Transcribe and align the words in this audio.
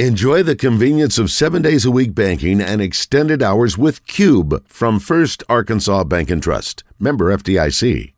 Enjoy 0.00 0.42
the 0.42 0.56
convenience 0.56 1.20
of 1.20 1.30
seven 1.30 1.62
days 1.62 1.84
a 1.84 1.90
week 1.92 2.16
banking 2.16 2.60
and 2.60 2.82
extended 2.82 3.44
hours 3.44 3.78
with 3.78 4.04
Cube 4.08 4.66
from 4.66 4.98
First 4.98 5.44
Arkansas 5.48 6.02
Bank 6.02 6.32
and 6.32 6.42
Trust. 6.42 6.82
Member 6.98 7.30
FDIC. 7.30 8.10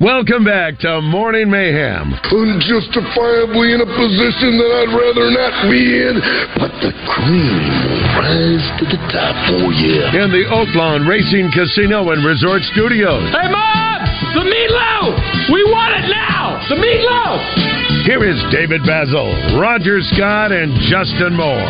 Welcome 0.00 0.48
back 0.48 0.80
to 0.80 1.02
Morning 1.02 1.50
Mayhem. 1.50 2.08
Unjustifiably 2.24 3.76
in 3.76 3.84
a 3.84 3.90
position 4.00 4.56
that 4.56 4.72
I'd 4.72 4.96
rather 4.96 5.28
not 5.28 5.68
be 5.68 5.84
in, 6.00 6.16
but 6.56 6.72
the 6.80 6.96
cream 7.04 7.60
will 7.84 8.00
rise 8.16 8.64
to 8.80 8.88
the 8.88 9.00
top 9.12 9.36
for 9.52 9.76
you. 9.76 10.08
In 10.24 10.32
the 10.32 10.48
Oaklawn 10.48 11.06
Racing 11.06 11.52
Casino 11.52 12.12
and 12.16 12.24
Resort 12.24 12.62
Studios. 12.72 13.28
Hey, 13.28 13.52
Mom! 13.52 14.00
The 14.32 14.48
meatloaf! 14.48 15.52
We 15.52 15.64
want 15.68 16.00
it 16.00 16.08
now! 16.08 16.64
The 16.70 16.76
meatloaf! 16.76 17.79
Here 18.04 18.24
is 18.24 18.40
David 18.48 18.80
Basil, 18.88 19.28
Roger 19.60 20.00
Scott, 20.00 20.56
and 20.56 20.72
Justin 20.88 21.36
Moore. 21.36 21.68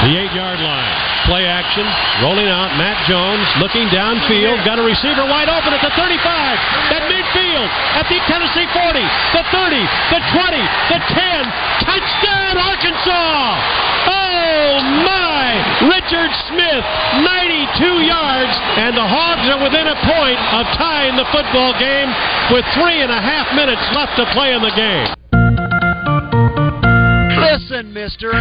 The 0.00 0.12
eight 0.16 0.32
yard 0.32 0.58
line. 0.64 0.96
Play 1.28 1.44
action. 1.46 1.84
Rolling 2.24 2.48
out. 2.48 2.74
Matt 2.80 2.98
Jones 3.06 3.46
looking 3.60 3.86
downfield. 3.92 4.64
Got 4.64 4.80
a 4.80 4.82
receiver 4.82 5.22
wide 5.28 5.52
open 5.52 5.76
at 5.76 5.84
the 5.84 5.92
35. 5.94 6.18
At 6.90 7.04
midfield. 7.06 7.68
At 7.94 8.08
the 8.08 8.18
Tennessee 8.26 8.66
40. 8.74 8.98
The 9.36 9.44
30. 9.54 9.78
The 10.10 10.20
20. 10.40 10.56
The 10.90 10.98
10. 11.12 11.52
Touchdown, 11.86 12.58
Arkansas! 12.58 13.60
Oh, 14.08 14.82
my! 15.06 15.21
Richard 15.88 16.30
Smith, 16.46 16.84
92 17.26 18.06
yards. 18.06 18.54
And 18.78 18.94
the 18.94 19.02
Hogs 19.02 19.50
are 19.50 19.58
within 19.58 19.90
a 19.90 19.98
point 20.06 20.38
of 20.54 20.62
tying 20.78 21.18
the 21.18 21.26
football 21.34 21.74
game 21.78 22.06
with 22.54 22.62
three 22.78 23.02
and 23.02 23.10
a 23.10 23.18
half 23.18 23.50
minutes 23.54 23.82
left 23.90 24.14
to 24.18 24.24
play 24.30 24.54
in 24.54 24.62
the 24.62 24.70
game. 24.78 25.10
Listen, 27.42 27.92
mister. 27.92 28.30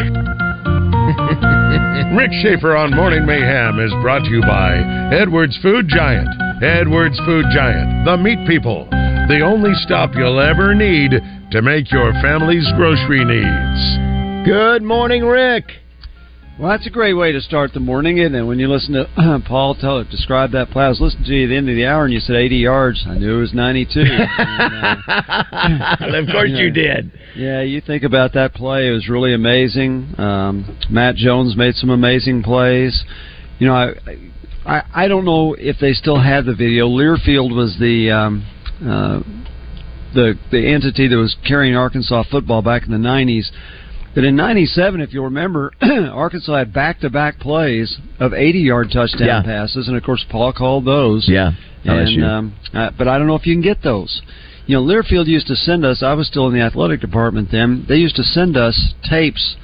Rick 2.16 2.32
Schaefer 2.44 2.76
on 2.76 2.94
Morning 2.94 3.26
Mayhem 3.26 3.80
is 3.80 3.92
brought 4.02 4.24
to 4.26 4.30
you 4.30 4.42
by 4.42 4.78
Edwards 5.16 5.58
Food 5.62 5.88
Giant. 5.88 6.28
Edwards 6.62 7.18
Food 7.26 7.46
Giant, 7.54 8.06
the 8.06 8.18
meat 8.18 8.46
people. 8.48 8.86
The 9.28 9.42
only 9.44 9.74
stop 9.76 10.12
you'll 10.14 10.40
ever 10.40 10.76
need 10.76 11.12
to 11.52 11.62
make 11.62 11.92
your 11.92 12.12
family's 12.22 12.70
grocery 12.76 13.26
needs. 13.26 14.46
Good 14.46 14.84
morning, 14.84 15.26
Rick. 15.26 15.81
Well, 16.62 16.70
that's 16.70 16.86
a 16.86 16.92
great 16.92 17.14
way 17.14 17.32
to 17.32 17.42
start 17.42 17.74
the 17.74 17.80
morning, 17.80 18.20
isn't 18.20 18.36
it? 18.36 18.44
When 18.44 18.60
you 18.60 18.68
listen 18.68 18.94
to 18.94 19.42
Paul 19.48 19.74
tell 19.74 19.98
it, 19.98 20.12
describe 20.12 20.52
that 20.52 20.70
play. 20.70 20.86
I 20.86 20.90
was 20.90 21.02
listening 21.02 21.24
to 21.24 21.34
you 21.34 21.46
at 21.46 21.50
the 21.50 21.58
end 21.58 21.70
of 21.70 21.76
the 21.76 21.88
hour, 21.88 22.06
and 22.06 22.14
you 22.14 22.20
said 22.20 22.36
80 22.36 22.56
yards. 22.56 23.04
I 23.08 23.18
knew 23.18 23.38
it 23.38 23.42
was 23.42 23.52
92. 23.52 24.00
and, 24.06 25.82
uh, 25.82 26.18
of 26.20 26.28
course 26.28 26.52
you 26.54 26.70
did. 26.72 27.12
Yeah, 27.36 27.62
you 27.62 27.82
think 27.82 28.04
about 28.04 28.34
that 28.34 28.54
play; 28.54 28.88
it 28.88 28.92
was 28.92 29.10
really 29.10 29.34
amazing. 29.34 30.14
Um, 30.20 30.78
Matt 30.88 31.16
Jones 31.16 31.58
made 31.58 31.74
some 31.74 31.90
amazing 31.90 32.44
plays. 32.44 33.06
You 33.58 33.66
know, 33.66 33.74
I, 33.74 33.96
I 34.64 34.84
I 34.94 35.08
don't 35.08 35.26
know 35.26 35.56
if 35.56 35.78
they 35.82 35.94
still 35.94 36.22
have 36.22 36.46
the 36.46 36.54
video. 36.54 36.88
Learfield 36.88 37.56
was 37.56 37.76
the 37.80 38.12
um, 38.12 38.46
uh, 38.86 39.22
the 40.14 40.38
the 40.52 40.72
entity 40.72 41.08
that 41.08 41.18
was 41.18 41.36
carrying 41.44 41.76
Arkansas 41.76 42.26
football 42.30 42.62
back 42.62 42.84
in 42.84 42.92
the 42.92 42.98
'90s. 42.98 43.50
But 44.14 44.24
in 44.26 44.36
'97, 44.36 45.00
if 45.02 45.14
you 45.14 45.24
remember, 45.24 45.72
Arkansas 45.82 46.54
had 46.58 46.74
back-to-back 46.74 47.40
plays 47.40 47.98
of 48.20 48.32
80-yard 48.34 48.92
touchdown 48.92 49.28
Yeah. 49.28 49.42
passes, 49.44 49.88
and 49.88 49.96
of 49.96 50.04
course 50.04 50.26
Paul 50.30 50.52
called 50.54 50.86
those. 50.86 51.28
Yeah, 51.30 51.52
And, 51.86 52.24
um, 52.24 52.54
uh, 52.74 52.92
but 52.98 53.08
I 53.08 53.18
don't 53.18 53.28
know 53.28 53.36
if 53.36 53.46
you 53.48 53.54
can 53.54 53.62
get 53.62 53.82
those. 53.84 54.22
You 54.68 54.76
know, 54.76 54.84
Learfield 54.84 55.28
used 55.28 55.48
to 55.48 55.56
send 55.56 55.86
us. 55.86 56.04
I 56.04 56.14
was 56.14 56.28
still 56.28 56.48
in 56.48 56.54
the 56.54 56.62
athletic 56.62 57.00
department 57.02 57.50
then. 57.52 57.86
They 57.88 57.96
used 57.98 58.16
to 58.18 58.24
send 58.24 58.56
us 58.58 58.94
tapes 59.10 59.56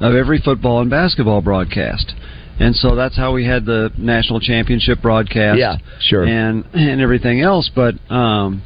of 0.00 0.14
every 0.14 0.38
football 0.40 0.80
and 0.80 0.90
basketball 0.90 1.40
broadcast, 1.42 2.14
and 2.60 2.74
so 2.76 2.94
that's 2.94 3.16
how 3.16 3.32
we 3.32 3.44
had 3.44 3.64
the 3.66 3.90
national 3.98 4.40
championship 4.40 5.02
broadcast. 5.02 5.58
Yeah, 5.58 5.76
sure. 6.00 6.24
And 6.24 6.64
and 6.74 7.00
everything 7.00 7.40
else, 7.40 7.70
but 7.74 7.94
um, 8.10 8.62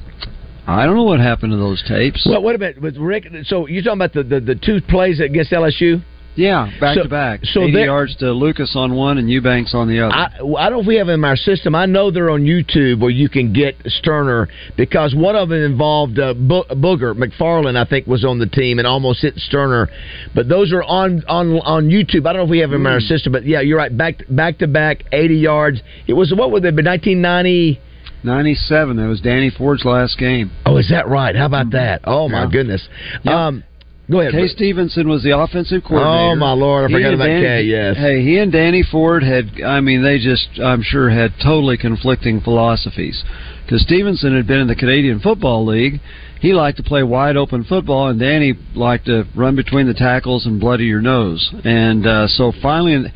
I 0.70 0.86
don't 0.86 0.97
know 0.97 1.04
what 1.04 1.20
happened 1.20 1.53
to 1.53 1.56
those 1.56 1.82
tapes. 1.86 2.26
Well, 2.28 2.42
wait 2.42 2.56
a 2.56 2.58
minute, 2.58 2.81
with 2.81 2.97
Rick. 2.97 3.26
So 3.44 3.66
you're 3.66 3.82
talking 3.82 3.98
about 3.98 4.12
the, 4.12 4.22
the, 4.22 4.41
the 4.41 4.54
two 4.54 4.81
plays 4.88 5.20
against 5.20 5.50
LSU? 5.53 6.03
yeah, 6.36 6.70
back 6.81 6.97
so- 6.97 7.03
to 7.03 7.08
back. 7.08 7.41
so 7.42 7.62
80 7.64 7.72
there- 7.72 7.84
yards 7.86 8.16
to 8.16 8.31
Lucas 8.32 8.72
on 8.76 8.94
one 8.94 9.19
and 9.19 9.28
Eubanks 9.28 9.75
on 9.75 9.88
the 9.88 10.00
other. 10.00 10.14
I, 10.14 10.26
I 10.59 10.70
don't 10.70 10.78
know 10.78 10.80
if 10.80 10.86
we 10.86 10.97
have 10.97 11.09
them 11.09 11.25
in 11.25 11.28
our 11.28 11.36
system. 11.36 11.75
I 11.75 11.86
know 11.86 12.10
they're 12.10 12.30
on 12.30 12.42
YouTube 12.42 13.00
where 13.00 13.10
you 13.10 13.28
can 13.28 13.53
get 13.53 13.75
Sterner 13.84 14.48
because 14.76 15.14
one 15.14 15.34
of 15.36 15.48
them 15.48 15.62
involved 15.62 16.19
uh, 16.19 16.32
Bo- 16.34 16.64
Booger 16.70 17.14
McFarland. 17.14 17.76
I 17.76 17.84
think 17.84 18.06
was 18.06 18.25
on 18.25 18.38
the 18.38 18.47
team 18.47 18.78
and 18.78 18.86
almost 18.86 19.22
hit 19.22 19.34
Sterner. 19.36 19.88
But 20.34 20.48
those 20.48 20.72
are 20.72 20.84
on 20.84 21.25
on 21.28 21.59
on 21.60 21.88
YouTube. 21.91 22.26
I 22.26 22.32
don't 22.32 22.36
know 22.36 22.44
if 22.44 22.50
we 22.50 22.60
have 22.60 22.70
them 22.70 22.86
in 22.86 22.92
our 22.92 23.00
system, 23.00 23.32
but 23.32 23.44
yeah, 23.44 23.60
you're 23.60 23.76
right. 23.78 23.94
Back 23.94 24.20
back 24.30 24.59
to 24.59 24.69
back, 24.69 25.03
80 25.12 25.34
yards. 25.34 25.80
It 26.06 26.12
was 26.14 26.32
what 26.34 26.53
would 26.53 26.64
it 26.64 26.76
be 26.76 26.82
1990? 26.84 27.80
97. 28.22 28.97
That 28.97 29.06
was 29.08 29.20
Danny 29.20 29.50
Ford's 29.50 29.84
last 29.84 30.19
game. 30.19 30.50
Oh, 30.66 30.76
is 30.76 30.88
that 30.91 31.08
right? 31.08 31.34
How 31.34 31.47
about 31.47 31.70
that? 31.72 32.03
Oh 32.04 32.28
my 32.28 32.42
Yeah. 32.44 32.50
goodness. 32.50 32.88
Yeah. 33.22 33.47
Um, 33.47 33.64
go 34.10 34.20
ahead. 34.20 34.32
Kay 34.32 34.48
Stephenson 34.48 35.08
was 35.08 35.22
the 35.22 35.38
offensive 35.38 35.82
coordinator. 35.84 36.32
Oh 36.32 36.34
my 36.36 36.53
lord, 36.53 36.91
I 36.91 36.94
forgot 36.94 37.14
about 37.14 37.26
Danny- 37.26 37.42
Kay. 37.42 37.62
Yes. 37.64 37.97
Hey, 37.97 38.22
he 38.22 38.38
and 38.38 38.50
Danny 38.53 38.82
Ford 38.82 39.22
had, 39.22 39.60
I 39.64 39.80
mean, 39.80 40.03
they 40.03 40.19
just, 40.19 40.48
I'm 40.62 40.82
sure, 40.82 41.10
had 41.10 41.32
totally 41.42 41.76
conflicting 41.76 42.41
philosophies. 42.41 43.22
Because 43.64 43.82
Stephenson 43.82 44.34
had 44.34 44.47
been 44.47 44.59
in 44.60 44.66
the 44.66 44.75
Canadian 44.75 45.20
Football 45.20 45.64
League. 45.64 46.00
He 46.41 46.54
liked 46.54 46.78
to 46.78 46.82
play 46.82 47.03
wide 47.03 47.36
open 47.36 47.64
football, 47.64 48.09
and 48.09 48.19
Danny 48.19 48.54
liked 48.75 49.04
to 49.06 49.26
run 49.36 49.54
between 49.56 49.86
the 49.86 49.94
tackles 49.94 50.47
and 50.47 50.59
bloody 50.59 50.86
your 50.86 51.03
nose. 51.03 51.53
And 51.64 52.06
uh, 52.06 52.26
so 52.28 52.50
finally, 52.62 53.12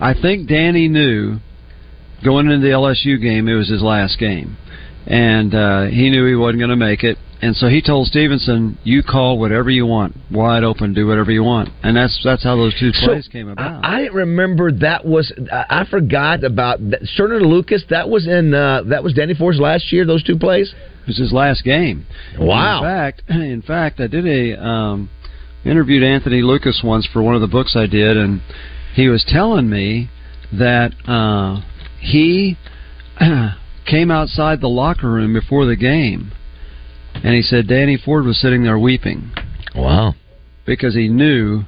I 0.00 0.12
think 0.12 0.48
Danny 0.48 0.88
knew 0.88 1.38
going 2.24 2.50
into 2.50 2.66
the 2.66 2.72
LSU 2.72 3.20
game 3.20 3.48
it 3.48 3.54
was 3.54 3.68
his 3.68 3.82
last 3.82 4.18
game. 4.18 4.56
And 5.06 5.54
uh, 5.54 5.84
he 5.84 6.08
knew 6.08 6.26
he 6.26 6.34
wasn't 6.34 6.60
going 6.60 6.70
to 6.70 6.76
make 6.76 7.04
it. 7.04 7.18
And 7.42 7.54
so 7.54 7.68
he 7.68 7.82
told 7.82 8.06
Stephenson, 8.06 8.78
"You 8.84 9.02
call 9.02 9.38
whatever 9.38 9.68
you 9.68 9.84
want, 9.84 10.16
wide 10.30 10.64
open, 10.64 10.94
do 10.94 11.06
whatever 11.06 11.30
you 11.30 11.42
want." 11.42 11.68
And 11.82 11.94
that's 11.94 12.18
that's 12.24 12.42
how 12.42 12.56
those 12.56 12.74
two 12.80 12.90
So, 12.92 13.08
plays 13.08 13.28
came 13.28 13.50
about. 13.50 13.84
I, 13.84 13.96
I 13.96 13.98
didn't 13.98 14.14
remember 14.14 14.72
that 14.72 15.04
was. 15.04 15.30
I, 15.52 15.84
forgot 15.90 16.42
about 16.42 16.78
that. 16.88 17.02
Lucas. 17.18 17.84
That 17.90 18.08
was 18.08 18.26
in. 18.26 18.54
Uh, 18.54 18.84
that 18.84 19.04
was 19.04 19.12
Danny 19.12 19.34
Ford's 19.34 19.58
last 19.58 19.92
year. 19.92 20.06
Those 20.06 20.22
two 20.22 20.38
plays. 20.38 20.72
It 21.02 21.06
was 21.06 21.18
his 21.18 21.32
last 21.34 21.64
game. 21.64 22.06
Wow. 22.38 22.78
In 22.78 22.84
fact, 22.84 23.22
in 23.28 23.60
fact, 23.60 24.00
I 24.00 24.06
did 24.06 24.26
a 24.26 24.64
um, 24.64 25.10
interviewed 25.66 26.02
Anthony 26.02 26.40
Lucas 26.40 26.80
once 26.82 27.06
for 27.12 27.22
one 27.22 27.34
of 27.34 27.42
the 27.42 27.46
books 27.46 27.76
I 27.76 27.86
did, 27.86 28.16
and 28.16 28.40
he 28.94 29.08
was 29.08 29.22
telling 29.28 29.68
me 29.68 30.08
that 30.52 30.92
uh, 31.06 31.60
he 32.04 32.56
came 33.86 34.10
outside 34.10 34.60
the 34.60 34.68
locker 34.68 35.10
room 35.10 35.32
before 35.32 35.66
the 35.66 35.76
game, 35.76 36.32
and 37.14 37.34
he 37.34 37.42
said 37.42 37.66
Danny 37.66 37.96
Ford 37.96 38.24
was 38.24 38.38
sitting 38.40 38.62
there 38.62 38.78
weeping. 38.78 39.30
Wow. 39.74 40.14
Because 40.66 40.94
he 40.94 41.08
knew 41.08 41.64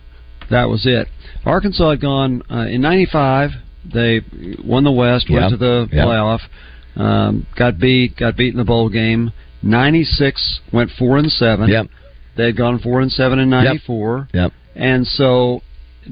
that 0.51 0.69
was 0.69 0.87
it. 0.87 1.09
Arkansas 1.45 1.91
had 1.91 2.01
gone 2.01 2.43
uh, 2.51 2.67
in 2.69 2.81
'95. 2.81 3.51
They 3.93 4.21
won 4.65 4.85
the 4.85 4.93
West, 4.93 5.29
Yep. 5.29 5.41
went 5.41 5.51
to 5.53 5.57
the 5.57 5.89
Yep. 5.93 6.07
playoff, 6.07 6.41
um, 6.97 7.47
got 7.57 7.79
beat, 7.79 8.17
got 8.17 8.37
beat 8.37 8.53
in 8.53 8.57
the 8.59 8.65
bowl 8.65 8.89
game. 8.89 9.33
'96 9.63 10.61
went 10.73 10.91
four 10.99 11.19
and 11.19 11.31
seven. 11.31 11.69
Yep. 11.69 11.87
They 12.37 12.47
had 12.47 12.57
gone 12.57 12.79
four 12.81 13.01
and 13.01 13.11
seven 13.11 13.39
in 13.39 13.49
'94, 13.51 14.29
Yep. 14.35 14.53
and 14.75 15.07
so 15.07 15.63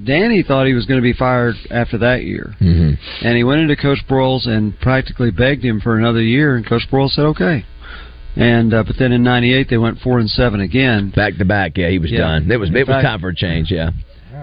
Danny 0.05 0.43
thought 0.43 0.67
he 0.67 0.75
was 0.75 0.87
going 0.87 0.99
to 0.99 1.03
be 1.03 1.13
fired 1.13 1.55
after 1.71 1.99
that 1.99 2.23
year. 2.25 2.55
Mm-hmm. 2.61 3.27
And 3.27 3.37
he 3.37 3.45
went 3.45 3.61
into 3.61 3.77
Coach 3.77 4.01
Broyles 4.09 4.47
and 4.49 4.79
practically 4.81 5.31
begged 5.31 5.65
him 5.65 5.81
for 5.81 5.97
another 5.97 6.23
year, 6.23 6.57
and 6.57 6.67
Coach 6.67 6.83
Broyles 6.91 7.11
said 7.11 7.25
okay. 7.27 7.65
And 8.37 8.75
uh, 8.75 8.83
but 8.83 8.97
then 8.99 9.13
in 9.13 9.23
'98 9.23 9.69
they 9.71 9.79
went 9.79 10.01
four 10.01 10.19
and 10.19 10.29
seven 10.29 10.61
again. 10.61 11.13
Back 11.15 11.37
to 11.37 11.45
back. 11.45 11.77
Yeah, 11.77 11.89
he 11.91 11.99
was 12.01 12.11
Yeah. 12.11 12.19
done. 12.19 12.51
It 12.51 12.57
was. 12.57 12.69
In 12.69 12.77
It 12.77 12.89
was 12.89 13.03
time 13.03 13.21
for 13.21 13.29
a 13.29 13.35
change. 13.35 13.71
Yeah. 13.71 13.91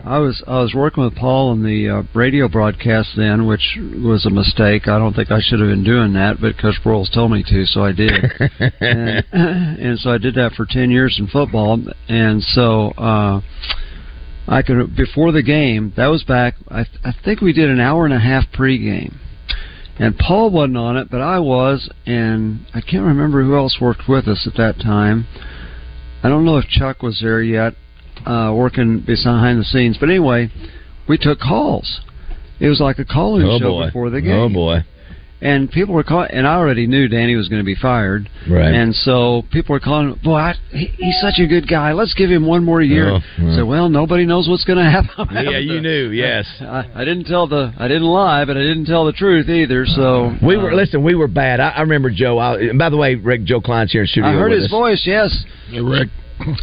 I 0.06 0.18
was 0.20 0.42
I 0.48 0.62
was 0.62 0.74
working 0.74 1.04
with 1.04 1.16
Paul 1.16 1.50
on 1.50 1.62
the 1.64 1.90
uh, 1.90 2.04
radio 2.14 2.48
broadcast 2.48 3.10
then, 3.18 3.46
which 3.46 3.78
was 4.02 4.26
a 4.26 4.30
mistake. 4.30 4.88
I 4.88 4.98
don't 4.98 5.14
think 5.14 5.30
I 5.30 5.40
should 5.42 5.60
have 5.60 5.68
been 5.70 5.84
doing 5.84 6.14
that, 6.14 6.40
but 6.40 6.58
Coach 6.58 6.76
Broyles 6.84 7.14
told 7.14 7.32
me 7.32 7.44
to, 7.44 7.66
so 7.66 7.84
I 7.84 7.92
did. 7.92 8.12
and, 8.80 9.26
and 9.34 10.00
so 10.00 10.12
I 10.12 10.18
did 10.18 10.36
that 10.36 10.54
for 10.54 10.66
ten 10.66 10.90
years 10.90 11.18
in 11.20 11.28
football, 11.28 11.78
and 12.08 12.42
so 12.42 12.92
uh, 12.98 13.42
I 14.48 14.62
could 14.62 14.96
before 14.96 15.32
the 15.32 15.44
game. 15.44 15.94
That 15.98 16.08
was 16.08 16.24
back. 16.24 16.56
I, 16.70 16.82
I 17.04 17.14
think 17.24 17.42
we 17.42 17.54
did 17.54 17.70
an 17.70 17.80
hour 17.80 18.06
and 18.06 18.14
a 18.14 18.20
half 18.20 18.46
pregame, 18.52 19.16
and 20.00 20.18
Paul 20.18 20.50
wasn't 20.52 20.78
on 20.78 20.98
it, 20.98 21.10
but 21.10 21.22
I 21.22 21.40
was, 21.40 21.90
and 22.06 22.66
I 22.74 22.82
can't 22.82 23.06
remember 23.06 23.44
who 23.44 23.56
else 23.56 23.78
worked 23.80 24.04
with 24.10 24.28
us 24.28 24.48
at 24.48 24.58
that 24.58 24.82
time. 24.82 25.28
I 26.24 26.30
don't 26.30 26.46
know 26.46 26.58
if 26.58 26.68
Chuck 26.68 27.02
was 27.02 27.20
there 27.22 27.42
yet, 27.42 27.74
uh, 28.26 28.52
working 28.56 29.00
behind 29.06 29.60
the 29.60 29.64
scenes. 29.64 29.98
But 30.00 30.10
anyway, 30.10 30.50
we 31.08 31.18
took 31.18 31.40
calls. 31.40 32.02
It 32.60 32.68
was 32.68 32.80
like 32.80 33.00
a 33.00 33.06
calling 33.06 33.46
Oh, 33.48 33.58
show 33.58 33.70
boy. 33.70 33.86
before 33.86 34.10
the 34.12 34.22
game. 34.22 34.32
Oh 34.32 34.50
boy. 34.50 34.84
And 35.44 35.72
people 35.72 35.96
were 35.96 36.04
calling, 36.04 36.30
and 36.32 36.48
I 36.48 36.54
already 36.56 36.86
knew 36.86 37.08
Danny 37.08 37.36
was 37.36 37.50
going 37.50 37.62
to 37.62 37.66
be 37.66 37.74
fired, 37.74 38.30
Right. 38.48 38.74
And 38.74 38.94
so 38.94 39.42
people 39.52 39.74
were 39.74 39.80
calling, 39.80 40.20
boy, 40.24 40.36
I, 40.36 40.54
he, 40.70 40.86
he's 40.98 41.20
such 41.20 41.40
a 41.40 41.48
good 41.48 41.68
guy. 41.68 41.94
Let's 41.94 42.14
give 42.14 42.30
him 42.30 42.46
one 42.46 42.64
more 42.64 42.82
year. 42.82 43.10
Oh, 43.10 43.14
right. 43.40 43.56
So, 43.58 43.66
well, 43.66 43.90
nobody 43.90 44.26
knows 44.26 44.48
what's 44.48 44.66
going 44.66 44.78
to 44.78 44.90
happen. 44.90 45.28
Yeah, 45.52 45.58
you 45.58 45.82
knew. 45.82 46.10
Yes. 46.12 46.46
I, 46.62 46.88
I 46.94 47.04
didn't 47.06 47.26
tell 47.26 47.48
the, 47.48 47.74
I 47.78 47.88
didn't 47.88 48.04
lie, 48.04 48.46
but 48.46 48.56
I 48.56 48.62
didn't 48.62 48.86
tell 48.86 49.06
the 49.06 49.14
truth 49.14 49.50
either. 49.50 49.86
So 49.88 50.36
We 50.46 50.58
were 50.58 50.72
uh, 50.72 50.76
listen. 50.76 51.04
We 51.04 51.16
were 51.16 51.28
bad. 51.28 51.60
I, 51.60 51.70
I 51.70 51.82
remember 51.82 52.12
Joe. 52.12 52.38
I, 52.38 52.60
and 52.60 52.78
by 52.78 52.90
the 52.92 52.98
way, 52.98 53.16
Rick 53.16 53.46
Joe 53.46 53.62
Kleine's 53.62 53.92
here 53.92 54.02
in 54.02 54.08
studio. 54.08 54.30
I 54.30 54.34
heard 54.34 54.52
with 54.52 54.60
his 54.60 54.66
us. 54.66 54.72
voice. 54.72 55.02
Yes. 55.06 55.44
Hey, 55.70 55.82
Rick. 55.82 56.10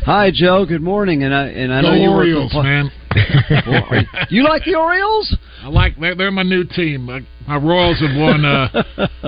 Hi, 0.05 0.31
Joe. 0.33 0.65
Good 0.67 0.83
morning. 0.83 1.23
And 1.25 1.35
I 1.35 1.47
and 1.49 1.73
I 1.73 1.83
Go 1.83 1.89
know 1.91 1.95
you 1.95 2.11
work 2.11 2.19
Orioles, 2.19 2.53
with, 2.55 2.65
man. 2.65 2.91
You 4.31 4.45
like 4.45 4.65
the 4.65 4.75
Orioles? 4.75 5.37
I 5.63 5.69
like 5.69 5.99
they're, 5.99 6.15
they're 6.15 6.31
my 6.31 6.43
new 6.43 6.65
team. 6.65 7.07
My, 7.07 7.21
my 7.49 7.57
Royals 7.57 7.99
have 8.01 8.15
won. 8.17 8.45
Uh, 8.45 8.83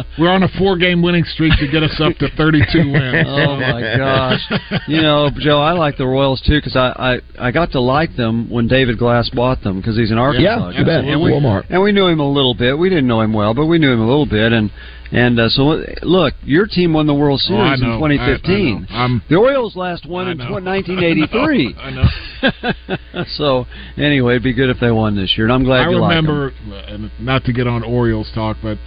we're 0.18 0.30
on 0.30 0.42
a 0.42 0.48
four-game 0.58 1.02
winning 1.02 1.24
streak 1.24 1.52
to 1.58 1.66
get 1.68 1.82
us 1.82 1.98
up 2.00 2.14
to 2.18 2.28
32 2.36 2.78
wins. 2.92 3.26
Oh 3.40 3.56
my 3.56 3.80
gosh! 3.96 4.40
You 4.86 5.00
know, 5.02 5.30
Joe, 5.38 5.60
I 5.60 5.72
like 5.72 5.96
the 5.96 6.06
Royals 6.06 6.40
too 6.42 6.58
because 6.58 6.76
I, 6.76 7.18
I 7.38 7.48
I 7.48 7.50
got 7.50 7.72
to 7.72 7.80
like 7.80 8.14
them 8.16 8.50
when 8.50 8.68
David 8.68 8.98
Glass 8.98 9.30
bought 9.30 9.62
them 9.62 9.78
because 9.80 9.96
he's 9.96 10.10
an 10.10 10.18
Arkansas. 10.18 10.70
Yeah, 10.70 10.78
you 10.78 10.84
bet. 10.84 11.04
And 11.04 11.22
we, 11.22 11.30
Walmart. 11.32 11.64
and 11.70 11.80
we 11.82 11.92
knew 11.92 12.06
him 12.06 12.20
a 12.20 12.30
little 12.30 12.54
bit. 12.54 12.78
We 12.78 12.88
didn't 12.88 13.06
know 13.06 13.20
him 13.20 13.32
well, 13.32 13.54
but 13.54 13.66
we 13.66 13.78
knew 13.78 13.90
him 13.92 14.00
a 14.00 14.06
little 14.06 14.26
bit. 14.26 14.52
And 14.52 14.70
and 15.12 15.40
uh, 15.40 15.48
so 15.48 15.82
look, 16.02 16.34
your 16.44 16.66
team 16.66 16.92
won 16.92 17.06
the 17.06 17.14
World 17.14 17.40
Oh, 17.44 17.48
Series 17.48 17.80
know. 17.80 18.04
in 18.04 18.18
I- 18.18 18.34
I 18.34 18.36
2015. 18.36 18.86
I'm- 18.90 19.22
the 19.28 19.36
Orioles 19.36 19.74
last 19.76 20.06
won 20.06 20.28
in 20.28 20.38
know. 20.38 20.46
tw- 20.58 20.62
1983. 20.64 21.74
I 21.78 21.90
know. 21.90 23.24
so 23.36 23.66
anyway, 23.96 24.34
it'd 24.34 24.42
be 24.42 24.52
good 24.52 24.70
if 24.70 24.78
they 24.80 24.90
won 24.90 25.16
this 25.16 25.34
year, 25.36 25.46
and 25.46 25.52
I'm 25.52 25.64
glad 25.64 25.86
I 25.86 25.90
you 25.90 25.98
like 25.98 26.16
'em. 26.16 26.26
remember, 26.28 26.52
and 26.88 27.10
not 27.20 27.44
to 27.44 27.52
get 27.52 27.66
on 27.66 27.82
Orioles 27.82 28.09
talk, 28.34 28.56
but 28.62 28.78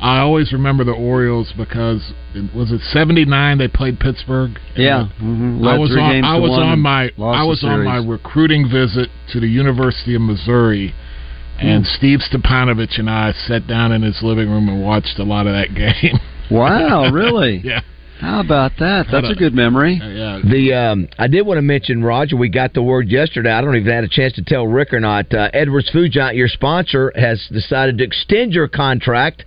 I 0.00 0.18
always 0.18 0.52
remember 0.52 0.82
the 0.82 0.92
Orioles 0.92 1.52
because 1.56 2.12
it, 2.34 2.54
was 2.54 2.72
it 2.72 2.80
'79 2.92 3.58
they 3.58 3.68
played 3.68 4.00
Pittsburgh. 4.00 4.58
Yeah, 4.76 5.08
mhm. 5.20 5.66
I 5.66 5.78
was 5.78 5.92
on. 5.96 6.24
I 6.24 6.36
was 6.38 6.50
on 6.50 6.80
my. 6.80 7.10
I 7.18 7.44
was 7.44 7.62
on 7.62 7.84
my 7.84 7.96
recruiting 7.98 8.68
visit 8.68 9.10
to 9.32 9.40
the 9.40 9.46
University 9.46 10.14
of 10.16 10.22
Missouri, 10.22 10.92
and 11.60 11.84
Hmm. 11.84 11.92
Steve 11.96 12.18
Stipanovich 12.20 12.98
and 12.98 13.08
I 13.08 13.32
sat 13.32 13.66
down 13.68 13.92
in 13.92 14.02
his 14.02 14.22
living 14.22 14.50
room 14.50 14.68
and 14.68 14.82
watched 14.82 15.18
a 15.18 15.24
lot 15.24 15.46
of 15.46 15.52
that 15.52 15.74
game. 15.74 16.18
Wow, 16.50 17.10
really? 17.10 17.58
yeah, 17.64 17.80
How 18.22 18.38
about 18.40 18.70
that? 18.78 19.06
That's 19.10 19.26
Had 19.26 19.36
a 19.36 19.38
good 19.38 19.52
memory. 19.52 19.94
yeah. 20.00 20.38
The 20.48 20.72
um, 20.72 21.08
I 21.18 21.26
did 21.26 21.42
want 21.42 21.58
to 21.58 21.62
mention 21.62 22.04
Roger. 22.04 22.36
We 22.36 22.48
got 22.48 22.72
the 22.72 22.82
word 22.82 23.08
yesterday. 23.08 23.50
I 23.50 23.60
don't 23.60 23.74
even 23.74 23.92
had 23.92 24.04
a 24.04 24.08
chance 24.08 24.32
to 24.34 24.44
tell 24.44 24.64
Rick 24.66 24.92
or 24.94 25.00
not. 25.00 25.34
Uh, 25.34 25.50
Edwards 25.52 25.90
Food 25.90 26.12
Giant, 26.12 26.36
your 26.36 26.46
sponsor, 26.46 27.12
has 27.16 27.44
decided 27.52 27.98
to 27.98 28.04
extend 28.04 28.52
your 28.52 28.68
contract 28.68 29.44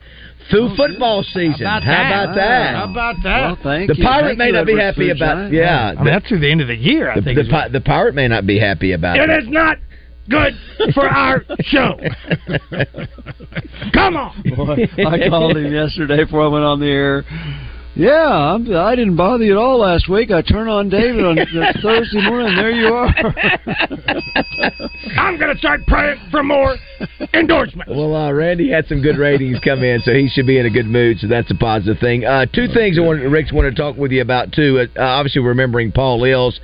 through 0.51 0.75
football 0.75 1.23
season. 1.23 1.65
How 1.65 1.77
about 1.77 2.35
that? 2.35 2.75
How 2.75 2.91
about 2.91 3.15
that? 3.23 3.41
Well, 3.45 3.57
thank 3.63 3.87
the 3.87 3.95
you. 3.97 4.03
pirate 4.03 4.25
Thank 4.27 4.37
may 4.39 4.47
you, 4.47 4.51
not 4.51 4.65
be 4.67 4.75
happy 4.77 5.07
Food 5.07 5.15
about. 5.17 5.35
Giant. 5.37 5.53
Yeah, 5.53 5.93
I 5.97 6.03
mean, 6.03 6.13
that's 6.13 6.27
through 6.27 6.39
the 6.41 6.51
end 6.51 6.59
of 6.59 6.67
the 6.67 6.75
year. 6.75 7.09
I 7.11 7.15
the, 7.15 7.21
think. 7.21 7.35
the, 7.37 7.41
is- 7.43 7.49
pi- 7.49 7.69
the 7.69 7.81
pirate 7.81 8.13
may 8.13 8.27
not 8.27 8.45
be 8.45 8.59
happy 8.59 8.91
about 8.91 9.15
it 9.17 9.29
it. 9.29 9.43
is 9.43 9.49
not 9.49 9.77
good 10.29 10.53
for 10.93 11.07
our 11.07 11.45
show. 11.61 11.95
Come 13.93 14.17
on. 14.17 14.43
Boy, 14.55 14.87
I 15.07 15.29
called 15.29 15.55
him 15.57 15.73
yesterday 15.73 16.25
before 16.25 16.43
I 16.43 16.47
went 16.47 16.65
on 16.65 16.79
the 16.79 16.87
air. 16.87 17.23
Yeah, 17.97 18.27
I'm, 18.55 18.75
I 18.75 18.93
didn't 18.95 19.15
bother 19.15 19.45
you 19.45 19.53
at 19.53 19.57
all 19.57 19.79
last 19.79 20.09
week. 20.09 20.29
I 20.29 20.41
turn 20.41 20.67
on 20.67 20.89
David 20.89 21.23
on 21.23 21.37
Thursday 21.81 22.21
morning. 22.27 22.49
and 22.49 22.57
There 22.57 22.71
you 22.71 22.87
are. 22.93 23.07
I'm 25.17 25.37
going 25.39 25.53
to 25.53 25.57
start 25.57 25.79
praying 25.87 26.19
for 26.29 26.43
more 26.43 26.75
endorsements. 27.33 27.89
Well, 27.89 28.13
uh, 28.13 28.31
Randy 28.33 28.69
had 28.69 28.85
some 28.87 29.01
good 29.01 29.17
ratings 29.17 29.59
come 29.63 29.81
in, 29.83 30.01
so 30.01 30.13
he 30.13 30.27
should 30.27 30.45
be 30.45 30.57
in 30.57 30.65
a 30.65 30.69
good 30.69 30.87
mood. 30.87 31.19
So 31.19 31.27
that's 31.27 31.49
a 31.51 31.55
positive 31.55 31.97
thing. 31.99 32.25
Uh, 32.25 32.45
two 32.47 32.67
things 32.73 32.97
I 32.97 33.01
wanted, 33.01 33.29
Rick's 33.31 33.53
wanted 33.53 33.75
to 33.77 33.81
talk 33.81 33.95
with 33.95 34.11
you 34.11 34.21
about 34.21 34.51
too. 34.51 34.85
Uh, 34.97 35.01
obviously, 35.01 35.41
remembering 35.41 35.93
Paul 35.93 36.19
Eells. 36.21 36.59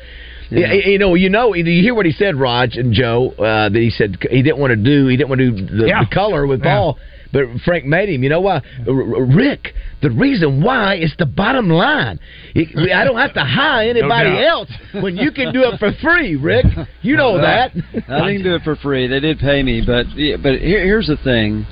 Yeah. 0.49 0.73
You, 0.73 0.91
you 0.93 0.99
know, 0.99 1.13
you 1.15 1.29
know, 1.29 1.53
you 1.53 1.63
hear 1.81 1.93
what 1.95 2.05
he 2.05 2.11
said, 2.11 2.35
Raj 2.35 2.75
and 2.75 2.93
Joe. 2.93 3.29
Uh, 3.39 3.69
that 3.69 3.79
he 3.79 3.89
said 3.89 4.17
he 4.29 4.41
didn't 4.41 4.57
want 4.57 4.71
to 4.71 4.75
do, 4.75 5.07
he 5.07 5.15
didn't 5.15 5.29
want 5.29 5.39
to 5.39 5.51
do 5.51 5.65
the, 5.77 5.87
Yeah. 5.87 6.03
the 6.03 6.13
color 6.13 6.45
with 6.45 6.59
Yeah. 6.61 6.75
Paul. 6.75 6.99
But 7.33 7.43
Frank 7.63 7.85
made 7.85 8.09
him. 8.09 8.23
You 8.23 8.29
know 8.29 8.41
why? 8.41 8.61
R- 8.87 9.15
R- 9.17 9.23
Rick, 9.25 9.73
the 10.01 10.09
reason 10.11 10.61
why 10.61 10.95
is 10.95 11.13
the 11.17 11.25
bottom 11.25 11.69
line. 11.69 12.19
It- 12.53 12.91
I 12.93 13.03
don't 13.05 13.17
have 13.17 13.33
to 13.35 13.43
hire 13.43 13.89
anybody 13.89 14.31
doubt. 14.31 14.43
else 14.43 14.69
when 15.01 15.15
you 15.15 15.31
can 15.31 15.53
do 15.53 15.63
it 15.63 15.79
for 15.79 15.91
free, 16.01 16.35
Rick. 16.35 16.65
You 17.01 17.15
know 17.15 17.39
that. 17.41 17.71
I 18.09 18.27
didn't 18.27 18.43
do 18.43 18.55
it 18.55 18.63
for 18.63 18.75
free. 18.75 19.07
They 19.07 19.19
did 19.19 19.39
pay 19.39 19.63
me, 19.63 19.81
but 19.85 20.07
but 20.43 20.59
here, 20.59 20.83
here's 20.83 21.07
the 21.07 21.17
thing. 21.23 21.65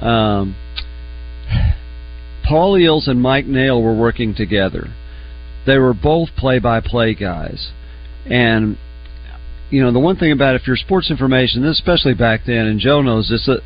Um, 0.00 0.56
Paul 2.44 2.74
Eells 2.78 3.08
and 3.08 3.20
Mike 3.22 3.46
Nail 3.46 3.82
were 3.82 3.94
working 3.94 4.34
together. 4.34 4.88
They 5.66 5.78
were 5.78 5.94
both 5.94 6.28
play-by-play 6.36 7.14
guys, 7.14 7.70
and 8.26 8.76
you 9.70 9.80
know 9.82 9.92
the 9.92 9.98
one 9.98 10.16
thing 10.16 10.30
about 10.32 10.54
if 10.54 10.66
you're 10.66 10.76
sports 10.76 11.10
information, 11.10 11.64
especially 11.64 12.14
back 12.14 12.42
then, 12.46 12.66
and 12.66 12.78
Joe 12.78 13.00
knows 13.00 13.30
this, 13.30 13.46
that 13.46 13.62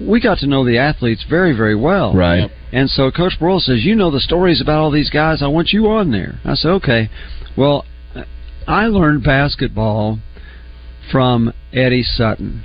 we 0.00 0.20
got 0.20 0.38
to 0.38 0.46
know 0.46 0.64
the 0.64 0.78
athletes 0.78 1.24
very, 1.28 1.54
very 1.56 1.74
well. 1.74 2.14
Right. 2.14 2.50
And 2.72 2.88
so 2.88 3.10
Coach 3.10 3.38
Broyle 3.38 3.60
says, 3.60 3.84
"You 3.84 3.94
know 3.94 4.10
the 4.10 4.20
stories 4.20 4.60
about 4.60 4.78
all 4.78 4.90
these 4.90 5.10
guys. 5.10 5.42
I 5.42 5.48
want 5.48 5.72
you 5.72 5.88
on 5.90 6.10
there." 6.10 6.40
I 6.44 6.54
said, 6.54 6.70
"Okay." 6.70 7.10
Well, 7.56 7.84
I 8.66 8.86
learned 8.86 9.24
basketball 9.24 10.18
from 11.10 11.52
Eddie 11.72 12.04
Sutton. 12.04 12.64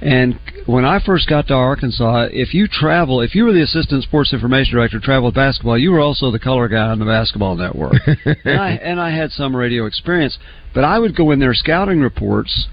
And 0.00 0.40
when 0.66 0.84
I 0.84 0.98
first 0.98 1.28
got 1.28 1.46
to 1.46 1.54
Arkansas, 1.54 2.28
if 2.32 2.54
you 2.54 2.66
travel, 2.66 3.20
if 3.20 3.36
you 3.36 3.44
were 3.44 3.52
the 3.52 3.62
assistant 3.62 4.02
sports 4.02 4.32
information 4.32 4.74
director, 4.74 4.98
traveled 4.98 5.34
basketball, 5.34 5.78
you 5.78 5.92
were 5.92 6.00
also 6.00 6.32
the 6.32 6.40
color 6.40 6.66
guy 6.66 6.88
on 6.88 6.98
the 6.98 7.04
basketball 7.04 7.54
network. 7.54 7.94
and, 8.44 8.60
I, 8.60 8.70
and 8.82 9.00
I 9.00 9.10
had 9.10 9.30
some 9.30 9.54
radio 9.54 9.86
experience, 9.86 10.38
but 10.74 10.82
I 10.82 10.98
would 10.98 11.14
go 11.14 11.30
in 11.30 11.38
their 11.38 11.54
scouting 11.54 12.00
reports, 12.00 12.66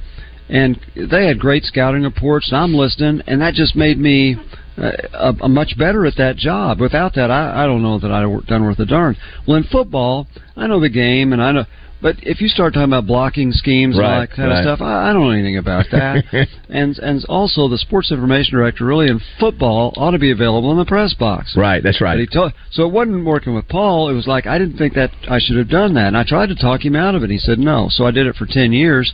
and 0.50 0.80
they 0.96 1.28
had 1.28 1.40
great 1.40 1.64
scouting 1.64 2.04
reports, 2.04 2.50
and 2.52 2.58
I'm 2.58 2.74
listening, 2.74 3.22
and 3.28 3.42
that 3.42 3.54
just 3.54 3.76
made 3.76 3.98
me 4.00 4.36
uh, 4.78 4.92
a, 5.14 5.34
a 5.44 5.50
much 5.50 5.78
better 5.78 6.06
at 6.06 6.16
that 6.18 6.36
job. 6.38 6.80
Without 6.80 7.14
that, 7.16 7.30
I, 7.32 7.64
I 7.64 7.66
don't 7.66 7.82
know 7.84 8.00
that 8.00 8.12
I'd 8.12 8.28
have 8.28 8.46
done 8.48 8.64
worth 8.64 8.80
a 8.80 8.86
darn. 8.86 9.16
Well, 9.48 9.58
in 9.58 9.64
football, 9.64 10.28
I 10.56 10.68
know 10.68 10.80
the 10.80 10.90
game, 10.90 11.34
and 11.34 11.42
I 11.42 11.52
know. 11.52 11.66
But 12.02 12.16
if 12.22 12.40
you 12.40 12.48
start 12.48 12.74
talking 12.74 12.86
about 12.88 13.06
blocking 13.08 13.52
schemes 13.52 13.98
and 13.98 14.06
all 14.06 14.12
Right, 14.20 14.30
that 14.30 14.34
kind 14.34 14.48
right. 14.50 14.60
of 14.60 14.64
stuff, 14.64 14.80
I, 14.82 15.10
I 15.10 15.14
don't 15.14 15.24
know 15.24 15.32
anything 15.32 15.58
about 15.58 15.86
that. 15.92 16.48
and 16.70 16.98
and 16.98 17.26
also, 17.28 17.68
the 17.68 17.78
sports 17.78 18.10
information 18.10 18.58
director 18.58 18.86
really 18.86 19.10
in 19.10 19.20
football 19.38 19.94
ought 19.98 20.12
to 20.12 20.18
be 20.18 20.32
available 20.32 20.72
in 20.72 20.78
the 20.78 20.86
press 20.86 21.14
box. 21.14 21.56
Right. 21.58 21.84
That's 21.84 22.00
But 22.00 22.06
right. 22.06 22.20
he 22.20 22.26
told, 22.26 22.54
so 22.72 22.84
it 22.88 22.94
wasn't 22.94 23.26
working 23.26 23.54
with 23.54 23.68
Paul. 23.68 24.08
It 24.10 24.14
was 24.14 24.28
like 24.28 24.48
I 24.48 24.58
didn't 24.58 24.78
think 24.78 24.94
that 24.94 25.12
I 25.30 25.40
should 25.40 25.58
have 25.58 25.68
done 25.68 25.94
that, 25.96 26.08
and 26.08 26.18
I 26.18 26.24
tried 26.24 26.48
to 26.48 26.56
talk 26.56 26.86
him 26.86 26.96
out 26.96 27.16
of 27.16 27.24
it. 27.24 27.30
He 27.30 27.38
said 27.38 27.60
no. 27.60 27.88
So 27.90 28.06
I 28.06 28.12
did 28.12 28.28
it 28.28 28.36
for 28.38 28.46
ten 28.46 28.72
years, 28.72 29.12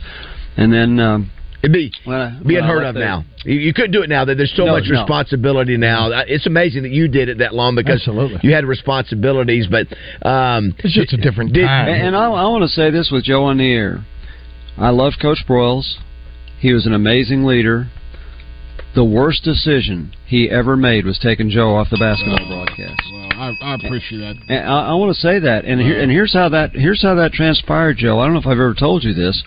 and 0.56 0.72
then 0.72 0.98
um, 1.00 1.30
It'd 1.62 1.72
be 1.72 1.90
when 2.04 2.16
I, 2.20 2.30
be 2.38 2.54
when 2.54 2.64
unheard 2.64 2.78
left 2.82 2.88
of 2.90 2.94
there- 2.96 3.04
now. 3.06 3.24
You, 3.44 3.54
you 3.54 3.72
couldn't 3.72 3.92
do 3.92 4.02
it 4.02 4.08
now. 4.08 4.24
That 4.24 4.36
there's 4.36 4.52
so 4.56 4.64
No, 4.66 4.72
much 4.72 4.84
no. 4.88 5.00
responsibility 5.00 5.76
now. 5.76 6.10
Uh, 6.12 6.24
It's 6.26 6.46
amazing 6.46 6.82
that 6.82 6.90
you 6.92 7.08
did 7.08 7.28
it 7.28 7.38
that 7.38 7.54
long 7.54 7.74
because 7.76 8.00
Absolutely. 8.00 8.40
you 8.42 8.52
had 8.54 8.64
responsibilities. 8.64 9.66
But 9.68 9.86
um, 10.28 10.74
It's 10.78 10.94
just 10.94 11.12
a 11.12 11.16
different 11.16 11.52
did- 11.52 11.64
time. 11.66 11.88
And, 11.88 12.08
and 12.08 12.16
I, 12.16 12.24
I 12.26 12.44
want 12.48 12.62
to 12.62 12.68
say 12.68 12.90
this 12.90 13.10
with 13.12 13.24
Joe 13.24 13.44
on 13.44 13.58
the 13.58 13.72
air. 13.72 14.04
I 14.76 14.90
loved 14.90 15.16
Coach 15.20 15.38
Broyles. 15.48 15.94
He 16.58 16.72
was 16.72 16.86
an 16.86 16.92
amazing 16.94 17.44
leader. 17.44 17.88
The 18.96 19.04
worst 19.04 19.44
decision 19.44 20.12
he 20.26 20.48
ever 20.50 20.74
made 20.74 21.04
was 21.04 21.18
taking 21.18 21.50
Joe 21.50 21.76
off 21.76 21.90
the 21.90 21.98
basketball 21.98 22.38
oh, 22.40 22.64
broadcast. 22.64 23.02
Well, 23.12 23.28
I, 23.34 23.52
I 23.60 23.74
appreciate 23.74 24.20
that. 24.20 24.36
And 24.48 24.66
I, 24.66 24.88
I 24.88 24.94
want 24.94 25.14
to 25.14 25.20
say 25.20 25.38
that, 25.38 25.66
and 25.66 25.78
here, 25.82 26.00
and 26.00 26.10
here's 26.10 26.32
how 26.32 26.48
that 26.48 26.72
here's 26.72 27.02
how 27.02 27.14
that 27.16 27.32
transpired, 27.34 27.98
Joe. 27.98 28.18
I 28.18 28.24
don't 28.24 28.32
know 28.32 28.40
if 28.40 28.46
I've 28.46 28.52
ever 28.52 28.72
told 28.72 29.04
you 29.04 29.12
this. 29.12 29.44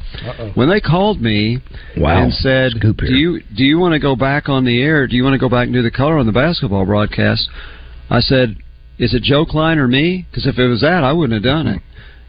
When 0.54 0.70
they 0.70 0.80
called 0.80 1.20
me 1.20 1.58
Wow. 1.98 2.22
and 2.24 2.32
said, 2.32 2.74
"Do 2.80 2.94
you 3.16 3.42
do 3.58 3.64
you 3.64 3.80
want 3.80 3.94
to 3.94 4.00
go 4.00 4.16
back 4.16 4.50
on 4.50 4.66
the 4.66 4.84
air? 4.84 5.08
Do 5.08 5.16
you 5.16 5.24
want 5.24 5.34
to 5.34 5.40
go 5.40 5.50
back 5.50 5.66
and 5.66 5.74
do 5.74 5.82
the 5.82 5.90
color 5.90 6.20
on 6.20 6.28
the 6.28 6.32
basketball 6.32 6.86
broadcast?" 6.86 7.50
I 8.12 8.20
said, 8.20 8.56
"Is 9.00 9.16
it 9.16 9.24
Joe 9.24 9.46
Kleine 9.48 9.80
or 9.80 9.88
me? 9.88 10.28
Because 10.30 10.46
if 10.46 10.60
it 10.60 10.68
was 10.68 10.82
that, 10.82 11.04
I 11.04 11.12
wouldn't 11.12 11.34
have 11.34 11.44
done 11.44 11.66
it." 11.66 11.82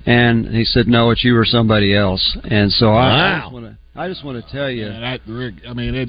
And 0.06 0.48
he 0.56 0.64
said, 0.64 0.88
"No, 0.88 1.10
it's 1.10 1.22
you 1.22 1.36
or 1.36 1.44
somebody 1.44 1.94
else." 1.94 2.38
And 2.44 2.72
so 2.72 2.94
I, 2.94 3.08
I 3.10 3.30
Wow. 3.32 3.40
just 3.42 3.52
want 3.52 3.64
to 3.66 3.76
I 3.94 4.08
just 4.08 4.24
want 4.24 4.42
to 4.42 4.50
tell 4.50 4.70
you 4.70 4.86
Yeah, 4.86 5.00
that 5.00 5.20
Rick. 5.26 5.56
I 5.68 5.74
mean 5.74 5.94
it. 5.94 6.08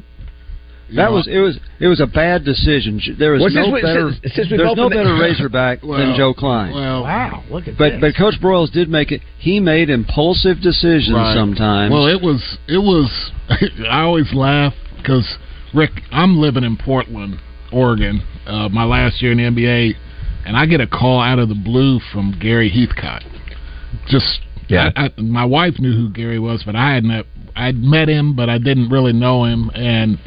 You 0.89 0.97
that 0.97 1.05
know, 1.05 1.11
was 1.13 1.27
it 1.27 1.37
was 1.39 1.57
it 1.79 1.87
was 1.87 1.99
a 2.01 2.07
bad 2.07 2.43
decision. 2.43 2.99
There 3.17 3.31
was 3.31 3.41
Well, 3.41 3.49
no 3.51 3.63
since 3.71 3.81
better 3.81 4.11
since- 4.21 4.35
since 4.35 4.49
there's 4.49 4.75
no 4.75 4.89
better 4.89 5.13
Razorback 5.21 5.83
well, 5.83 5.97
than 5.99 6.15
Joe 6.17 6.33
Kleine. 6.33 6.73
Well, 6.73 7.03
wow, 7.03 7.43
look 7.49 7.67
at 7.67 7.77
But 7.77 7.91
this. 7.91 8.01
but 8.01 8.15
Coach 8.17 8.35
Broyles 8.41 8.71
did 8.71 8.89
make 8.89 9.11
it. 9.11 9.21
He 9.39 9.59
made 9.59 9.89
impulsive 9.89 10.59
decisions 10.61 11.15
Right. 11.15 11.33
sometimes. 11.35 11.91
Well, 11.93 12.07
it 12.07 12.21
was 12.21 12.41
it 12.67 12.77
was. 12.79 13.31
I 13.89 14.01
always 14.01 14.33
laugh 14.33 14.73
because 14.97 15.37
Rick, 15.73 15.91
I'm 16.11 16.37
living 16.37 16.63
in 16.65 16.75
Portland, 16.77 17.39
Oregon, 17.71 18.21
uh, 18.45 18.67
my 18.69 18.83
last 18.83 19.21
year 19.21 19.31
in 19.31 19.37
the 19.37 19.43
NBA, 19.45 19.95
and 20.45 20.57
I 20.57 20.65
get 20.65 20.81
a 20.81 20.87
call 20.87 21.21
out 21.21 21.39
of 21.39 21.47
the 21.47 21.55
blue 21.55 21.99
from 22.11 22.37
Gary 22.39 22.69
Heathcott. 22.69 23.23
Just 24.09 24.41
Yeah. 24.67 24.89
I, 24.95 25.05
I, 25.17 25.21
my 25.21 25.45
wife 25.45 25.75
knew 25.79 25.93
who 25.95 26.09
Gary 26.09 26.39
was, 26.39 26.63
but 26.65 26.75
I 26.75 26.95
hadn't. 26.95 27.25
I'd 27.55 27.77
met 27.77 28.07
him, 28.09 28.35
but 28.35 28.49
I 28.49 28.57
didn't 28.57 28.89
really 28.89 29.13
know 29.13 29.43
him, 29.45 29.69
and 29.75 30.17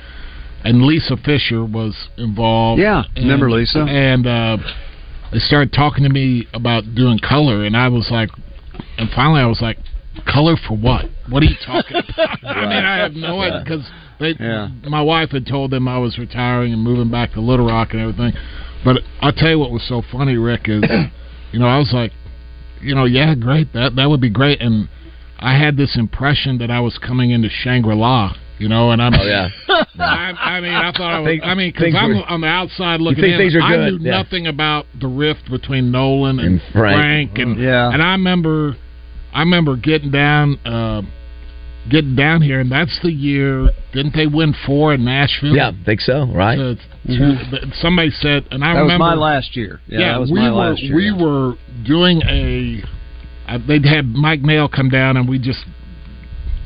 and 0.64 0.83
Lisa 0.83 1.16
Fisher 1.16 1.64
was 1.64 2.09
involved. 2.16 2.80
Yeah, 2.80 3.04
and, 3.14 3.25
remember 3.25 3.50
Lisa? 3.50 3.80
And 3.80 4.26
uh, 4.26 4.56
they 5.30 5.38
started 5.38 5.73
talking 5.73 6.04
to 6.04 6.11
me 6.11 6.47
about 6.54 6.94
doing 6.94 7.18
color, 7.18 7.64
and 7.64 7.76
I 7.76 7.88
was 7.88 8.09
like, 8.11 8.30
and 8.99 9.09
finally 9.14 9.40
I 9.40 9.47
was 9.47 9.61
like, 9.61 9.78
color 10.26 10.56
for 10.66 10.76
what? 10.76 11.06
What 11.28 11.42
are 11.42 11.47
you 11.47 11.56
talking 11.64 11.97
about? 11.97 12.38
I 12.44 12.61
mean, 12.62 12.85
I 12.85 12.97
have 12.99 13.12
no 13.12 13.40
idea 13.40 13.62
because 13.64 13.87
Yeah. 14.40 14.68
my 14.88 15.02
wife 15.02 15.30
had 15.30 15.47
told 15.47 15.71
them 15.71 15.87
I 15.87 15.99
was 15.99 16.18
retiring 16.18 16.73
and 16.73 16.83
moving 16.83 17.11
back 17.11 17.33
to 17.33 17.40
Little 17.40 17.66
Rock 17.66 17.92
and 17.92 18.00
everything. 18.00 18.33
But 18.85 19.02
I'll 19.21 19.33
tell 19.33 19.50
you 19.50 19.59
what 19.59 19.71
was 19.71 19.87
so 19.87 20.02
funny, 20.12 20.37
Rick, 20.37 20.62
is 20.66 20.83
you 21.52 21.59
know 21.59 21.66
I 21.66 21.78
was 21.78 21.92
like, 21.92 22.12
you 22.80 22.94
know, 22.94 23.04
yeah, 23.04 23.35
great, 23.35 23.73
that 23.73 23.97
that 23.97 24.09
would 24.09 24.21
be 24.21 24.30
great, 24.30 24.61
and 24.61 24.88
I 25.38 25.59
had 25.59 25.76
this 25.76 25.97
impression 25.97 26.59
that 26.59 26.71
I 26.71 26.80
was 26.80 26.97
coming 26.99 27.30
into 27.30 27.49
Shangri 27.50 27.94
La. 27.94 28.37
You 28.58 28.68
know, 28.68 28.92
and 28.92 29.02
I'm. 29.02 29.12
Oh, 29.14 29.25
yeah. 29.25 29.49
I, 29.99 30.32
I 30.56 30.61
mean, 30.61 30.73
I 30.73 30.92
thought 30.92 31.12
I 31.12 31.18
was. 31.20 31.28
Think- 31.28 31.42
I 31.44 31.54
mean, 31.54 31.73
because 31.76 31.94
I'm 31.96 32.11
were- 32.18 32.25
on 32.26 32.40
the 32.40 32.46
outside 32.46 33.00
looking 33.00 33.23
think 33.23 33.32
in. 33.34 33.38
things 33.38 33.54
are 33.56 33.61
I 33.62 33.90
knew 33.90 33.99
yeah. 34.00 34.23
nothing 34.23 34.46
about 34.46 34.87
the 35.00 35.08
rift 35.08 35.50
between 35.50 35.90
Nolan 35.90 36.38
and, 36.38 36.61
And 36.61 36.73
Frank. 36.73 37.38
and 37.38 37.58
Yeah. 37.58 37.90
and 37.92 38.00
I 38.00 38.12
remember, 38.12 38.76
I 39.32 39.40
remember 39.40 39.76
getting 39.76 40.12
down, 40.12 40.58
uh, 40.64 41.02
getting 41.90 42.14
down 42.14 42.42
here, 42.42 42.61
and 42.61 42.70
that's 42.70 42.96
the 43.02 43.11
year. 43.11 43.70
Didn't 43.92 44.14
they 44.14 44.28
win 44.28 44.54
four 44.64 44.94
in 44.94 45.04
Nashville? 45.04 45.54
Yeah, 45.56 45.70
I 45.70 45.84
think 45.84 46.00
so, 46.00 46.25
right? 46.26 46.56
Uh, 46.58 46.75
two- 47.08 47.37
Somebody 47.75 48.11
said, 48.11 48.46
and 48.52 48.64
I 48.64 48.75
that 48.75 48.84
was 48.84 48.99
my 49.00 49.14
last 49.14 49.56
year. 49.56 49.80
Yeah, 49.88 50.12
that 50.12 50.20
was 50.20 50.30
we 50.30 50.38
my 50.38 50.50
were 50.52 50.56
last 50.70 50.80
year. 50.80 50.94
we 50.94 51.06
yeah. 51.11 51.23
were 51.23 51.54
doing 51.84 52.23
a. 52.23 52.82
Uh, 53.49 53.58
they'd 53.66 53.84
had 53.84 54.06
Mike 54.06 54.42
Nail 54.42 54.68
come 54.68 54.88
down, 54.90 55.16
and 55.16 55.28
we 55.28 55.38
just 55.40 55.64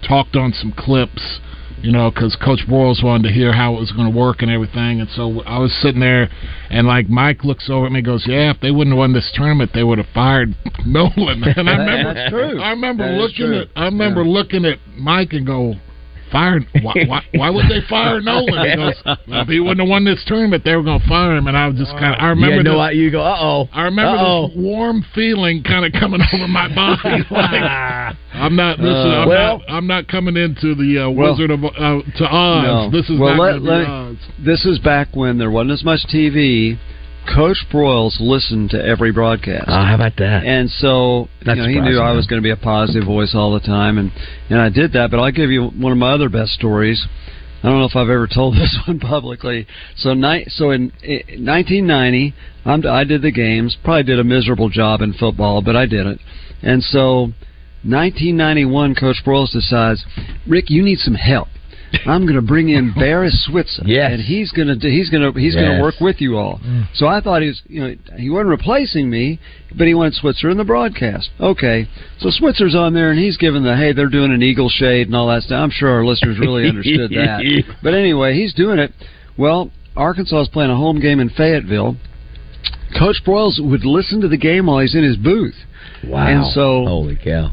talked 0.06 0.36
on 0.36 0.52
some 0.52 0.70
clips, 0.72 1.40
you 1.82 1.92
know, 1.92 2.10
because 2.10 2.36
Coach 2.36 2.60
Broyles 2.68 3.02
wanted 3.02 3.28
to 3.28 3.34
hear 3.34 3.52
how 3.52 3.76
it 3.76 3.80
was 3.80 3.92
going 3.92 4.10
to 4.10 4.16
work 4.16 4.42
and 4.42 4.50
everything. 4.50 5.00
And 5.00 5.08
so 5.10 5.42
I 5.42 5.58
was 5.58 5.72
sitting 5.82 6.00
there, 6.00 6.28
and 6.70 6.86
like 6.86 7.08
Mike 7.08 7.44
looks 7.44 7.70
over 7.70 7.86
at 7.86 7.92
me, 7.92 7.98
and 7.98 8.06
goes, 8.06 8.24
"Yeah, 8.26 8.50
if 8.50 8.60
they 8.60 8.70
wouldn't 8.70 8.94
have 8.94 8.98
won 8.98 9.12
this 9.12 9.30
tournament, 9.34 9.70
they 9.74 9.84
would 9.84 9.98
have 9.98 10.08
fired 10.14 10.54
Nolan." 10.86 11.42
And 11.44 11.68
I 11.68 11.76
remember, 11.76 12.14
That's 12.14 12.30
true. 12.30 12.60
I 12.60 12.70
remember 12.70 13.04
That 13.04 13.18
looking 13.18 13.54
at, 13.54 13.68
I 13.76 13.84
remember 13.84 14.24
looking 14.24 14.64
at 14.64 14.78
Mike 14.96 15.32
and 15.32 15.46
go. 15.46 15.74
Fired? 16.30 16.66
Why, 16.82 16.94
why, 17.06 17.22
why 17.34 17.50
would 17.50 17.66
they 17.68 17.80
fire 17.88 18.20
Nolan? 18.20 18.68
He 18.70 18.76
goes, 18.76 18.94
well, 19.04 19.42
if 19.42 19.48
he 19.48 19.60
wouldn't 19.60 19.80
have 19.80 19.88
won 19.88 20.04
this 20.04 20.22
tournament, 20.26 20.64
they 20.64 20.74
were 20.76 20.82
going 20.82 21.00
to 21.00 21.08
fire 21.08 21.36
him. 21.36 21.46
And 21.46 21.56
I 21.56 21.66
was 21.66 21.76
just 21.76 21.92
kind 21.92 22.14
of, 22.14 22.20
I 22.20 22.28
remember 22.28 22.62
no 22.62 22.84
this-. 22.86 22.96
You 22.96 23.10
go, 23.10 23.20
uh 23.22 23.36
oh. 23.40 23.68
I 23.72 23.82
remember 23.82 24.18
Uh-oh. 24.18 24.48
this 24.48 24.56
warm 24.56 25.04
feeling 25.14 25.62
kind 25.62 25.84
of 25.84 25.92
coming 25.98 26.20
over 26.32 26.48
my 26.48 26.72
body. 26.74 27.24
like, 27.30 28.14
I'm 28.34 28.56
not. 28.56 28.78
This 28.78 28.86
is, 28.86 28.94
I'm 28.94 29.28
well- 29.28 29.58
not. 29.58 29.70
I'm 29.70 29.86
not 29.86 30.08
coming 30.08 30.36
into 30.36 30.74
the 30.74 31.06
uh, 31.06 31.10
Well- 31.10 31.32
Wizard 31.32 31.50
of 31.50 31.64
uh, 31.64 32.02
to 32.18 32.24
Oz. 32.24 32.64
No. 32.64 32.90
This 32.90 33.08
is 33.10 33.18
well, 33.18 33.36
not 33.36 33.62
let, 33.62 33.62
let- 33.62 33.86
Oz. 33.88 34.16
This 34.44 34.64
is 34.64 34.78
back 34.78 35.08
when 35.14 35.38
there 35.38 35.50
wasn't 35.50 35.72
as 35.72 35.84
much 35.84 36.00
TV. 36.12 36.78
Coach 37.34 37.58
Broyles 37.72 38.16
listened 38.20 38.70
to 38.70 38.82
every 38.82 39.12
broadcast. 39.12 39.66
Oh, 39.68 39.84
how 39.84 39.94
about 39.94 40.16
that? 40.16 40.44
And 40.44 40.70
so 40.70 41.28
you 41.44 41.54
know, 41.54 41.68
he 41.68 41.80
knew 41.80 41.98
I 42.00 42.12
was 42.12 42.26
going 42.26 42.40
to 42.40 42.44
be 42.46 42.50
a 42.50 42.56
positive 42.56 43.04
voice 43.04 43.34
all 43.34 43.52
the 43.52 43.60
time, 43.60 43.98
and 43.98 44.10
and 44.50 44.60
I 44.60 44.68
did 44.68 44.92
that. 44.92 45.10
But 45.10 45.20
I'll 45.20 45.32
give 45.32 45.50
you 45.50 45.68
one 45.68 45.92
of 45.92 45.98
my 45.98 46.12
other 46.12 46.28
best 46.28 46.52
stories. 46.52 47.06
I 47.62 47.68
don't 47.68 47.80
know 47.80 47.86
if 47.86 47.96
I've 47.96 48.08
ever 48.08 48.26
told 48.32 48.54
this 48.54 48.76
one 48.86 48.98
publicly. 49.00 49.66
So 49.96 50.14
ni- 50.14 50.46
so 50.48 50.70
in, 50.70 50.92
in 51.02 51.44
1990, 51.44 52.34
I'm, 52.64 52.86
I 52.86 53.04
did 53.04 53.22
the 53.22 53.32
games. 53.32 53.76
Probably 53.82 54.04
did 54.04 54.18
a 54.18 54.24
miserable 54.24 54.68
job 54.68 55.00
in 55.00 55.12
football, 55.12 55.62
but 55.62 55.76
I 55.76 55.86
did 55.86 56.06
it. 56.06 56.18
And 56.62 56.82
so 56.82 57.32
1991, 57.84 58.94
Coach 58.96 59.22
Broyles 59.24 59.52
decides, 59.52 60.04
Rick, 60.46 60.68
you 60.68 60.82
need 60.82 60.98
some 60.98 61.14
help. 61.14 61.48
I'm 62.06 62.22
going 62.24 62.34
to 62.36 62.42
bring 62.42 62.68
in 62.68 62.92
Barry 62.94 63.30
Switzer, 63.30 63.82
Yes. 63.86 64.10
and 64.12 64.20
he's 64.22 64.52
going 64.52 64.68
to 64.68 64.76
do, 64.76 64.88
he's 64.88 65.08
going 65.10 65.22
to 65.32 65.38
he's 65.40 65.54
going 65.54 65.76
to 65.76 65.82
work 65.82 65.94
with 66.00 66.20
you 66.20 66.36
all. 66.36 66.58
Mm. 66.64 66.86
So 66.94 67.06
I 67.06 67.20
thought 67.20 67.40
he 67.42 67.48
was 67.48 67.62
you 67.66 67.80
know 67.80 67.94
he 68.16 68.28
wasn't 68.30 68.50
replacing 68.50 69.08
me, 69.08 69.38
but 69.76 69.86
he 69.86 69.94
wanted 69.94 70.14
Switzer 70.14 70.50
in 70.50 70.56
the 70.58 70.64
broadcast. 70.64 71.30
Okay, 71.40 71.88
so 72.18 72.28
Switzer's 72.30 72.74
on 72.74 72.92
there, 72.94 73.10
and 73.10 73.18
he's 73.18 73.36
giving 73.38 73.62
the 73.62 73.74
hey 73.76 73.92
they're 73.92 74.08
doing 74.10 74.32
an 74.32 74.42
eagle 74.42 74.68
shade 74.68 75.06
and 75.06 75.16
all 75.16 75.28
that 75.28 75.42
stuff. 75.44 75.60
I'm 75.62 75.70
sure 75.70 75.88
our 75.90 76.04
listeners 76.04 76.38
really 76.38 76.68
understood 76.68 77.10
that. 77.12 77.40
But 77.82 77.94
anyway, 77.94 78.34
he's 78.34 78.52
doing 78.54 78.78
it. 78.78 78.92
Well, 79.38 79.70
Arkansas 79.96 80.42
is 80.42 80.48
playing 80.48 80.70
a 80.70 80.76
home 80.76 81.00
game 81.00 81.20
in 81.20 81.30
Fayetteville. 81.30 81.96
Coach 82.98 83.16
Broyles 83.26 83.58
would 83.60 83.84
listen 83.84 84.20
to 84.20 84.28
the 84.28 84.36
game 84.38 84.66
while 84.66 84.78
he's 84.80 84.94
in 84.94 85.04
his 85.04 85.16
booth. 85.16 85.54
wow. 86.04 86.26
and 86.26 86.52
so- 86.52 86.84
holy 86.86 87.16
cow. 87.16 87.50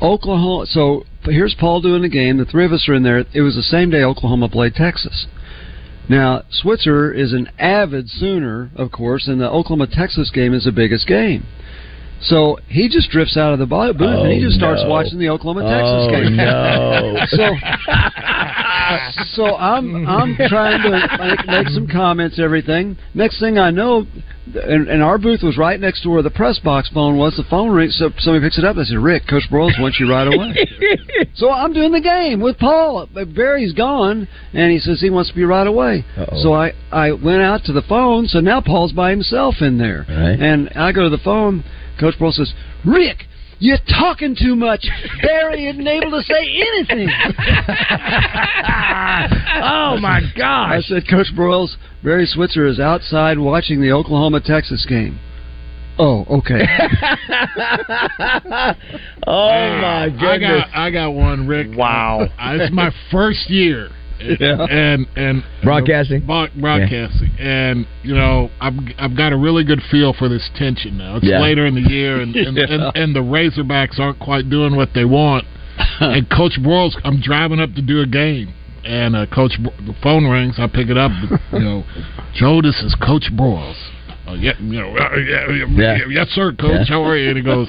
Oklahoma. 0.00 0.66
So 0.66 1.04
here's 1.24 1.54
Paul 1.54 1.80
doing 1.80 2.02
the 2.02 2.08
game. 2.08 2.36
The 2.38 2.44
three 2.44 2.64
of 2.64 2.72
us 2.72 2.88
are 2.88 2.94
in 2.94 3.02
there. 3.02 3.24
It 3.32 3.40
was 3.42 3.54
the 3.54 3.62
same 3.62 3.90
day 3.90 4.02
Oklahoma 4.02 4.48
played 4.48 4.74
Texas. 4.74 5.26
Now 6.08 6.42
Switzer 6.50 7.12
is 7.12 7.32
an 7.32 7.48
avid 7.58 8.08
Sooner, 8.10 8.70
of 8.76 8.90
course, 8.90 9.28
and 9.28 9.40
the 9.40 9.48
Oklahoma 9.48 9.86
Texas 9.86 10.30
game 10.30 10.52
is 10.54 10.64
the 10.64 10.72
biggest 10.72 11.06
game. 11.06 11.44
So 12.20 12.58
he 12.68 12.88
just 12.88 13.10
drifts 13.10 13.36
out 13.36 13.52
of 13.52 13.58
the 13.58 13.66
bo- 13.66 13.92
booth 13.92 14.22
and 14.22 14.32
he 14.32 14.38
Oh, 14.38 14.46
just 14.46 14.56
starts 14.56 14.80
oh, 14.82 14.86
no. 14.86 14.90
watching 14.90 15.18
the 15.18 15.28
Oklahoma 15.28 15.62
Texas 15.62 16.06
oh, 16.06 16.10
game. 16.10 16.36
no. 16.36 17.18
So, 17.30 17.54
Uh, 18.92 19.24
so 19.34 19.56
I'm 19.56 20.06
I'm 20.06 20.36
trying 20.48 20.82
to 20.82 20.90
make, 21.18 21.46
make 21.46 21.68
some 21.68 21.86
comments, 21.86 22.38
everything. 22.38 22.96
Next 23.14 23.38
thing 23.40 23.58
I 23.58 23.70
know, 23.70 24.06
and, 24.54 24.88
and 24.88 25.02
our 25.02 25.18
booth 25.18 25.40
was 25.42 25.56
right 25.56 25.78
next 25.78 26.02
to 26.02 26.10
where 26.10 26.22
the 26.22 26.30
press 26.30 26.58
box 26.58 26.88
phone 26.92 27.16
was. 27.16 27.34
The 27.36 27.44
phone 27.48 27.70
rings, 27.70 27.96
so 27.98 28.10
somebody 28.18 28.44
picks 28.46 28.58
it 28.58 28.64
up. 28.64 28.76
I 28.76 28.84
said, 28.84 28.98
"Rick, 28.98 29.22
Coach 29.28 29.44
Broyles 29.50 29.80
wants 29.80 29.98
you 30.00 30.10
right 30.10 30.26
away." 30.26 30.54
so 31.34 31.50
I'm 31.50 31.72
doing 31.72 31.92
the 31.92 32.00
game 32.00 32.40
with 32.40 32.58
Paul. 32.58 33.08
But 33.12 33.34
Barry's 33.34 33.72
gone, 33.72 34.28
and 34.52 34.70
he 34.72 34.78
says 34.78 35.00
he 35.00 35.10
wants 35.10 35.30
to 35.30 35.36
be 35.36 35.44
right 35.44 35.66
away. 35.66 36.04
Uh-oh. 36.16 36.42
So 36.42 36.52
I 36.54 36.72
I 36.90 37.12
went 37.12 37.42
out 37.42 37.64
to 37.64 37.72
the 37.72 37.82
phone. 37.82 38.26
So 38.26 38.40
now 38.40 38.60
Paul's 38.60 38.92
by 38.92 39.10
himself 39.10 39.56
in 39.60 39.78
there, 39.78 40.04
Right. 40.08 40.38
and 40.40 40.68
I 40.76 40.92
go 40.92 41.02
to 41.04 41.10
the 41.10 41.22
phone. 41.22 41.64
Coach 41.98 42.14
Broyles 42.18 42.34
says, 42.34 42.52
"Rick." 42.84 43.26
You're 43.62 43.78
talking 43.88 44.34
too 44.34 44.56
much. 44.56 44.84
Barry 45.22 45.68
isn't 45.68 45.86
able 45.86 46.10
to 46.10 46.22
say 46.22 46.34
anything. 46.34 47.08
oh 49.62 49.98
my 50.00 50.20
gosh! 50.36 50.72
I 50.72 50.80
said, 50.80 51.04
Coach 51.08 51.28
Broyles, 51.36 51.76
Barry 52.02 52.26
Switzer 52.26 52.66
is 52.66 52.80
outside 52.80 53.38
watching 53.38 53.80
the 53.80 53.92
Oklahoma 53.92 54.40
Texas 54.40 54.84
game. 54.88 55.20
Oh, 55.96 56.24
okay. 56.28 56.60
oh 59.28 59.78
my 59.80 60.08
goodness! 60.08 60.64
I 60.66 60.70
got. 60.72 60.74
I 60.74 60.90
got 60.90 61.10
one, 61.10 61.46
Rick. 61.46 61.68
Wow. 61.76 62.26
It's 62.40 62.74
my 62.74 62.90
first 63.12 63.48
year. 63.48 63.90
Yeah. 64.40 64.66
And 64.70 65.06
and 65.16 65.44
Broadcasting? 65.62 66.26
Bro- 66.26 66.48
broadcasting, 66.60 67.30
and 67.38 67.86
you 68.02 68.14
know 68.14 68.50
I've 68.60 68.74
I've 68.98 69.16
got 69.16 69.32
a 69.32 69.36
really 69.36 69.64
good 69.64 69.80
feel 69.90 70.12
for 70.12 70.28
this 70.28 70.48
tension 70.56 70.96
now. 70.98 71.16
It's 71.16 71.26
Yeah. 71.26 71.40
later 71.40 71.66
in 71.66 71.74
the 71.74 71.88
year, 71.90 72.20
and 72.20 72.34
and, 72.36 72.56
Yeah. 72.56 72.64
and 72.68 72.96
and 72.96 73.16
the 73.16 73.20
Razorbacks 73.20 73.98
aren't 73.98 74.18
quite 74.18 74.48
doing 74.50 74.76
what 74.76 74.90
they 74.94 75.04
want. 75.04 75.44
and 76.00 76.28
Coach 76.30 76.58
Broyles, 76.60 76.94
I'm 77.04 77.20
driving 77.20 77.58
up 77.60 77.74
to 77.74 77.82
do 77.82 78.00
a 78.02 78.06
game, 78.06 78.52
and 78.84 79.16
uh, 79.16 79.26
Coach, 79.26 79.52
Bro- 79.62 79.72
the 79.86 79.94
phone 80.02 80.26
rings. 80.26 80.56
I 80.58 80.66
pick 80.66 80.88
it 80.88 80.96
up. 80.98 81.10
You 81.52 81.58
know, 81.58 81.84
Joe, 82.34 82.60
this 82.62 82.82
is 82.82 82.94
Coach 82.94 83.24
Broyles. 83.32 83.76
Oh 84.32 84.34
yeah, 84.34 84.52
you 84.60 84.80
know, 84.80 84.96
uh, 84.96 85.16
yeah, 85.16 85.46
yeah, 85.50 85.66
Yeah. 85.68 85.98
yes 86.08 86.28
sir, 86.30 86.52
Coach. 86.52 86.70
Yeah. 86.72 86.84
How 86.88 87.04
are 87.04 87.18
you? 87.18 87.28
And 87.28 87.36
he 87.36 87.44
goes, 87.44 87.68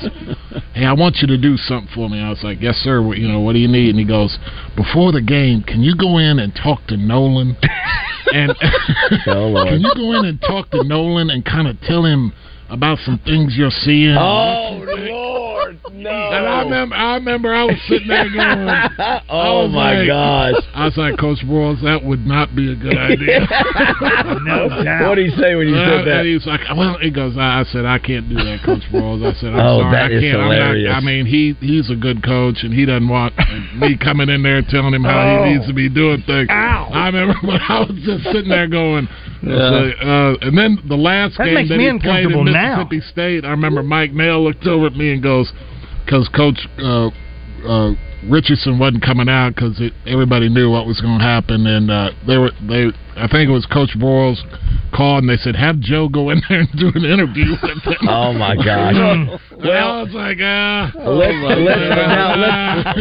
Hey, 0.74 0.86
I 0.86 0.94
want 0.94 1.18
you 1.18 1.28
to 1.28 1.38
do 1.38 1.58
something 1.58 1.90
for 1.94 2.10
me. 2.10 2.22
I 2.22 2.30
was 2.30 2.42
like, 2.42 2.62
Yes 2.62 2.76
sir. 2.78 3.02
What, 3.02 3.18
you 3.18 3.28
know, 3.28 3.42
what 3.42 3.52
do 3.52 3.60
you 3.60 3.68
need? 3.68 3.90
And 3.90 4.00
he 4.00 4.06
goes, 4.06 4.38
Before 4.78 5.12
the 5.12 5.22
game, 5.22 5.64
can 5.64 5.82
you 5.82 5.94
go 5.94 6.20
in 6.20 6.40
and 6.40 6.56
talk 6.56 6.88
to 6.88 6.96
Nolan? 6.96 7.58
and 8.34 8.52
Oh, 9.28 9.66
can 9.68 9.82
you 9.82 9.92
go 9.94 10.18
in 10.20 10.26
and 10.26 10.40
talk 10.40 10.70
to 10.72 10.84
Nolan 10.86 11.30
and 11.30 11.44
kind 11.44 11.68
of 11.68 11.80
tell 11.82 12.06
him 12.06 12.32
about 12.70 12.98
some 13.00 13.20
things 13.26 13.56
you're 13.58 13.70
seeing? 13.70 14.16
Oh 14.18 14.80
Lord, 14.80 14.90
no. 15.94 16.10
And 16.10 16.48
I 16.48 16.62
remember, 16.64 16.96
I 16.96 17.14
remember, 17.16 17.54
I 17.54 17.64
was 17.66 17.76
sitting 17.88 18.08
there 18.08 18.26
going, 18.30 18.68
oh 19.30 19.68
my 19.68 19.94
like- 20.00 20.08
gosh. 20.08 20.64
I 20.74 20.86
was 20.86 20.98
like, 20.98 21.18
Coach 21.20 21.40
Broyles, 21.46 21.82
that 21.84 22.04
would 22.04 22.26
not 22.26 22.56
be 22.56 22.72
a 22.72 22.76
good 22.76 22.98
idea. 22.98 23.42
no 24.44 24.84
doubt. 24.84 25.10
What 25.10 25.16
did 25.16 25.30
he 25.32 25.38
say 25.38 25.56
when 25.56 25.68
you 25.70 25.76
said 25.76 26.04
And 26.04 26.08
that? 26.08 26.26
he 26.26 26.34
was 26.34 26.46
like, 26.46 26.62
well, 26.76 26.98
he 27.00 27.12
goes, 27.12 27.38
I 27.38 27.62
I 27.62 27.64
said, 27.66 27.86
I 27.86 28.00
can't 28.00 28.28
do 28.28 28.36
that, 28.36 28.60
Coach 28.66 28.82
Broyles. 28.92 29.22
I 29.24 29.34
said, 29.40 29.54
I'm 29.54 29.60
Oh, 29.62 29.82
sorry, 29.82 29.92
that 29.94 30.18
I 30.18 30.20
can't. 30.20 30.42
I'm 30.42 30.84
not, 30.84 30.98
I 30.98 31.00
mean, 31.02 31.26
he 31.26 31.54
he's 31.62 31.90
a 31.92 31.96
good 31.96 32.24
coach, 32.24 32.64
and 32.64 32.74
he 32.74 32.86
doesn't 32.86 33.08
want 33.08 33.34
me 33.78 33.98
coming 34.04 34.30
in 34.30 34.42
there 34.44 34.62
telling 34.68 34.94
him 34.94 35.04
how 35.04 35.14
Oh. 35.24 35.44
he 35.46 35.54
needs 35.54 35.68
to 35.68 35.74
be 35.74 35.90
doing 35.90 36.24
things. 36.26 36.50
Ow. 36.50 36.90
I 36.92 37.06
remember 37.08 37.36
when 37.44 37.60
I 37.62 37.80
was 37.82 37.96
just 38.04 38.24
sitting 38.34 38.50
there 38.50 38.68
going, 38.68 39.08
Yeah. 39.44 39.54
uh, 39.54 40.36
and 40.42 40.58
then 40.58 40.80
the 40.88 40.98
last 40.98 41.38
That 41.38 41.46
game 41.46 41.68
that 41.68 41.80
he 41.80 42.00
played 42.00 42.26
in 42.26 42.34
uncomfortable 42.34 42.44
now. 42.46 42.84
Mississippi 42.84 43.02
State, 43.12 43.46
I 43.46 43.50
remember 43.52 43.84
Mike 43.84 44.12
Nail 44.12 44.44
looked 44.44 44.66
over 44.66 44.88
at 44.88 44.96
me 44.96 45.14
and 45.14 45.22
goes, 45.24 45.52
because 46.06 46.30
Coach 46.30 46.60
uh, 46.80 47.10
uh, 47.68 47.94
Richardson 48.30 48.80
wasn't 48.80 49.04
coming 49.04 49.28
out 49.28 49.56
because 49.56 49.82
everybody 50.06 50.50
knew 50.50 50.72
what 50.72 50.86
was 50.86 51.00
going 51.02 51.20
to 51.20 51.24
happen, 51.24 51.66
and 51.68 51.92
uh, 51.92 52.12
they 52.26 52.38
were 52.38 52.52
they. 52.68 52.92
I 53.16 53.28
think 53.28 53.50
it 53.50 53.52
was 53.52 53.66
Coach 53.68 53.92
Broyles 53.98 54.42
called, 54.94 55.24
and 55.24 55.30
they 55.30 55.38
said, 55.38 55.56
"Have 55.56 55.80
Joe 55.80 56.08
go 56.08 56.30
in 56.30 56.42
there 56.50 56.62
and 56.62 56.70
do 56.78 56.92
an 56.96 57.06
interview 57.06 57.52
with 57.52 57.62
him." 57.62 57.82
Oh 58.08 58.34
my 58.34 58.56
gosh! 58.64 58.96
well, 59.64 60.06
it's 60.06 60.14
like, 60.14 60.40
uh, 60.40 60.92
Let's, 61.10 61.36
let's, 61.42 61.80
now, 61.90 62.36
let's, 62.36 62.98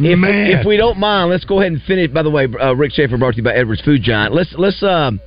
if, 0.00 0.60
if 0.60 0.66
we 0.66 0.76
don't 0.76 0.98
mind, 0.98 1.30
let's 1.30 1.44
go 1.44 1.60
ahead 1.60 1.72
and 1.72 1.82
finish. 1.82 2.10
By 2.10 2.22
the 2.22 2.30
way, 2.30 2.46
uh, 2.60 2.74
Rick 2.74 2.92
Schaefer 2.92 3.16
brought 3.16 3.32
to 3.32 3.36
you 3.38 3.42
by 3.42 3.54
Edwards 3.54 3.82
Food 3.82 4.02
Giant. 4.02 4.34
Let's 4.34 4.54
let's 4.56 4.82
um 4.82 5.20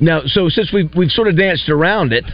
now. 0.00 0.22
So 0.26 0.48
since 0.48 0.72
we've 0.72 0.90
we've 0.96 1.10
sort 1.10 1.28
of 1.28 1.36
danced 1.36 1.68
around 1.68 2.12
it, 2.12 2.24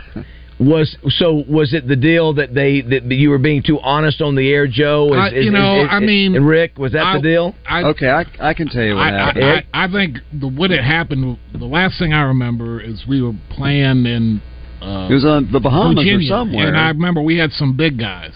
was 0.60 0.94
so 1.16 1.42
was 1.48 1.72
it 1.72 1.88
the 1.88 1.96
deal 1.96 2.34
that 2.34 2.52
they 2.54 2.82
that 2.82 3.04
you 3.10 3.30
were 3.30 3.38
being 3.38 3.62
too 3.62 3.80
honest 3.80 4.20
on 4.20 4.34
the 4.34 4.52
air, 4.52 4.66
Joe? 4.66 5.10
I- 5.14 5.30
you 5.30 5.50
know, 5.50 5.86
I 5.88 6.00
mean, 6.00 6.36
and 6.36 6.46
Rick, 6.46 6.78
was 6.78 6.92
that 6.92 7.02
I- 7.02 7.16
the 7.16 7.22
deal? 7.22 7.54
I, 7.66 7.82
Okay, 7.84 8.08
I, 8.10 8.24
I 8.38 8.52
can 8.54 8.68
tell 8.68 8.82
you 8.84 8.94
what 8.94 9.02
I, 9.12 9.18
happened. 9.18 9.44
I, 9.44 9.64
I, 9.72 9.84
I 9.84 9.90
think 9.90 10.18
the 10.38 10.48
what 10.48 10.70
had 10.70 10.84
happened. 10.84 11.38
The 11.54 11.64
last 11.64 11.98
thing 11.98 12.12
I 12.12 12.22
remember 12.22 12.80
is 12.80 13.04
we 13.08 13.22
were 13.22 13.32
playing 13.48 14.04
in. 14.06 14.42
Uh, 14.82 15.08
it 15.10 15.14
was 15.14 15.24
on 15.24 15.50
the 15.50 15.60
Bahamas 15.60 15.96
Virginia, 15.96 16.26
or 16.26 16.28
somewhere. 16.28 16.68
and 16.68 16.76
I 16.76 16.88
remember 16.88 17.20
we 17.22 17.38
had 17.38 17.52
some 17.52 17.76
big 17.76 17.98
guys. 17.98 18.32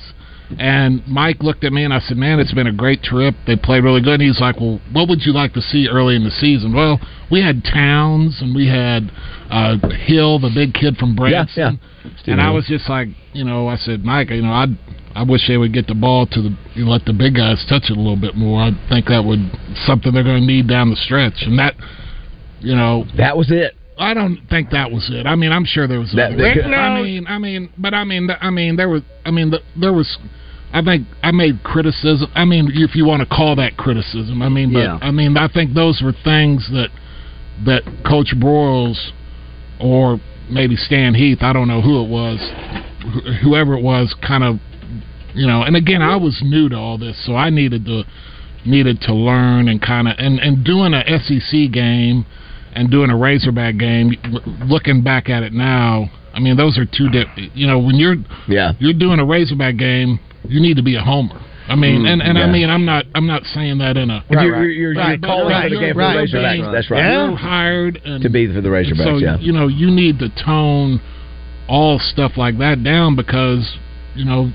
And 0.59 1.07
Mike 1.07 1.43
looked 1.43 1.65
at 1.65 1.73
me 1.73 1.85
and 1.85 1.93
I 1.93 2.01
said, 2.01 2.17
"Man, 2.17 2.41
it's 2.41 2.53
been 2.53 2.67
a 2.67 2.73
great 2.73 3.03
trip. 3.03 3.35
They 3.47 3.57
played 3.57 3.85
really 3.85 4.01
good." 4.01 4.15
And 4.21 4.23
he's 4.23 4.41
like, 4.41 4.61
"Well, 4.61 4.81
what 4.93 5.09
would 5.09 5.25
you 5.25 5.33
like 5.33 5.53
to 5.55 5.63
see 5.63 5.89
early 5.89 6.17
in 6.17 6.25
the 6.25 6.31
season?" 6.31 6.73
Well, 6.73 7.01
we 7.31 7.41
had 7.43 7.65
Towns 7.65 8.41
and 8.41 8.55
we 8.55 8.67
had 8.69 9.11
uh, 9.51 9.77
Hill, 10.07 10.39
the 10.39 10.51
big 10.55 10.75
kid 10.75 10.97
from 10.97 11.15
Branson. 11.17 11.79
And 12.33 12.41
I 12.41 12.51
was 12.51 12.67
just 12.67 12.89
like, 12.89 13.09
you 13.33 13.45
know, 13.45 13.69
I 13.69 13.77
said, 13.77 14.05
Mike, 14.05 14.31
you 14.31 14.43
know, 14.43 14.53
I 14.53 14.67
I 15.15 15.23
wish 15.23 15.47
they 15.47 15.57
would 15.57 15.73
get 15.73 15.87
the 15.87 15.95
ball 15.95 16.27
to 16.27 16.43
the 16.43 16.57
you 16.75 16.89
let 16.89 17.05
the 17.05 17.13
big 17.13 17.35
guys 17.37 17.65
touch 17.69 17.85
it 17.91 17.97
a 17.97 18.01
little 18.01 18.17
bit 18.17 18.35
more. 18.37 18.61
I 18.63 18.71
think 18.89 19.07
that 19.07 19.25
would 19.25 19.41
something 19.87 20.13
they're 20.13 20.25
going 20.25 20.41
to 20.41 20.47
need 20.47 20.67
down 20.69 20.91
the 20.91 20.97
stretch. 20.97 21.43
And 21.43 21.59
that, 21.59 21.75
you 22.61 22.75
know, 22.75 23.05
That 23.17 23.37
was 23.37 23.51
it. 23.51 23.75
I 23.97 24.13
don't 24.13 24.41
think 24.51 24.71
that 24.71 24.91
was 24.91 25.09
it. 25.13 25.25
I 25.25 25.37
mean, 25.37 25.53
I'm 25.53 25.65
sure 25.65 25.87
there 25.87 26.01
was. 26.01 26.11
That- 26.17 26.33
I 26.99 27.01
mean, 27.03 27.27
I 27.29 27.39
mean, 27.39 27.69
but 27.79 27.95
I 27.95 28.03
mean, 28.05 28.29
I 28.41 28.51
mean, 28.51 28.75
there 28.77 28.89
was. 28.89 29.03
I 29.25 29.31
mean, 29.31 29.51
the, 29.51 29.61
there 29.77 29.93
was. 29.93 30.19
I 30.75 30.83
think 30.83 31.07
I 31.23 31.31
made 31.31 31.63
criticism. 31.63 32.29
I 32.35 32.45
mean, 32.45 32.69
if 32.75 32.95
you 32.97 33.05
want 33.07 33.21
to 33.21 33.27
call 33.27 33.55
that 33.57 33.77
criticism, 33.77 34.43
I 34.43 34.49
mean, 34.49 34.73
but 34.73 34.81
Yeah. 34.81 34.99
I 35.01 35.11
mean, 35.13 35.37
I 35.37 35.49
think 35.49 35.73
those 35.73 36.03
were 36.03 36.13
things 36.25 36.69
that 36.73 36.89
that 37.65 37.83
Coach 38.05 38.35
Broyles 38.37 38.99
or 39.81 40.21
maybe 40.51 40.77
Stan 40.77 41.15
Heath, 41.15 41.39
I 41.43 41.53
don't 41.53 41.69
know 41.69 41.81
who 41.81 42.03
it 42.05 42.09
was, 42.09 42.39
wh- 42.41 43.43
whoever 43.43 43.75
it 43.75 43.83
was, 43.83 44.13
kind 44.27 44.43
of, 44.45 44.59
you 45.35 45.47
know. 45.47 45.63
And 45.63 45.77
again, 45.77 46.03
I 46.03 46.17
was 46.17 46.41
new 46.43 46.69
to 46.69 46.77
all 46.77 46.99
this, 46.99 47.17
so 47.25 47.37
I 47.37 47.51
needed 47.51 47.85
to 47.87 48.03
needed 48.67 49.01
to 49.03 49.15
learn 49.15 49.69
and 49.69 49.81
kind 49.81 50.09
of 50.09 50.15
and 50.19 50.41
and 50.41 50.65
doing 50.65 50.93
a 50.95 51.03
SEC 51.21 51.71
game 51.71 52.27
and 52.75 52.91
doing 52.91 53.11
a 53.11 53.17
Razorback 53.17 53.77
game. 53.79 54.17
Looking 54.67 55.03
back 55.03 55.29
at 55.29 55.43
it 55.45 55.53
now, 55.53 56.11
I 56.33 56.41
mean, 56.41 56.57
those 56.57 56.77
are 56.79 56.85
two 56.87 57.09
different. 57.11 57.55
You 57.57 57.69
know, 57.69 57.79
when 57.79 57.95
you're 57.97 58.17
Yeah. 58.49 58.73
you're 58.81 58.93
doing 58.95 59.21
a 59.21 59.25
Razorback 59.25 59.77
game, 59.77 60.19
you 60.49 60.61
need 60.61 60.77
to 60.77 60.83
be 60.83 60.97
a 60.97 61.01
homer. 61.01 61.41
I 61.67 61.77
mean, 61.77 62.03
mm, 62.03 62.13
and 62.13 62.21
and 62.23 62.37
yeah. 62.37 62.45
I 62.45 62.51
mean, 62.53 62.69
I'm 62.69 62.85
not 62.85 63.07
I'm 63.15 63.27
not 63.27 63.43
saying 63.45 63.79
that 63.79 63.97
in 63.97 64.11
a 64.11 64.23
You're, 64.31 64.43
you're, 64.43 64.69
you're, 64.71 64.95
Right, 64.95 65.09
you're 65.11 65.19
but- 65.19 65.27
calling 65.27 65.49
right, 65.49 65.63
for 65.65 65.69
the 65.71 65.75
you're- 65.77 65.87
game 65.87 65.95
for 65.95 65.99
right, 66.01 66.15
the 66.31 66.37
Razorbacks. 66.39 66.53
being- 66.61 66.73
That's 66.73 66.91
right. 66.91 67.13
You're 67.13 67.37
hired 67.37 68.01
and 68.05 68.23
To 68.23 68.29
be 68.29 68.47
for 68.53 68.61
the 68.61 68.69
Razorbacks, 68.69 69.03
so 69.05 69.17
yeah. 69.17 69.39
you 69.39 69.53
know 69.53 69.69
you 69.69 69.91
need 69.91 70.19
to 70.19 70.29
tone 70.45 71.01
all 71.67 71.99
stuff 71.99 72.33
like 72.37 72.59
that 72.59 72.85
down 72.85 73.17
because 73.17 73.79
you 74.15 74.27
know 74.27 74.53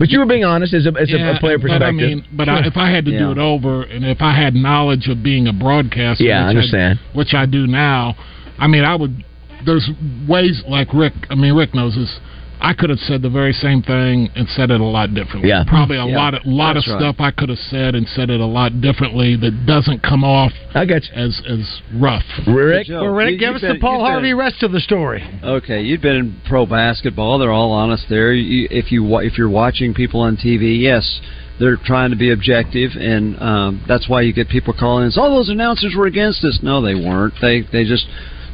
But 0.00 0.10
you 0.10 0.18
were 0.18 0.26
being 0.26 0.42
honest 0.44 0.74
as 0.74 0.86
a, 0.86 0.92
as 1.00 1.08
yeah, 1.08 1.36
a 1.36 1.38
player 1.38 1.58
perspective. 1.60 1.80
but. 1.80 1.86
I 1.86 1.92
mean, 1.92 2.24
but 2.32 2.48
I, 2.48 2.66
if 2.66 2.76
I 2.76 2.90
had 2.90 3.04
to 3.04 3.12
Yeah. 3.12 3.18
do 3.20 3.30
it 3.32 3.38
over, 3.38 3.82
and 3.82 4.04
if 4.04 4.20
I 4.20 4.34
had 4.34 4.54
knowledge 4.54 5.06
of 5.08 5.22
being 5.22 5.46
a 5.46 5.52
broadcaster, 5.52 6.24
Yeah, 6.24 6.42
I 6.44 6.48
which 6.48 6.56
understand. 6.56 6.98
which 7.12 7.32
I 7.34 7.46
do 7.46 7.66
now. 7.68 8.16
I 8.58 8.66
mean, 8.66 8.82
I 8.84 8.96
would. 8.96 9.24
There's 9.64 9.88
ways 10.28 10.62
like 10.66 10.88
Rick. 10.94 11.12
I 11.30 11.34
mean, 11.36 11.54
Rick 11.54 11.74
knows 11.74 11.94
this. 11.94 12.18
I 12.62 12.74
could 12.74 12.90
have 12.90 12.98
said 13.00 13.22
the 13.22 13.30
very 13.30 13.52
same 13.54 13.82
thing 13.82 14.28
and 14.36 14.46
said 14.50 14.70
it 14.70 14.80
a 14.80 14.84
lot 14.84 15.14
differently. 15.14 15.48
Yeah. 15.48 15.64
probably 15.66 15.96
a 15.96 16.04
Yeah, 16.04 16.16
lot 16.16 16.34
of 16.34 16.42
lot 16.44 16.76
of 16.76 16.82
that's 16.84 16.88
right. 16.92 17.00
stuff 17.00 17.16
I 17.18 17.30
could 17.30 17.48
have 17.48 17.58
said 17.58 17.94
and 17.94 18.06
said 18.08 18.28
it 18.28 18.38
a 18.40 18.44
lot 18.46 18.80
differently 18.80 19.34
that 19.36 19.64
doesn't 19.66 20.02
come 20.02 20.24
off 20.24 20.52
I 20.74 20.84
got 20.84 21.02
you. 21.08 21.14
as 21.14 21.40
as 21.48 21.80
rough. 21.94 22.24
Rick, 22.46 22.86
Joe, 22.88 23.02
Well, 23.04 23.12
Rick, 23.14 23.32
you- 23.32 23.38
give 23.38 23.46
you've 23.48 23.56
us 23.56 23.60
been- 23.62 23.72
the 23.74 23.78
Paul 23.80 23.92
you've 23.98 24.00
been- 24.06 24.12
Harvey 24.12 24.34
rest 24.34 24.62
of 24.62 24.72
the 24.72 24.80
story. 24.80 25.22
Okay, 25.42 25.82
you've 25.82 26.02
been 26.02 26.16
in 26.16 26.34
pro 26.46 26.66
basketball. 26.66 27.38
They're 27.38 27.50
all 27.50 27.72
honest 27.72 28.08
there. 28.08 28.32
You, 28.34 28.68
if 28.70 28.92
you 28.92 29.04
wa- 29.04 29.18
if 29.20 29.38
you're 29.38 29.48
watching 29.48 29.94
people 29.94 30.20
on 30.20 30.36
TV, 30.36 30.76
yes, 30.80 31.20
they're 31.58 31.76
trying 31.76 32.10
to 32.10 32.16
be 32.16 32.30
objective, 32.30 32.90
and 32.98 33.40
um, 33.42 33.80
that's 33.86 34.08
why 34.08 34.20
you 34.22 34.32
get 34.32 34.48
people 34.48 34.72
calling. 34.74 35.04
and 35.04 35.12
say, 35.12 35.20
All 35.20 35.30
those 35.34 35.48
announcers 35.48 35.94
were 35.94 36.06
against 36.06 36.44
us. 36.44 36.58
No, 36.62 36.80
they 36.82 36.94
weren't. 36.94 37.34
They 37.40 37.62
they 37.62 37.84
just 37.84 38.06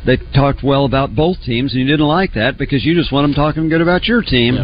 they 0.06 0.16
talked 0.32 0.62
well 0.62 0.84
about 0.84 1.14
both 1.14 1.36
teams, 1.42 1.72
and 1.72 1.80
you 1.80 1.86
didn't 1.86 2.06
like 2.06 2.34
that 2.34 2.56
because 2.56 2.84
you 2.84 2.94
just 2.94 3.12
want 3.12 3.24
them 3.24 3.34
talking 3.34 3.68
good 3.68 3.80
about 3.80 4.06
your 4.06 4.22
team. 4.22 4.54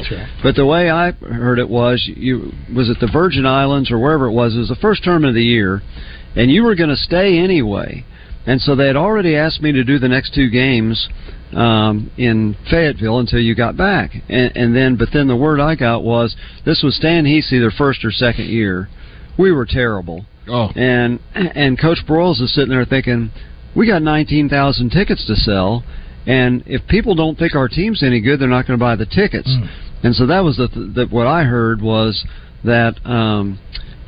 But 0.42 0.54
the 0.54 0.64
way 0.64 0.88
I 0.90 1.10
heard 1.10 1.58
it 1.58 1.68
was, 1.68 2.02
you 2.06 2.52
was 2.74 2.88
it 2.88 2.98
the 3.00 3.10
Virgin 3.12 3.44
Islands 3.44 3.90
or 3.90 3.98
wherever 3.98 4.26
it 4.26 4.32
was. 4.32 4.54
It 4.54 4.60
was 4.60 4.68
the 4.68 4.76
first 4.76 5.02
tournament 5.02 5.30
of 5.30 5.34
the 5.34 5.44
year, 5.44 5.82
and 6.36 6.50
you 6.50 6.62
were 6.62 6.74
going 6.76 6.90
to 6.90 6.96
stay 6.96 7.38
anyway. 7.38 8.04
And 8.46 8.60
so 8.60 8.74
they 8.74 8.86
had 8.86 8.96
already 8.96 9.36
asked 9.36 9.62
me 9.62 9.72
to 9.72 9.84
do 9.84 9.98
the 9.98 10.08
next 10.08 10.34
two 10.34 10.50
games 10.50 11.08
um, 11.52 12.10
in 12.16 12.56
Fayetteville 12.70 13.18
until 13.18 13.38
you 13.38 13.54
got 13.54 13.76
back. 13.76 14.10
And, 14.28 14.56
and 14.56 14.74
then, 14.74 14.96
but 14.96 15.10
then 15.12 15.28
the 15.28 15.36
word 15.36 15.60
I 15.60 15.76
got 15.76 16.02
was 16.02 16.34
this 16.64 16.82
was 16.82 16.96
Stan 16.96 17.24
Heasey, 17.24 17.60
their 17.60 17.70
first 17.70 18.04
or 18.04 18.10
second 18.10 18.48
year. 18.48 18.88
We 19.38 19.52
were 19.52 19.66
terrible. 19.66 20.26
Oh, 20.48 20.70
And 20.74 21.20
and 21.34 21.80
Coach 21.80 21.98
Broyles 22.06 22.40
is 22.40 22.52
sitting 22.52 22.70
there 22.70 22.84
thinking, 22.84 23.30
we 23.74 23.86
got 23.86 24.02
19,000 24.02 24.90
tickets 24.90 25.26
to 25.26 25.34
sell, 25.36 25.84
and 26.26 26.62
if 26.66 26.86
people 26.88 27.14
don't 27.14 27.38
think 27.38 27.54
our 27.54 27.68
team's 27.68 28.02
any 28.02 28.20
good, 28.20 28.40
they're 28.40 28.48
not 28.48 28.66
going 28.66 28.78
to 28.78 28.82
buy 28.82 28.96
the 28.96 29.06
tickets. 29.06 29.48
And 30.02 30.14
so 30.14 30.26
that 30.26 30.40
was 30.40 30.56
the, 30.56 30.68
the 30.68 31.06
what 31.10 31.26
I 31.26 31.44
heard 31.44 31.80
was 31.80 32.24
that 32.64 32.94
um, 33.06 33.58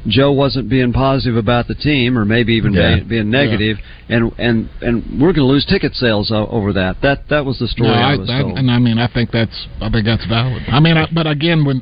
Joe 0.06 0.32
wasn't 0.32 0.68
being 0.68 0.92
positive 0.92 1.36
about 1.36 1.66
the 1.66 1.74
team, 1.74 2.18
or 2.18 2.24
maybe 2.24 2.54
even 2.54 2.72
Yeah. 2.72 2.96
being, 2.96 3.08
being 3.08 3.30
negative, 3.30 3.78
and 4.08 4.30
and 4.38 4.68
and 4.82 5.02
we're 5.20 5.32
going 5.32 5.46
to 5.46 5.52
lose 5.52 5.64
ticket 5.64 5.94
sales 5.94 6.30
o- 6.30 6.46
over 6.48 6.72
that. 6.74 7.00
That 7.02 7.28
that 7.30 7.44
was 7.44 7.58
the 7.58 7.68
story 7.68 7.88
no, 7.90 7.94
I, 7.94 8.12
I, 8.12 8.16
was 8.16 8.28
I, 8.30 8.42
told. 8.42 8.58
and 8.58 8.70
I 8.70 8.78
mean, 8.78 8.98
I 8.98 9.06
think 9.12 9.30
that's 9.30 9.66
I 9.80 9.88
think 9.88 10.04
that's 10.04 10.26
valid. 10.26 10.62
I 10.68 10.78
mean, 10.80 10.96
I, 10.96 11.06
but 11.12 11.26
again, 11.26 11.64
when 11.64 11.80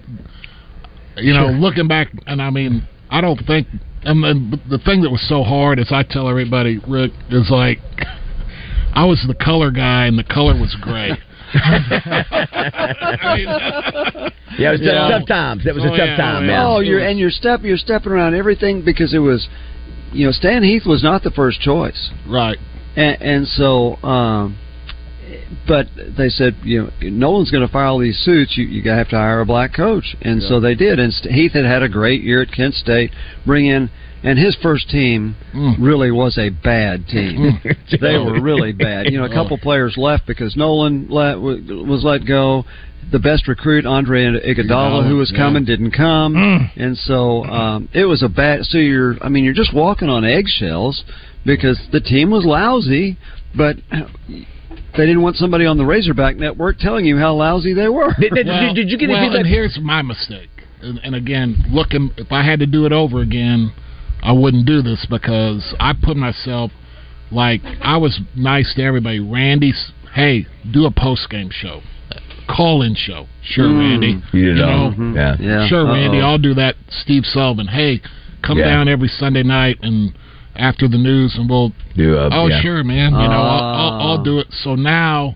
you 1.17 1.35
know, 1.35 1.49
looking 1.49 1.89
back, 1.89 2.09
and 2.27 2.41
I 2.41 2.51
mean, 2.51 2.87
I 3.11 3.21
don't 3.21 3.41
think. 3.47 3.67
And 4.05 4.23
then 4.25 4.61
the 4.69 4.79
thing 4.79 5.03
that 5.03 5.11
was 5.11 5.27
so 5.29 5.43
hard, 5.45 5.79
as 5.79 5.89
I 5.93 6.03
tell 6.03 6.29
everybody, 6.29 6.79
Rick, 6.89 7.13
is 7.31 7.49
like 7.51 7.79
I 8.95 9.05
was 9.05 9.23
the 9.27 9.35
color 9.35 9.71
guy, 9.71 10.07
and 10.07 10.19
the 10.19 10.25
color 10.25 10.55
was 10.59 10.75
gray. 10.81 11.11
I 11.55 13.37
mean, 13.37 13.47
yeah, 14.59 14.69
it 14.69 14.73
was 14.73 14.81
Yeah. 14.81 15.09
tough 15.19 15.27
times. 15.29 15.65
That 15.65 15.75
was 15.75 15.85
Oh, 15.85 15.89
a 15.93 15.97
tough 15.97 16.09
yeah, 16.09 16.17
time, 16.17 16.37
oh, 16.37 16.41
man. 16.47 16.49
yeah. 16.49 16.67
Oh, 16.67 16.81
you're 16.81 17.01
and 17.01 17.19
you're 17.19 17.31
step 17.31 17.61
you're 17.63 17.77
stepping 17.77 18.13
around 18.13 18.35
everything 18.35 18.83
because 18.83 19.13
it 19.15 19.19
was, 19.19 19.47
you 20.13 20.25
know, 20.27 20.33
Stan 20.33 20.63
Heath 20.63 20.87
was 20.87 21.03
not 21.03 21.23
the 21.23 21.31
first 21.31 21.61
choice, 21.61 22.11
right. 22.27 22.57
and, 22.97 23.21
and 23.23 23.47
so, 23.49 23.97
um, 24.03 24.57
but 25.67 25.87
they 26.17 26.29
said, 26.29 26.57
you 26.63 26.83
know, 26.85 26.91
Nolan's 27.11 27.51
going 27.51 27.67
to 27.67 27.73
file 27.73 27.99
these 27.99 28.19
suits. 28.19 28.57
You 28.57 28.65
you 28.65 28.89
have 28.91 29.09
to 29.11 29.17
hire 29.17 29.41
a 29.41 29.47
black 29.47 29.75
coach, 29.75 30.17
and 30.23 30.43
so 30.43 30.61
they 30.61 30.75
did. 30.75 30.99
And 30.99 31.13
St- 31.13 31.35
Heath 31.35 31.53
had 31.53 31.65
had 31.65 31.83
a 31.83 31.89
great 31.89 32.23
year 32.23 32.43
at 32.43 32.53
Kent 32.53 32.75
State. 32.75 33.11
Bring 33.47 33.67
in. 33.67 33.91
And 34.25 34.39
his 34.39 34.55
first 34.63 34.89
team 34.89 35.35
Mm. 35.53 35.75
really 35.81 36.13
was 36.13 36.39
a 36.39 36.49
bad 36.51 37.09
team. 37.09 37.61
they 38.01 38.17
were 38.19 38.41
really 38.41 38.71
bad. 38.73 39.11
You 39.11 39.19
know, 39.19 39.25
a 39.25 39.29
couple 39.35 39.59
players 39.59 39.97
left 39.97 40.29
because 40.29 40.55
Nolan 40.57 41.09
let, 41.11 41.41
was 41.41 42.05
let 42.05 42.25
go. 42.25 42.65
The 43.11 43.19
best 43.19 43.49
recruit, 43.49 43.85
Andre 43.85 44.27
Iguodala, 44.27 45.09
who 45.09 45.17
was 45.17 45.33
Yeah. 45.33 45.39
coming, 45.39 45.65
didn't 45.65 45.91
come, 45.91 46.37
and 46.77 46.97
so 46.99 47.43
um, 47.47 47.89
it 47.93 48.05
was 48.05 48.23
a 48.23 48.29
bad. 48.29 48.65
So 48.65 48.79
you're, 48.79 49.17
I 49.21 49.29
mean, 49.29 49.43
you're 49.43 49.55
just 49.55 49.75
walking 49.75 50.09
on 50.09 50.25
eggshells 50.25 51.03
because 51.45 51.81
the 51.91 52.01
team 52.01 52.31
was 52.31 52.45
lousy, 52.45 53.17
but 53.57 53.77
they 54.97 55.07
didn't 55.07 55.23
want 55.23 55.37
somebody 55.37 55.65
on 55.67 55.79
the 55.79 55.85
Razorback 55.87 56.37
Network 56.37 56.79
telling 56.79 57.05
you 57.05 57.19
how 57.19 57.35
lousy 57.35 57.73
they 57.75 57.89
were. 57.89 58.15
Did, 58.21 58.35
did, 58.35 58.47
Well, 58.47 58.75
did 58.75 58.89
you 58.91 58.99
get 58.99 59.09
well, 59.09 59.19
any 59.25 59.37
and 59.39 59.47
here's 59.47 59.79
my 59.81 60.03
mistake. 60.03 60.51
And, 60.83 60.99
and 61.03 61.15
again, 61.15 61.65
looking, 61.71 62.11
if 62.17 62.33
I 62.33 62.43
had 62.45 62.59
to 62.61 62.67
do 62.67 62.87
it 62.87 62.93
over 62.93 63.21
again, 63.21 63.73
I 64.23 64.33
wouldn't 64.33 64.67
do 64.67 64.83
this 64.83 65.07
because 65.09 65.75
I 65.81 65.93
put 66.01 66.17
myself 66.17 66.71
like 67.31 67.61
I 67.81 67.97
was 67.97 68.21
nice 68.37 68.73
to 68.75 68.83
everybody. 68.83 69.21
Randy's, 69.21 69.93
hey, 70.15 70.47
do 70.73 70.85
a 70.87 70.91
post 70.91 71.29
game 71.31 71.51
show, 71.51 71.81
call 72.49 72.83
in 72.83 72.95
show. 72.95 73.27
Sure, 73.43 73.67
Mm. 73.69 73.79
Randy. 73.79 74.23
You 74.33 74.55
did 74.55 74.57
know, 74.57 74.69
all. 74.69 75.15
Yeah. 75.15 75.37
yeah. 75.41 75.67
Sure, 75.69 75.87
Randy. 75.87 76.19
Uh-oh. 76.21 76.27
I'll 76.27 76.39
do 76.39 76.55
that. 76.55 76.77
Steve 76.89 77.25
Sullivan. 77.25 77.67
Hey, 77.69 78.01
come 78.45 78.59
Yeah. 78.59 78.67
down 78.67 78.89
every 78.89 79.09
Sunday 79.09 79.43
night 79.43 79.79
and 79.83 80.13
after 80.57 80.87
the 80.89 80.99
news, 80.99 81.35
and 81.37 81.49
we'll 81.49 81.73
Do, 81.97 82.19
uh, 82.19 82.29
Oh 82.33 82.47
yeah. 82.49 82.61
sure, 82.61 82.85
man. 82.85 83.13
You 83.13 83.19
know, 83.19 83.43
I'll, 83.43 83.65
I'll, 83.65 84.01
I'll 84.01 84.19
Ah. 84.21 84.23
do 84.23 84.39
it. 84.39 84.47
So 84.63 84.75
now, 84.75 85.35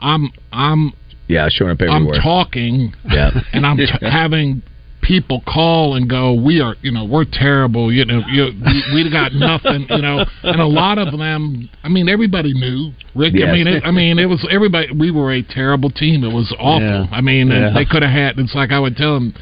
I'm 0.00 0.30
I'm 0.52 0.92
Yeah, 1.28 1.48
showing 1.50 1.70
up 1.72 1.76
everywhere. 1.80 1.96
I'm 1.96 2.02
everywhere. 2.06 2.20
talking, 2.22 2.94
Yeah. 3.10 3.30
and 3.52 3.66
I'm 3.66 3.76
t- 3.76 3.86
having 4.02 4.62
people 5.02 5.42
call 5.46 5.94
and 5.94 6.08
go, 6.10 6.34
"We 6.34 6.60
are, 6.60 6.76
you 6.82 6.92
know, 6.92 7.04
we're 7.04 7.24
terrible. 7.24 7.90
You 7.90 8.04
know, 8.04 8.20
you, 8.30 8.52
we, 8.64 8.84
we 9.04 9.10
got 9.10 9.32
nothing." 9.32 9.86
You 9.88 10.02
know, 10.02 10.24
and 10.42 10.60
a 10.60 10.66
lot 10.66 10.98
of 10.98 11.16
them. 11.18 11.68
I 11.82 11.88
mean, 11.88 12.08
everybody 12.08 12.52
knew 12.52 12.92
Rick. 13.14 13.32
Yes. 13.34 13.48
I 13.48 13.52
mean, 13.52 13.66
it, 13.66 13.82
I 13.84 13.90
mean, 13.90 14.18
it 14.18 14.26
was 14.26 14.46
everybody. 14.50 14.88
We 14.92 15.10
were 15.10 15.32
a 15.32 15.42
terrible 15.42 15.90
team. 15.90 16.22
It 16.24 16.32
was 16.32 16.54
awful. 16.58 16.82
Yeah. 16.86 17.06
I 17.10 17.20
mean, 17.22 17.50
and 17.50 17.62
Yeah. 17.66 17.72
they 17.74 17.84
could 17.86 18.02
have 18.02 18.12
had. 18.12 18.38
It's 18.38 18.54
like 18.54 18.72
I 18.72 18.78
would 18.78 18.96
tell 18.96 19.14
them. 19.14 19.32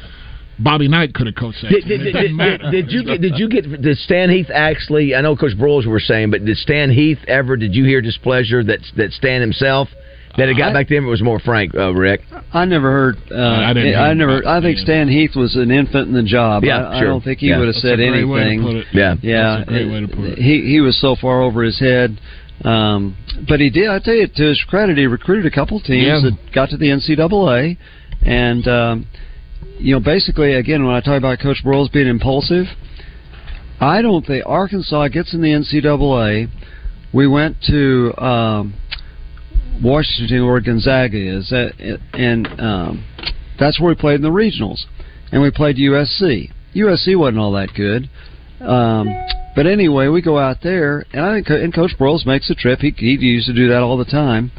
Bobby 0.61 0.87
Knight 0.87 1.13
could 1.13 1.27
have 1.27 1.35
coached 1.35 1.61
that. 1.63 1.69
Did, 1.71 1.87
did, 1.87 2.13
did, 2.13 2.37
did, 2.37 2.71
did 2.71 2.91
you 2.91 3.03
get? 3.03 3.21
Did 3.21 3.33
you 3.37 3.49
get? 3.49 3.81
Did 3.81 3.97
Stan 3.99 4.29
Heath 4.29 4.49
actually? 4.53 5.15
I 5.15 5.21
know 5.21 5.35
Coach 5.35 5.57
Broyles 5.57 5.85
were 5.85 5.99
saying, 5.99 6.31
but 6.31 6.43
did 6.45 6.57
Stan 6.57 6.91
Heath 6.91 7.19
ever? 7.27 7.55
Did 7.57 7.73
you 7.75 7.85
hear 7.85 8.01
displeasure 8.01 8.63
that 8.63 8.79
that 8.97 9.11
Stan 9.13 9.41
himself? 9.41 9.89
That 10.37 10.47
it 10.47 10.57
got 10.57 10.69
I- 10.69 10.73
back 10.73 10.87
to 10.89 10.95
him. 10.95 11.05
It 11.05 11.09
was 11.09 11.23
more 11.23 11.39
frank, 11.39 11.73
uh, 11.75 11.91
Rick. 11.93 12.21
I 12.53 12.63
never 12.65 12.91
heard. 12.91 13.17
Uh, 13.31 13.35
I 13.35 13.73
didn't 13.73 13.95
I 13.95 14.05
hear 14.07 14.15
never. 14.15 14.47
I 14.47 14.61
think 14.61 14.77
Stan. 14.77 15.07
Stan 15.07 15.07
Heath 15.09 15.35
was 15.35 15.55
an 15.55 15.71
infant 15.71 16.07
in 16.07 16.13
the 16.13 16.23
job. 16.23 16.63
Yeah, 16.63 16.83
I, 16.83 16.99
I 16.99 17.03
don't 17.03 17.23
think 17.23 17.39
he 17.39 17.47
Yeah. 17.49 17.57
would 17.57 17.67
have 17.67 17.75
That's 17.75 17.81
said 17.81 17.99
a 17.99 18.09
great 18.09 18.25
way 18.25 18.43
to 18.43 18.45
anything. 18.45 18.83
Yeah. 18.93 19.15
Yeah, 19.21 19.57
That's 19.57 19.69
a 19.69 19.71
great 19.73 19.91
way 19.91 20.01
to 20.01 20.07
put 20.07 20.25
it. 20.25 20.37
He 20.37 20.61
he 20.69 20.81
was 20.81 20.99
so 21.01 21.15
far 21.19 21.41
over 21.41 21.63
his 21.63 21.79
head. 21.79 22.19
Um, 22.63 23.15
but 23.47 23.59
he 23.59 23.69
did. 23.69 23.87
I 23.89 23.99
tell 23.99 24.13
you, 24.13 24.27
to 24.27 24.43
his 24.43 24.61
credit, 24.67 24.97
he 24.97 25.07
recruited 25.07 25.45
a 25.45 25.55
couple 25.55 25.79
teams 25.79 26.05
Yeah. 26.05 26.19
that 26.29 26.53
got 26.53 26.69
to 26.71 26.77
the 26.77 26.87
NCAA, 26.89 27.77
and 28.25 28.67
um, 28.67 29.07
you 29.79 29.93
know, 29.93 29.99
basically, 29.99 30.55
again, 30.55 30.85
when 30.85 30.95
I 30.95 31.01
talk 31.01 31.17
about 31.17 31.39
Coach 31.39 31.63
Broyles 31.63 31.91
being 31.91 32.07
impulsive, 32.07 32.65
I 33.79 34.01
don't 34.01 34.25
think 34.25 34.43
Arkansas 34.45 35.07
gets 35.07 35.33
in 35.33 35.41
the 35.41 35.49
NCAA. 35.49 36.49
We 37.13 37.27
went 37.27 37.57
to 37.67 38.13
um, 38.21 38.73
Washington, 39.81 40.45
where 40.45 40.59
Gonzaga 40.59 41.17
is, 41.17 41.51
uh, 41.51 41.69
and 42.13 42.47
um, 42.59 43.05
that's 43.57 43.79
where 43.79 43.89
we 43.89 43.95
played 43.95 44.15
in 44.15 44.21
the 44.21 44.29
regionals, 44.29 44.85
and 45.31 45.41
we 45.41 45.49
played 45.49 45.77
USC. 45.77 46.51
USC 46.75 47.17
wasn't 47.17 47.39
all 47.39 47.53
that 47.53 47.73
good. 47.73 48.09
Um, 48.61 49.09
but 49.55 49.65
anyway, 49.65 50.07
we 50.07 50.21
go 50.21 50.37
out 50.37 50.57
there, 50.61 51.05
and 51.13 51.21
I 51.21 51.35
think 51.35 51.49
and 51.49 51.73
Coach 51.73 51.91
Broyles 51.97 52.25
makes 52.25 52.49
a 52.49 52.55
trip. 52.55 52.79
He 52.79 52.91
he 52.91 53.15
used 53.15 53.47
to 53.47 53.53
do 53.53 53.69
that 53.69 53.81
all 53.81 53.97
the 53.97 54.05
time, 54.05 54.51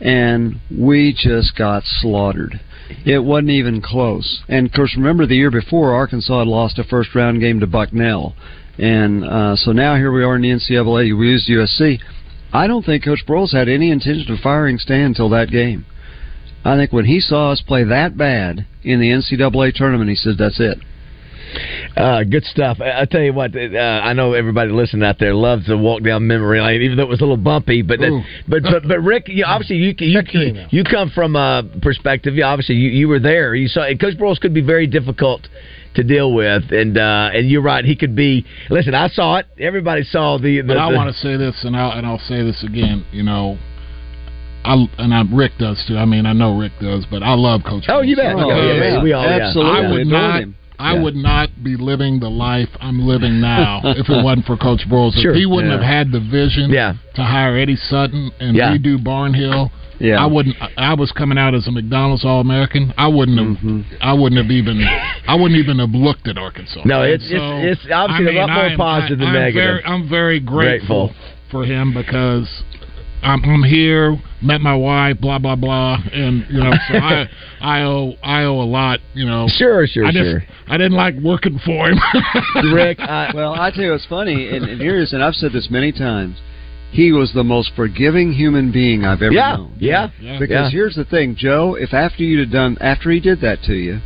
and 0.00 0.60
we 0.70 1.12
just 1.12 1.56
got 1.56 1.82
slaughtered. 1.84 2.60
It 3.04 3.22
wasn't 3.24 3.50
even 3.50 3.80
close. 3.80 4.42
And 4.48 4.66
of 4.66 4.72
course, 4.72 4.94
remember 4.96 5.26
the 5.26 5.36
year 5.36 5.50
before, 5.50 5.94
Arkansas 5.94 6.40
had 6.40 6.48
lost 6.48 6.78
a 6.78 6.84
first 6.84 7.14
round 7.14 7.40
game 7.40 7.60
to 7.60 7.66
Bucknell, 7.66 8.34
and 8.78 9.24
uh, 9.24 9.56
so 9.56 9.72
now 9.72 9.96
here 9.96 10.12
we 10.12 10.24
are 10.24 10.36
in 10.36 10.42
the 10.42 10.50
NCAA. 10.50 11.16
We 11.18 11.28
used 11.28 11.48
USC. 11.48 11.98
I 12.52 12.66
don't 12.66 12.84
think 12.84 13.04
Coach 13.04 13.24
Broyles 13.26 13.52
had 13.52 13.68
any 13.68 13.90
intention 13.90 14.32
of 14.32 14.40
firing 14.40 14.78
Stan 14.78 15.06
until 15.06 15.28
that 15.30 15.50
game. 15.50 15.86
I 16.64 16.76
think 16.76 16.92
when 16.92 17.06
he 17.06 17.20
saw 17.20 17.52
us 17.52 17.62
play 17.62 17.84
that 17.84 18.16
bad 18.16 18.66
in 18.82 19.00
the 19.00 19.10
NCAA 19.10 19.74
tournament, 19.74 20.10
he 20.10 20.16
said, 20.16 20.36
"That's 20.36 20.60
it." 20.60 20.78
Uh, 21.96 22.24
good 22.24 22.44
stuff. 22.44 22.78
I, 22.80 23.02
I 23.02 23.04
tell 23.04 23.20
you 23.20 23.32
what, 23.32 23.54
uh, 23.56 23.60
I 23.78 24.12
know 24.12 24.32
everybody 24.32 24.70
listening 24.70 25.02
out 25.04 25.18
there 25.18 25.34
loves 25.34 25.66
to 25.66 25.76
walk 25.76 26.02
down 26.02 26.26
memory 26.26 26.60
lane, 26.60 26.82
even 26.82 26.96
though 26.96 27.04
it 27.04 27.08
was 27.08 27.20
a 27.20 27.24
little 27.24 27.36
bumpy. 27.36 27.82
But 27.82 28.00
Ooh. 28.00 28.22
but, 28.48 28.62
but 28.62 28.86
but 28.86 29.00
Rick, 29.00 29.24
you, 29.28 29.44
obviously 29.44 29.76
you 29.76 29.94
you, 29.98 30.20
you 30.32 30.66
you 30.70 30.84
come 30.84 31.10
from 31.10 31.36
a 31.36 31.62
perspective. 31.82 32.34
You, 32.34 32.44
obviously 32.44 32.76
you, 32.76 32.90
you 32.90 33.08
were 33.08 33.20
there. 33.20 33.54
You 33.54 33.68
saw 33.68 33.86
Coach 34.00 34.16
Broyles 34.16 34.40
could 34.40 34.54
be 34.54 34.60
very 34.62 34.86
difficult 34.86 35.48
to 35.94 36.04
deal 36.04 36.32
with, 36.32 36.70
and 36.70 36.96
uh, 36.96 37.30
and 37.32 37.50
you're 37.50 37.62
right. 37.62 37.84
He 37.84 37.96
could 37.96 38.14
be. 38.14 38.44
Listen, 38.70 38.94
I 38.94 39.08
saw 39.08 39.36
it. 39.36 39.46
Everybody 39.58 40.04
saw 40.04 40.38
the. 40.38 40.60
the 40.60 40.68
But 40.68 40.78
I 40.78 40.90
the- 40.90 40.96
want 40.96 41.14
to 41.14 41.20
say 41.20 41.36
this, 41.36 41.56
and 41.64 41.76
I'll 41.76 41.92
and 41.92 42.06
I'll 42.06 42.18
say 42.20 42.42
this 42.42 42.62
again. 42.62 43.04
You 43.10 43.24
know, 43.24 43.58
I 44.64 44.86
and 44.98 45.12
I, 45.12 45.22
Rick 45.32 45.52
does 45.58 45.82
too. 45.88 45.96
I 45.96 46.04
mean, 46.04 46.26
I 46.26 46.32
know 46.32 46.56
Rick 46.56 46.72
does, 46.80 47.06
but 47.10 47.22
I 47.22 47.34
love 47.34 47.62
Coach. 47.64 47.84
Oh, 47.88 48.02
you 48.02 48.14
bet. 48.16 48.36
Broyles. 48.36 48.48
Yeah, 48.48 48.72
yeah, 48.74 48.94
yeah. 48.94 49.02
We 49.02 49.12
all- 49.12 49.24
yeah. 49.24 49.46
absolutely. 49.48 49.86
I 49.86 49.90
would 49.90 50.06
not. 50.06 50.44
I 50.80 50.94
Yeah. 50.94 51.02
would 51.02 51.16
not 51.16 51.50
be 51.62 51.76
living 51.76 52.20
the 52.20 52.30
life 52.30 52.68
I'm 52.80 53.06
living 53.06 53.40
now 53.40 53.80
if 53.84 54.08
it 54.08 54.24
wasn't 54.24 54.46
for 54.46 54.56
Coach 54.56 54.82
Broyles. 54.88 55.14
Sure. 55.20 55.32
If 55.32 55.36
he 55.36 55.46
wouldn't 55.46 55.70
Yeah. 55.72 55.78
have 55.78 55.86
had 55.86 56.12
the 56.12 56.20
vision 56.20 56.70
Yeah. 56.70 56.94
to 57.14 57.22
hire 57.22 57.56
Eddie 57.56 57.76
Sutton 57.76 58.30
and 58.40 58.56
Yeah. 58.56 58.76
redo 58.76 58.96
Barnhill, 58.98 59.70
Yeah. 59.98 60.22
I 60.22 60.26
wouldn't. 60.26 60.56
I 60.78 60.94
was 60.94 61.12
coming 61.12 61.36
out 61.36 61.54
as 61.54 61.66
a 61.68 61.70
McDonald's 61.70 62.24
All 62.24 62.40
American. 62.40 62.94
I 62.96 63.08
wouldn't 63.08 63.38
have. 63.38 63.48
Mm-hmm. 63.58 63.80
I 64.00 64.12
wouldn't 64.14 64.40
have 64.40 64.50
even. 64.50 64.82
I 65.28 65.34
wouldn't 65.34 65.60
even 65.60 65.78
have 65.78 65.94
looked 65.94 66.26
at 66.26 66.38
Arkansas. 66.38 66.80
No, 66.86 67.02
it's- 67.04 67.28
so, 67.28 67.36
it's- 67.36 67.78
it's 67.84 67.92
obviously 67.92 68.36
a 68.38 68.40
lot 68.40 68.50
more 68.50 68.64
am- 68.64 68.78
positive 68.78 69.18
than 69.18 69.28
I'm 69.28 69.34
negative. 69.34 69.62
Very, 69.62 69.84
I'm 69.84 70.08
very 70.08 70.40
grateful, 70.40 71.08
Grateful. 71.08 71.34
for 71.50 71.64
him 71.66 71.92
because 71.92 72.48
I'm, 73.22 73.44
I'm 73.44 73.62
here, 73.62 74.18
met 74.42 74.60
my 74.60 74.74
wife, 74.74 75.20
blah 75.20 75.38
blah 75.38 75.56
blah, 75.56 75.98
and 76.12 76.46
you 76.48 76.60
know, 76.60 76.72
so 76.88 76.94
I 76.96 77.28
I 77.60 77.82
owe 77.82 78.14
I 78.22 78.44
owe 78.44 78.60
a 78.62 78.64
lot. 78.64 79.00
You 79.14 79.26
know, 79.26 79.46
Sure, 79.48 79.86
sure, 79.86 80.06
I 80.06 80.10
just 80.12 80.24
sure. 80.24 80.42
I 80.68 80.76
didn't 80.78 80.96
like 80.96 81.14
working 81.22 81.58
for 81.64 81.90
him. 81.90 81.98
Rick, 82.74 82.98
I, 83.00 83.30
well, 83.34 83.52
I 83.54 83.70
tell 83.70 83.84
you 83.84 83.90
what's 83.92 84.06
funny, 84.06 84.48
and, 84.48 84.64
and 84.64 84.80
here's, 84.80 85.12
and 85.12 85.22
I've 85.22 85.34
said 85.34 85.52
this 85.52 85.68
many 85.70 85.92
times. 85.92 86.36
He 86.92 87.12
was 87.12 87.32
the 87.32 87.44
most 87.44 87.70
forgiving 87.76 88.32
human 88.32 88.72
being 88.72 89.04
I've 89.04 89.22
ever 89.22 89.32
yeah, 89.32 89.54
known. 89.56 89.76
yeah, 89.78 90.08
Yeah. 90.20 90.38
Because 90.40 90.50
Yeah. 90.50 90.70
here's 90.70 90.96
the 90.96 91.04
thing, 91.04 91.36
Joe. 91.36 91.76
If 91.78 91.94
after 91.94 92.24
you'd 92.24 92.40
have 92.40 92.50
done, 92.50 92.76
after 92.80 93.12
he 93.12 93.20
did 93.20 93.40
that 93.42 93.62
to 93.64 93.74
you, 93.74 94.00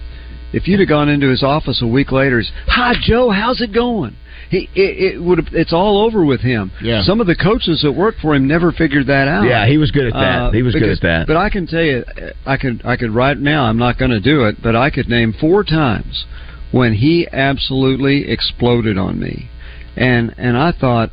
if 0.53 0.69
you'd 0.69 0.81
have 0.81 0.89
gone 0.91 1.09
into 1.09 1.29
his 1.31 1.43
office 1.43 1.81
a 1.81 1.87
week 1.87 2.13
later, 2.13 2.41
he's, 2.41 2.53
"Hi, 2.67 2.93
Joe, 3.01 3.31
how's 3.31 3.63
it 3.63 3.73
going?" 3.73 4.17
He, 4.51 4.69
it, 4.75 5.15
it 5.15 5.23
would. 5.23 5.49
It's 5.53 5.73
all 5.73 6.05
over 6.05 6.25
with 6.25 6.41
him. 6.41 6.71
Yeah. 6.83 7.03
Some 7.03 7.21
of 7.21 7.27
the 7.27 7.35
coaches 7.37 7.81
that 7.83 7.93
worked 7.93 8.21
for 8.21 8.35
him 8.35 8.47
never 8.47 8.73
figured 8.73 9.07
that 9.09 9.27
out. 9.29 9.45
yeah. 9.45 9.67
He 9.67 9.79
was 9.79 9.91
good 9.91 10.07
at 10.07 10.13
that. 10.13 10.43
Uh, 10.43 10.51
he 10.53 10.63
was 10.63 10.75
because- 10.75 10.99
good 11.01 11.09
at 11.09 11.21
that. 11.21 11.27
But 11.27 11.37
I 11.37 11.51
can 11.51 11.67
tell 11.67 11.83
you, 11.83 12.05
I 12.47 12.57
could 12.57 12.83
I 12.85 12.97
could 12.97 13.11
right 13.11 13.37
now. 13.39 13.65
I'm 13.65 13.79
not 13.79 13.99
going 13.99 14.11
to 14.11 14.21
do 14.21 14.45
it, 14.47 14.57
but 14.63 14.77
I 14.77 14.91
could 14.91 15.09
name 15.09 15.33
four 15.41 15.65
times 15.65 16.25
when 16.73 16.95
he 16.95 17.27
absolutely 17.33 18.29
exploded 18.31 18.99
on 18.99 19.19
me, 19.21 19.49
and 19.97 20.35
and 20.39 20.57
I 20.57 20.73
thought, 20.73 21.11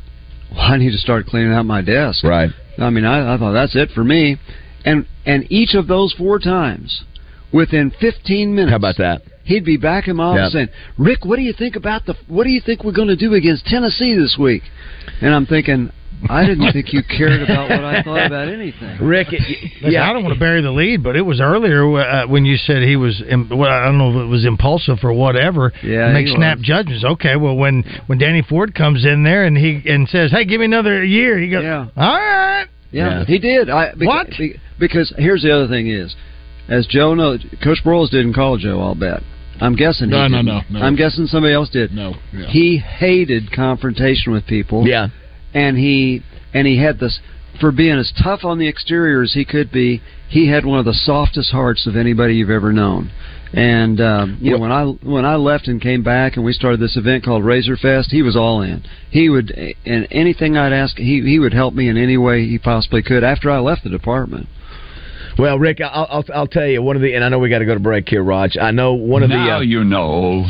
well, 0.50 0.60
I 0.60 0.76
need 0.76 0.90
to 0.92 0.98
start 0.98 1.26
cleaning 1.26 1.52
out 1.52 1.64
my 1.66 1.82
desk. 1.82 2.24
right. 2.24 2.50
I 2.78 2.90
mean, 2.90 3.04
I, 3.04 3.34
I 3.34 3.38
thought 3.38 3.52
that's 3.52 3.76
it 3.76 3.90
for 3.90 4.02
me, 4.02 4.38
and 4.84 5.06
and 5.26 5.46
each 5.50 5.74
of 5.74 5.86
those 5.88 6.12
four 6.14 6.38
times, 6.38 7.04
within 7.52 7.90
15 8.00 8.54
minutes, 8.54 8.70
How 8.70 8.76
about 8.76 8.96
that? 8.98 9.22
he'd 9.44 9.64
be 9.64 9.76
back 9.76 10.08
in 10.08 10.16
my 10.16 10.24
office 10.24 10.50
Yeah. 10.54 10.60
saying, 10.60 10.68
"Rick, 10.98 11.24
what 11.24 11.36
do 11.36 11.42
you 11.42 11.52
think 11.52 11.76
about 11.76 12.06
the? 12.06 12.14
What 12.28 12.44
do 12.44 12.50
you 12.50 12.60
think 12.60 12.84
we're 12.84 12.92
going 12.92 13.08
to 13.08 13.16
do 13.16 13.34
against 13.34 13.66
Tennessee 13.66 14.14
this 14.14 14.36
week?" 14.38 14.62
And 15.20 15.34
I'm 15.34 15.46
thinking, 15.46 15.90
I 16.30 16.46
didn't 16.46 16.70
think 16.72 16.92
you 16.92 17.02
cared 17.02 17.42
about 17.42 17.68
what 17.68 17.82
I 17.84 18.02
thought 18.02 18.26
about 18.26 18.46
anything. 18.46 18.98
Rick, 19.00 19.32
it- 19.32 19.40
Listen, 19.40 19.90
yeah, 19.90 20.08
I 20.08 20.12
don't 20.12 20.22
want 20.22 20.34
to 20.34 20.38
bury 20.38 20.60
the 20.62 20.70
lead, 20.70 21.02
but 21.02 21.16
it 21.16 21.22
was 21.22 21.40
earlier 21.40 21.82
uh, 21.98 22.26
when 22.28 22.44
you 22.44 22.56
said 22.56 22.82
he 22.84 22.94
was. 22.94 23.20
im- 23.28 23.48
Well, 23.50 23.68
I 23.68 23.84
don't 23.86 23.98
know 23.98 24.10
if 24.10 24.24
it 24.26 24.28
was 24.28 24.44
impulsive 24.44 24.98
or 25.02 25.12
whatever. 25.12 25.72
Yeah, 25.82 26.12
make 26.12 26.28
snap 26.28 26.58
was. 26.58 26.66
judgments. 26.66 27.04
Okay, 27.04 27.34
well 27.34 27.56
when 27.56 27.82
when 28.06 28.18
Danny 28.18 28.42
Ford 28.42 28.72
comes 28.74 29.04
in 29.04 29.24
there 29.24 29.44
and 29.44 29.58
he 29.58 29.82
and 29.86 30.08
says, 30.08 30.30
"Hey, 30.30 30.44
give 30.44 30.60
me 30.60 30.66
another 30.66 31.02
year," 31.04 31.36
he 31.38 31.48
goes, 31.48 31.64
Yeah. 31.64 31.86
"All 31.96 32.14
right." 32.16 32.66
Yeah, 32.92 33.08
Yeah. 33.20 33.24
he 33.24 33.38
did. 33.38 33.68
I, 33.70 33.90
beca- 33.92 34.06
What? 34.06 34.28
because 34.78 35.12
here's 35.18 35.42
the 35.42 35.50
other 35.50 35.66
thing 35.66 35.88
is, 35.88 36.14
as 36.72 36.86
Joe 36.86 37.14
knows, 37.14 37.44
Coach 37.62 37.78
Broyles 37.84 38.10
didn't 38.10 38.32
call 38.32 38.56
Joe. 38.56 38.80
I'll 38.80 38.94
bet. 38.94 39.22
I'm 39.60 39.76
guessing. 39.76 40.08
he 40.08 40.16
No, 40.16 40.26
no, 40.26 40.40
no, 40.40 40.60
no. 40.70 40.80
I'm 40.80 40.96
guessing 40.96 41.26
somebody 41.26 41.54
else 41.54 41.68
did. 41.70 41.92
no, 41.92 42.14
yeah. 42.32 42.46
He 42.46 42.78
hated 42.78 43.52
confrontation 43.52 44.32
with 44.32 44.46
people. 44.46 44.86
yeah. 44.86 45.08
and 45.54 45.76
he 45.76 46.22
and 46.54 46.66
he 46.66 46.82
had 46.82 46.98
this 46.98 47.20
for 47.60 47.70
being 47.70 47.98
as 47.98 48.12
tough 48.22 48.40
on 48.44 48.58
the 48.58 48.66
exterior 48.66 49.22
as 49.22 49.34
he 49.34 49.44
could 49.44 49.70
be. 49.70 50.02
He 50.28 50.48
had 50.48 50.64
one 50.64 50.78
of 50.78 50.86
the 50.86 50.94
softest 50.94 51.52
hearts 51.52 51.86
of 51.86 51.94
anybody 51.94 52.36
you've 52.36 52.50
ever 52.50 52.72
known. 52.72 53.10
And 53.52 54.00
um, 54.00 54.38
you 54.40 54.52
know 54.52 54.58
when 54.58 54.72
I 54.72 54.84
when 54.84 55.26
I 55.26 55.36
left 55.36 55.68
and 55.68 55.80
came 55.80 56.02
back 56.02 56.36
and 56.36 56.44
we 56.44 56.54
started 56.54 56.80
this 56.80 56.96
event 56.96 57.22
called 57.22 57.44
Razor 57.44 57.76
Fest, 57.76 58.10
he 58.10 58.22
was 58.22 58.34
all 58.34 58.62
in. 58.62 58.82
He 59.10 59.28
would 59.28 59.54
and 59.84 60.08
anything 60.10 60.56
I'd 60.56 60.72
ask, 60.72 60.96
he 60.96 61.20
he 61.20 61.38
would 61.38 61.52
help 61.52 61.74
me 61.74 61.88
in 61.88 61.98
any 61.98 62.16
way 62.16 62.46
he 62.46 62.58
possibly 62.58 63.02
could. 63.02 63.22
After 63.22 63.50
I 63.50 63.58
left 63.58 63.84
the 63.84 63.90
department, 63.90 64.48
Well, 65.42 65.58
Rick, 65.58 65.80
I'll, 65.80 66.06
I'll 66.08 66.24
I'll 66.32 66.46
tell 66.46 66.68
you 66.68 66.80
one 66.82 66.94
of 66.94 67.02
the, 67.02 67.14
and 67.14 67.24
I 67.24 67.28
know 67.28 67.40
we 67.40 67.50
got 67.50 67.58
to 67.58 67.66
go 67.66 67.74
to 67.74 67.80
break 67.80 68.08
here, 68.08 68.22
Raj. 68.22 68.56
I 68.56 68.70
know 68.70 68.94
one 68.94 69.24
of 69.24 69.28
now 69.28 69.44
the. 69.44 69.52
Uh, 69.56 69.60
you 69.62 69.82
know 69.82 70.46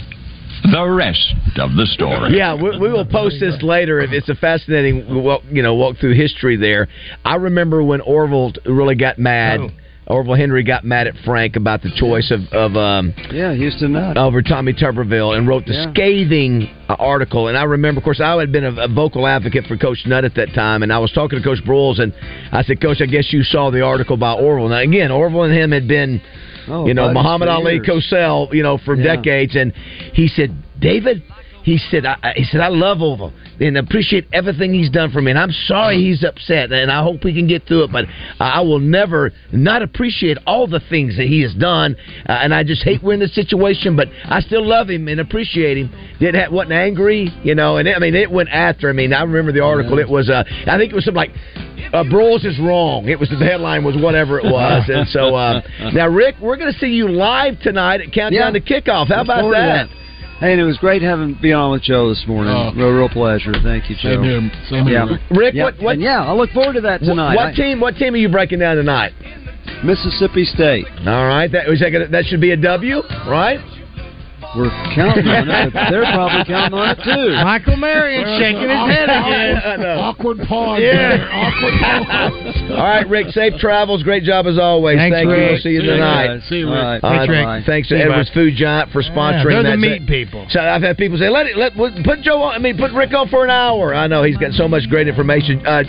the 0.70 0.84
rest 0.84 1.32
of 1.56 1.74
the 1.76 1.86
story. 1.86 2.36
yeah, 2.36 2.54
we, 2.54 2.78
we 2.78 2.92
will 2.92 3.06
post 3.06 3.36
this 3.40 3.62
later. 3.62 4.00
It's 4.00 4.28
a 4.28 4.34
fascinating, 4.34 5.24
walk, 5.24 5.44
you 5.50 5.62
know, 5.62 5.74
walk 5.74 5.96
through 5.96 6.14
history 6.14 6.56
there. 6.56 6.88
I 7.24 7.36
remember 7.36 7.82
when 7.82 8.02
Orville 8.02 8.52
really 8.66 8.94
got 8.94 9.18
mad. 9.18 9.60
Orville 10.06 10.34
Henry 10.34 10.64
got 10.64 10.84
mad 10.84 11.06
at 11.06 11.14
Frank 11.24 11.54
about 11.56 11.80
the 11.82 11.90
choice 11.94 12.32
of, 12.32 12.40
of 12.52 12.76
um, 12.76 13.14
yeah, 13.32 13.54
Houston 13.54 13.92
Nutt. 13.92 14.16
over 14.16 14.42
Tommy 14.42 14.72
Tuberville 14.72 15.36
and 15.38 15.46
wrote 15.46 15.64
the 15.64 15.74
Yeah. 15.74 15.92
scathing 15.92 16.68
uh, 16.88 16.96
article. 16.98 17.46
And 17.48 17.56
I 17.56 17.62
remember, 17.62 18.00
of 18.00 18.04
course, 18.04 18.20
I 18.20 18.34
had 18.36 18.50
been 18.50 18.64
a, 18.64 18.72
a 18.82 18.88
vocal 18.88 19.26
advocate 19.26 19.66
for 19.66 19.76
Coach 19.76 19.98
Nutt 20.06 20.24
at 20.24 20.34
that 20.34 20.52
time, 20.54 20.82
and 20.82 20.92
I 20.92 20.98
was 20.98 21.12
talking 21.12 21.38
to 21.38 21.44
Coach 21.44 21.62
Broyles, 21.64 22.00
and 22.00 22.12
I 22.52 22.62
said, 22.64 22.80
Coach, 22.82 23.00
I 23.00 23.06
guess 23.06 23.32
you 23.32 23.42
saw 23.44 23.70
the 23.70 23.82
article 23.82 24.16
by 24.16 24.32
Orville. 24.32 24.68
Now, 24.68 24.78
again, 24.80 25.12
Orville 25.12 25.44
and 25.44 25.54
him 25.54 25.70
had 25.70 25.86
been, 25.86 26.20
Oh, 26.68 26.86
you 26.86 26.94
know, 26.94 27.12
Muhammad 27.12 27.48
Ali. 27.48 27.80
Cosell, 27.80 28.52
you 28.52 28.62
know, 28.62 28.78
for 28.78 28.96
Yeah. 28.96 29.16
decades, 29.16 29.54
and 29.56 29.72
he 30.14 30.26
said, 30.28 30.54
David. 30.80 31.22
He 31.62 31.78
said, 31.90 32.04
I, 32.04 32.32
he 32.36 32.44
said, 32.44 32.60
I 32.60 32.68
love 32.68 33.00
Orville 33.00 33.32
and 33.60 33.76
appreciate 33.78 34.26
everything 34.32 34.74
he's 34.74 34.90
done 34.90 35.10
for 35.12 35.20
me. 35.22 35.30
And 35.30 35.38
I'm 35.38 35.52
sorry 35.66 35.98
he's 36.02 36.24
upset, 36.24 36.72
and 36.72 36.90
I 36.90 37.02
hope 37.02 37.22
we 37.24 37.32
can 37.32 37.46
get 37.46 37.66
through 37.66 37.84
it. 37.84 37.92
But 37.92 38.06
I 38.40 38.60
will 38.62 38.80
never 38.80 39.32
not 39.52 39.82
appreciate 39.82 40.38
all 40.46 40.66
the 40.66 40.80
things 40.90 41.16
that 41.16 41.26
he 41.26 41.42
has 41.42 41.54
done. 41.54 41.96
Uh, 42.28 42.32
and 42.32 42.52
I 42.52 42.64
just 42.64 42.82
hate 42.82 43.02
we're 43.02 43.14
in 43.14 43.20
this 43.20 43.34
situation, 43.34 43.94
but 43.96 44.08
I 44.24 44.40
still 44.40 44.66
love 44.66 44.90
him 44.90 45.06
and 45.08 45.20
appreciate 45.20 45.76
him. 45.78 45.90
Did 46.18 46.34
not 46.34 46.42
have, 46.44 46.52
wasn't 46.52 46.72
angry, 46.72 47.30
you 47.44 47.54
know. 47.54 47.76
And 47.76 47.86
it, 47.86 47.96
I 47.96 48.00
mean, 48.00 48.14
it 48.14 48.30
went 48.30 48.48
after. 48.48 48.88
I 48.88 48.92
mean, 48.92 49.12
I 49.12 49.22
remember 49.22 49.52
the 49.52 49.62
article. 49.62 49.98
It 49.98 50.08
was, 50.08 50.28
uh, 50.30 50.42
I 50.66 50.76
think 50.78 50.92
it 50.92 50.94
was 50.94 51.04
something 51.04 51.16
like. 51.16 51.30
Uh, 51.92 52.04
Broyles 52.04 52.46
is 52.46 52.58
wrong. 52.58 53.08
It 53.08 53.18
was 53.20 53.28
the 53.28 53.36
headline 53.36 53.84
was 53.84 53.96
whatever 53.96 54.38
it 54.38 54.44
was, 54.44 54.88
and 54.88 55.06
so 55.08 55.34
uh, 55.34 55.60
now 55.92 56.08
Rick, 56.08 56.36
we're 56.40 56.56
going 56.56 56.72
to 56.72 56.78
see 56.78 56.86
you 56.86 57.08
live 57.08 57.60
tonight 57.60 58.00
at 58.00 58.12
Countdown 58.12 58.54
Yeah. 58.54 58.60
to 58.60 58.60
Kickoff. 58.60 59.08
How 59.08 59.20
about 59.22 59.50
that? 59.50 59.88
Hey, 60.42 60.50
and 60.50 60.60
it 60.60 60.64
was 60.64 60.76
great 60.78 61.02
having 61.02 61.38
be 61.40 61.52
on 61.52 61.70
with 61.70 61.82
Joe 61.82 62.08
this 62.08 62.24
morning. 62.26 62.52
Oh. 62.52 62.72
real, 62.74 62.90
real 62.90 63.08
pleasure. 63.08 63.52
Thank 63.62 63.88
you, 63.88 63.94
Joe. 63.94 64.14
Same 64.16 64.22
here. 64.24 64.50
Same 64.68 64.86
here, 64.88 65.04
yeah. 65.04 65.12
Rick. 65.12 65.20
Rick, 65.30 65.54
yeah. 65.54 65.62
what 65.62 65.80
what 65.80 65.92
And 65.94 66.02
yeah, 66.02 66.24
I 66.24 66.32
look 66.32 66.50
forward 66.50 66.72
to 66.72 66.80
that 66.80 66.98
tonight. 66.98 67.36
what 67.36 67.46
I- 67.46 67.54
team? 67.54 67.78
What 67.78 67.94
team 67.94 68.14
are 68.14 68.16
you 68.16 68.28
breaking 68.28 68.58
down 68.58 68.74
tonight? 68.74 69.12
Mississippi 69.84 70.44
State. 70.44 70.86
All 71.06 71.28
right, 71.28 71.46
that 71.52 71.68
is 71.68 71.78
that, 71.78 71.90
gonna, 71.90 72.08
that 72.08 72.24
should 72.24 72.40
be 72.40 72.50
a 72.50 72.56
W, 72.56 73.02
right? 73.28 73.60
We're 74.54 74.68
counting 74.94 75.26
on 75.28 75.48
it. 75.48 75.72
They're 75.90 76.04
probably 76.12 76.44
counting 76.44 76.76
on 76.78 76.90
it 76.92 77.00
too. 77.00 77.32
Michael 77.42 77.76
Marion 77.76 78.20
shaking 78.38 78.68
his 78.68 78.84
head 78.84 79.08
again. 79.08 79.80
Awkward 79.98 80.38
pause. 80.46 80.80
Yeah. 80.82 80.92
there. 81.16 81.28
Awkward 81.32 81.74
pause. 81.80 82.70
All 82.76 82.84
right, 82.84 83.08
Rick. 83.08 83.28
Safe 83.32 83.54
travels. 83.58 84.02
Great 84.02 84.24
job 84.24 84.46
as 84.46 84.58
always. 84.58 84.98
Thanks, 84.98 85.14
Thank 85.16 85.30
you. 85.30 85.36
We'll 85.36 85.56
see 85.58 85.70
you 85.70 85.82
tonight. 85.82 86.26
guys. 86.38 86.48
See 86.48 86.56
you, 86.60 86.68
Rick. 86.68 86.82
right. 86.82 86.96
Uh, 87.02 87.08
Thanks, 87.08 87.28
Rick. 87.30 87.44
Bye. 87.44 87.62
Thanks 87.64 87.88
to 87.88 87.96
Edwards 87.96 88.28
bud. 88.28 88.34
Food 88.34 88.54
Giant 88.56 88.90
for 88.92 89.00
Yeah, 89.00 89.10
sponsoring 89.16 89.62
they're 89.62 89.62
the 89.62 89.70
that. 89.70 90.00
meat 90.00 90.06
people. 90.06 90.46
So 90.50 90.60
I've 90.60 90.82
had 90.82 90.98
people 90.98 91.16
say, 91.16 91.28
"Let 91.30 91.46
it, 91.46 91.56
let 91.56 91.72
put 92.04 92.20
Joe 92.20 92.42
on. 92.42 92.54
I 92.54 92.58
mean, 92.58 92.76
put 92.76 92.92
Rick 92.92 93.14
on 93.14 93.28
for 93.28 93.44
an 93.44 93.50
hour." 93.50 93.94
I 93.94 94.06
know 94.06 94.22
he's 94.22 94.36
got 94.36 94.52
so 94.52 94.68
much 94.68 94.84
great 94.90 95.08
information. 95.08 95.64
Uh, 95.66 95.84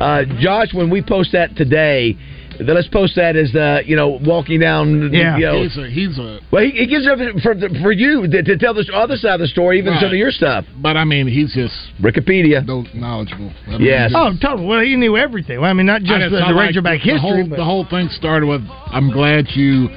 uh, 0.00 0.24
Josh, 0.40 0.74
when 0.74 0.90
we 0.90 1.02
post 1.02 1.30
that 1.32 1.54
today, 1.56 2.16
then 2.66 2.74
let's 2.74 2.88
post 2.88 3.14
that 3.16 3.36
as 3.36 3.54
uh, 3.54 3.80
you 3.84 3.94
know 3.96 4.18
walking 4.24 4.60
down. 4.60 5.12
Yeah. 5.12 5.36
you 5.36 5.46
know, 5.46 5.62
He's 5.62 5.76
a, 5.78 5.86
he's 5.88 6.18
a, 6.18 6.40
well, 6.50 6.62
he, 6.64 6.70
he 6.70 6.86
gives 6.86 7.06
it 7.06 7.42
for 7.42 7.54
for 7.82 7.92
you 7.92 8.26
to, 8.28 8.42
to 8.42 8.56
tell 8.58 8.74
the 8.74 8.84
other 8.94 9.16
side 9.16 9.34
of 9.34 9.40
the 9.40 9.46
story, 9.48 9.78
even 9.78 9.92
Right. 9.92 10.00
some 10.02 10.10
of 10.10 10.16
your 10.16 10.30
stuff. 10.30 10.64
but 10.82 10.96
I 10.96 11.04
mean, 11.04 11.26
he's 11.28 11.54
just 11.54 11.74
Wikipedia. 12.02 12.64
knowledgeable. 12.94 13.52
I 13.66 13.70
mean, 13.72 13.80
Yes. 13.82 14.10
just- 14.12 14.16
Oh, 14.16 14.32
totally. 14.40 14.66
Well, 14.66 14.80
he 14.80 14.96
knew 14.96 15.16
everything. 15.16 15.60
Well, 15.60 15.70
I 15.70 15.72
mean, 15.72 15.86
not 15.86 16.02
just 16.02 16.12
I 16.12 16.18
the, 16.28 16.30
just- 16.30 16.42
I 16.42 16.48
the 16.48 16.54
like 16.54 16.66
Razorback 16.68 17.00
the 17.02 17.10
history, 17.12 17.20
Whole, 17.20 17.46
but 17.48 17.56
the 17.56 17.64
whole 17.64 17.84
thing 17.86 18.08
started 18.10 18.46
with, 18.46 18.62
"I'm 18.86 19.10
glad 19.10 19.46
you 19.54 19.88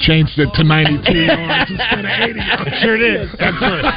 changed 0.00 0.38
it 0.38 0.48
to 0.54 0.64
92 0.64 1.12
yards 1.28 1.70
instead 1.70 2.04
of 2.04 2.10
80." 2.10 2.38
yards." 2.40 2.70
sure 2.80 2.96
did. 2.96 3.28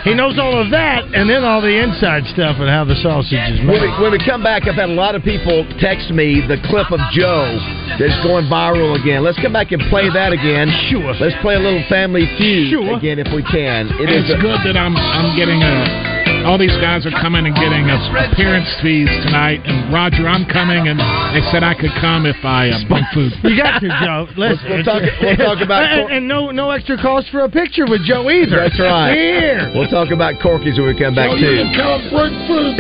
he 0.04 0.14
knows 0.14 0.38
all 0.40 0.60
of 0.60 0.70
that, 0.72 1.06
and 1.14 1.30
then 1.30 1.44
all 1.44 1.62
the 1.62 1.72
inside 1.72 2.26
stuff 2.34 2.58
and 2.60 2.70
how 2.70 2.84
the 2.86 2.96
sausage 3.02 3.34
is 3.34 3.60
When 3.66 3.80
we, 3.82 3.90
when 4.02 4.12
we 4.12 4.20
come 4.24 4.44
back, 4.44 4.68
I've 4.68 4.76
had 4.76 4.90
a 4.90 4.94
lot 4.98 5.16
of 5.16 5.24
people 5.24 5.66
text 5.80 6.12
me 6.12 6.42
the 6.46 6.58
clip 6.70 6.92
of 6.92 7.00
Joe 7.12 7.58
that's 8.00 8.16
going 8.24 8.46
viral 8.46 9.00
again. 9.00 9.24
Let's 9.24 9.40
come 9.42 9.54
back 9.54 9.72
and 9.72 9.82
play 9.90 10.10
that 10.12 10.34
again. 10.34 10.68
Sure. 10.90 11.14
Let's 11.16 11.36
play 11.42 11.56
a 11.56 11.60
little 11.60 11.84
Family 11.90 12.26
Feud 12.38 12.72
Sure. 12.72 12.98
again 12.98 13.20
if 13.20 13.28
we 13.34 13.44
can. 13.44 13.88
It 14.02 14.10
it's 14.10 14.30
is 14.30 14.36
a- 14.36 14.42
good 14.42 14.60
that 14.66 14.78
I'm 14.78 14.96
I'm 14.96 15.36
getting 15.36 15.62
a. 15.62 16.15
All 16.46 16.58
these 16.60 16.78
guys 16.78 17.06
are 17.06 17.12
coming 17.22 17.48
and 17.48 17.56
getting 17.56 17.90
a 17.90 17.98
appearance 18.32 18.70
fees 18.82 19.10
tonight, 19.26 19.62
and 19.66 19.92
Roger, 19.92 20.28
I'm 20.30 20.46
coming, 20.46 20.88
and 20.88 21.00
they 21.34 21.42
said 21.52 21.64
I 21.64 21.74
could 21.74 21.90
come 22.00 22.26
if 22.26 22.38
I 22.46 22.70
uh, 22.70 22.86
bring 22.88 23.04
food. 23.14 23.34
You 23.44 23.58
got 23.58 23.80
to, 23.82 23.90
Joe. 24.06 24.28
Listen, 24.38 24.70
We'll 24.70 24.84
talk- 24.86 25.02
we'll 25.22 25.38
talk 25.38 25.60
about- 25.66 25.84
and, 25.90 26.12
and 26.12 26.28
no 26.28 26.52
no 26.52 26.70
extra 26.70 27.02
cost 27.02 27.30
for 27.32 27.42
a 27.42 27.50
picture 27.50 27.86
with 27.90 28.06
Joe 28.06 28.30
either. 28.30 28.58
That's 28.62 28.80
right. 28.80 29.14
Here. 29.14 29.72
We'll 29.74 29.90
talk 29.90 30.12
about 30.12 30.40
Corky's 30.42 30.78
when 30.78 30.88
we 30.88 30.98
come 31.00 31.16
back 31.16 31.30
Oh, 31.32 31.36
you 31.36 31.50
can 31.50 31.74
come 31.74 32.10
bring 32.14 32.34
food. 32.48 32.78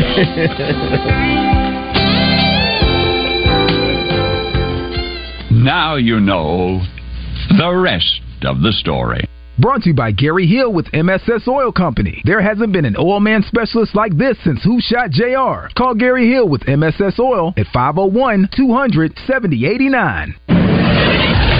now. 5.49 5.65
Now 5.65 5.95
you 5.95 6.19
know 6.19 6.81
the 7.57 7.73
rest 7.75 8.21
of 8.43 8.61
the 8.61 8.71
story. 8.73 9.25
Brought 9.57 9.83
to 9.83 9.89
you 9.89 9.95
by 9.95 10.11
Gary 10.11 10.47
Hill 10.47 10.73
with 10.73 10.93
MSS 10.93 11.47
Oil 11.47 11.71
Company. 11.71 12.21
There 12.25 12.41
hasn't 12.41 12.73
been 12.73 12.83
an 12.83 12.97
oil 12.99 13.21
man 13.21 13.41
specialist 13.41 13.95
like 13.95 14.17
this 14.17 14.37
since 14.43 14.61
Who 14.65 14.81
Shot 14.81 15.11
JR. 15.11 15.69
Call 15.77 15.95
Gary 15.95 16.29
Hill 16.29 16.49
with 16.49 16.67
MSS 16.67 17.17
Oil 17.19 17.53
at 17.55 17.67
501 17.67 18.49
200 18.53 19.17
7089. 19.25 21.54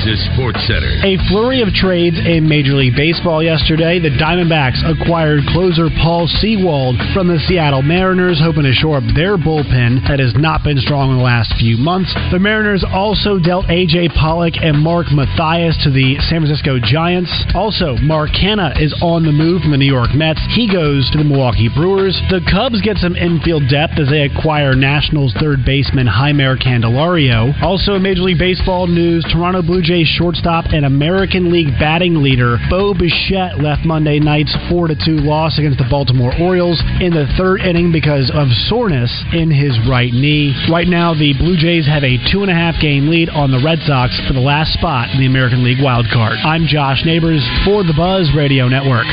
Is 0.00 0.24
Sports 0.32 0.64
Center. 0.64 0.96
A 1.04 1.20
flurry 1.28 1.60
of 1.60 1.68
trades 1.76 2.16
in 2.16 2.48
Major 2.48 2.72
League 2.72 2.96
Baseball 2.96 3.44
yesterday. 3.44 4.00
The 4.00 4.08
Diamondbacks 4.08 4.80
acquired 4.80 5.44
closer 5.52 5.92
Paul 6.00 6.24
Sewald 6.40 6.96
from 7.12 7.28
the 7.28 7.36
Seattle 7.44 7.84
Mariners, 7.84 8.40
hoping 8.40 8.64
to 8.64 8.72
shore 8.72 8.96
up 8.96 9.04
their 9.12 9.36
bullpen 9.36 10.00
that 10.08 10.16
has 10.16 10.32
not 10.40 10.64
been 10.64 10.80
strong 10.80 11.12
in 11.12 11.20
the 11.20 11.22
last 11.22 11.52
few 11.60 11.76
months. 11.76 12.08
The 12.32 12.40
Mariners 12.40 12.80
also 12.80 13.36
dealt 13.36 13.68
A.J. 13.68 14.16
Pollock 14.16 14.56
and 14.56 14.80
Mark 14.80 15.12
Mathias 15.12 15.76
to 15.84 15.92
the 15.92 16.16
San 16.32 16.40
Francisco 16.40 16.80
Giants. 16.80 17.28
Also, 17.52 18.00
Mark 18.00 18.32
Canha 18.32 18.80
is 18.80 18.96
on 19.04 19.28
the 19.28 19.36
move 19.36 19.60
from 19.60 19.76
the 19.76 19.80
New 19.80 19.92
York 19.92 20.16
Mets. 20.16 20.40
He 20.56 20.64
goes 20.64 21.12
to 21.12 21.20
the 21.20 21.28
Milwaukee 21.28 21.68
Brewers. 21.68 22.16
The 22.32 22.40
Cubs 22.48 22.80
get 22.80 22.96
some 22.96 23.20
infield 23.20 23.68
depth 23.68 24.00
as 24.00 24.08
they 24.08 24.24
acquire 24.24 24.72
Nationals 24.72 25.36
third 25.36 25.60
baseman 25.68 26.08
Jeimer 26.08 26.56
Candelario. 26.56 27.52
Also, 27.60 28.00
in 28.00 28.02
Major 28.02 28.24
League 28.24 28.40
Baseball 28.40 28.88
news, 28.88 29.28
Toronto 29.28 29.60
Blue 29.60 29.82
Jays 29.82 29.99
shortstop 30.04 30.66
and 30.72 30.84
American 30.84 31.50
League 31.50 31.78
batting 31.78 32.22
leader 32.22 32.58
Bo 32.68 32.94
Bichette 32.94 33.58
left 33.58 33.84
Monday 33.84 34.18
night's 34.18 34.54
4-2 34.70 35.24
loss 35.24 35.58
against 35.58 35.78
the 35.78 35.88
Baltimore 35.90 36.32
Orioles 36.40 36.82
in 37.00 37.12
the 37.12 37.26
third 37.36 37.60
inning 37.60 37.92
because 37.92 38.30
of 38.34 38.48
soreness 38.68 39.10
in 39.32 39.50
his 39.50 39.78
right 39.88 40.12
knee. 40.12 40.54
Right 40.70 40.88
now, 40.88 41.14
the 41.14 41.34
Blue 41.38 41.56
Jays 41.56 41.86
have 41.86 42.04
a 42.04 42.18
two 42.30 42.42
and 42.42 42.50
a 42.50 42.54
half 42.54 42.80
game 42.80 43.08
lead 43.08 43.28
on 43.28 43.50
the 43.50 43.60
Red 43.64 43.80
Sox 43.86 44.18
for 44.26 44.32
the 44.32 44.40
last 44.40 44.72
spot 44.72 45.10
in 45.10 45.20
the 45.20 45.26
American 45.26 45.64
League 45.64 45.82
wild 45.82 46.06
card. 46.12 46.38
I'm 46.44 46.66
Josh 46.66 47.02
Neighbors 47.04 47.42
for 47.64 47.82
the 47.82 47.94
Buzz 47.96 48.30
Radio 48.34 48.68
Network. 48.68 49.06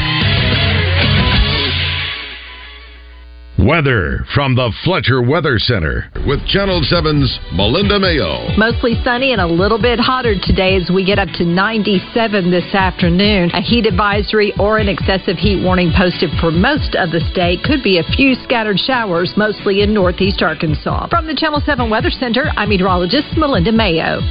Weather 3.67 4.23
from 4.33 4.55
the 4.55 4.71
Fletcher 4.85 5.21
Weather 5.21 5.59
Center 5.59 6.07
with 6.25 6.39
Channel 6.47 6.79
7's 6.87 7.27
Melinda 7.51 7.99
Mayo. 7.99 8.47
Mostly 8.55 8.95
sunny 9.03 9.33
and 9.33 9.41
a 9.41 9.45
little 9.45 9.77
bit 9.77 9.99
hotter 9.99 10.35
today 10.41 10.77
as 10.77 10.89
we 10.89 11.03
get 11.03 11.19
up 11.19 11.27
to 11.35 11.43
97 11.43 12.49
this 12.49 12.73
afternoon. 12.73 13.51
A 13.51 13.59
heat 13.59 13.85
advisory 13.85 14.53
or 14.57 14.77
an 14.77 14.87
excessive 14.87 15.35
heat 15.35 15.61
warning 15.61 15.91
posted 15.91 16.29
for 16.39 16.49
most 16.49 16.95
of 16.95 17.11
the 17.11 17.19
state. 17.29 17.59
Could 17.67 17.83
be 17.83 17.99
a 17.99 18.07
few 18.15 18.35
scattered 18.35 18.79
showers, 18.79 19.33
mostly 19.35 19.81
in 19.81 19.93
northeast 19.93 20.41
Arkansas. 20.41 21.07
From 21.07 21.27
the 21.27 21.35
Channel 21.35 21.59
7 21.59 21.89
Weather 21.89 22.09
Center, 22.09 22.47
I'm 22.55 22.69
meteorologist 22.69 23.35
Melinda 23.35 23.73
Mayo. 23.73 24.23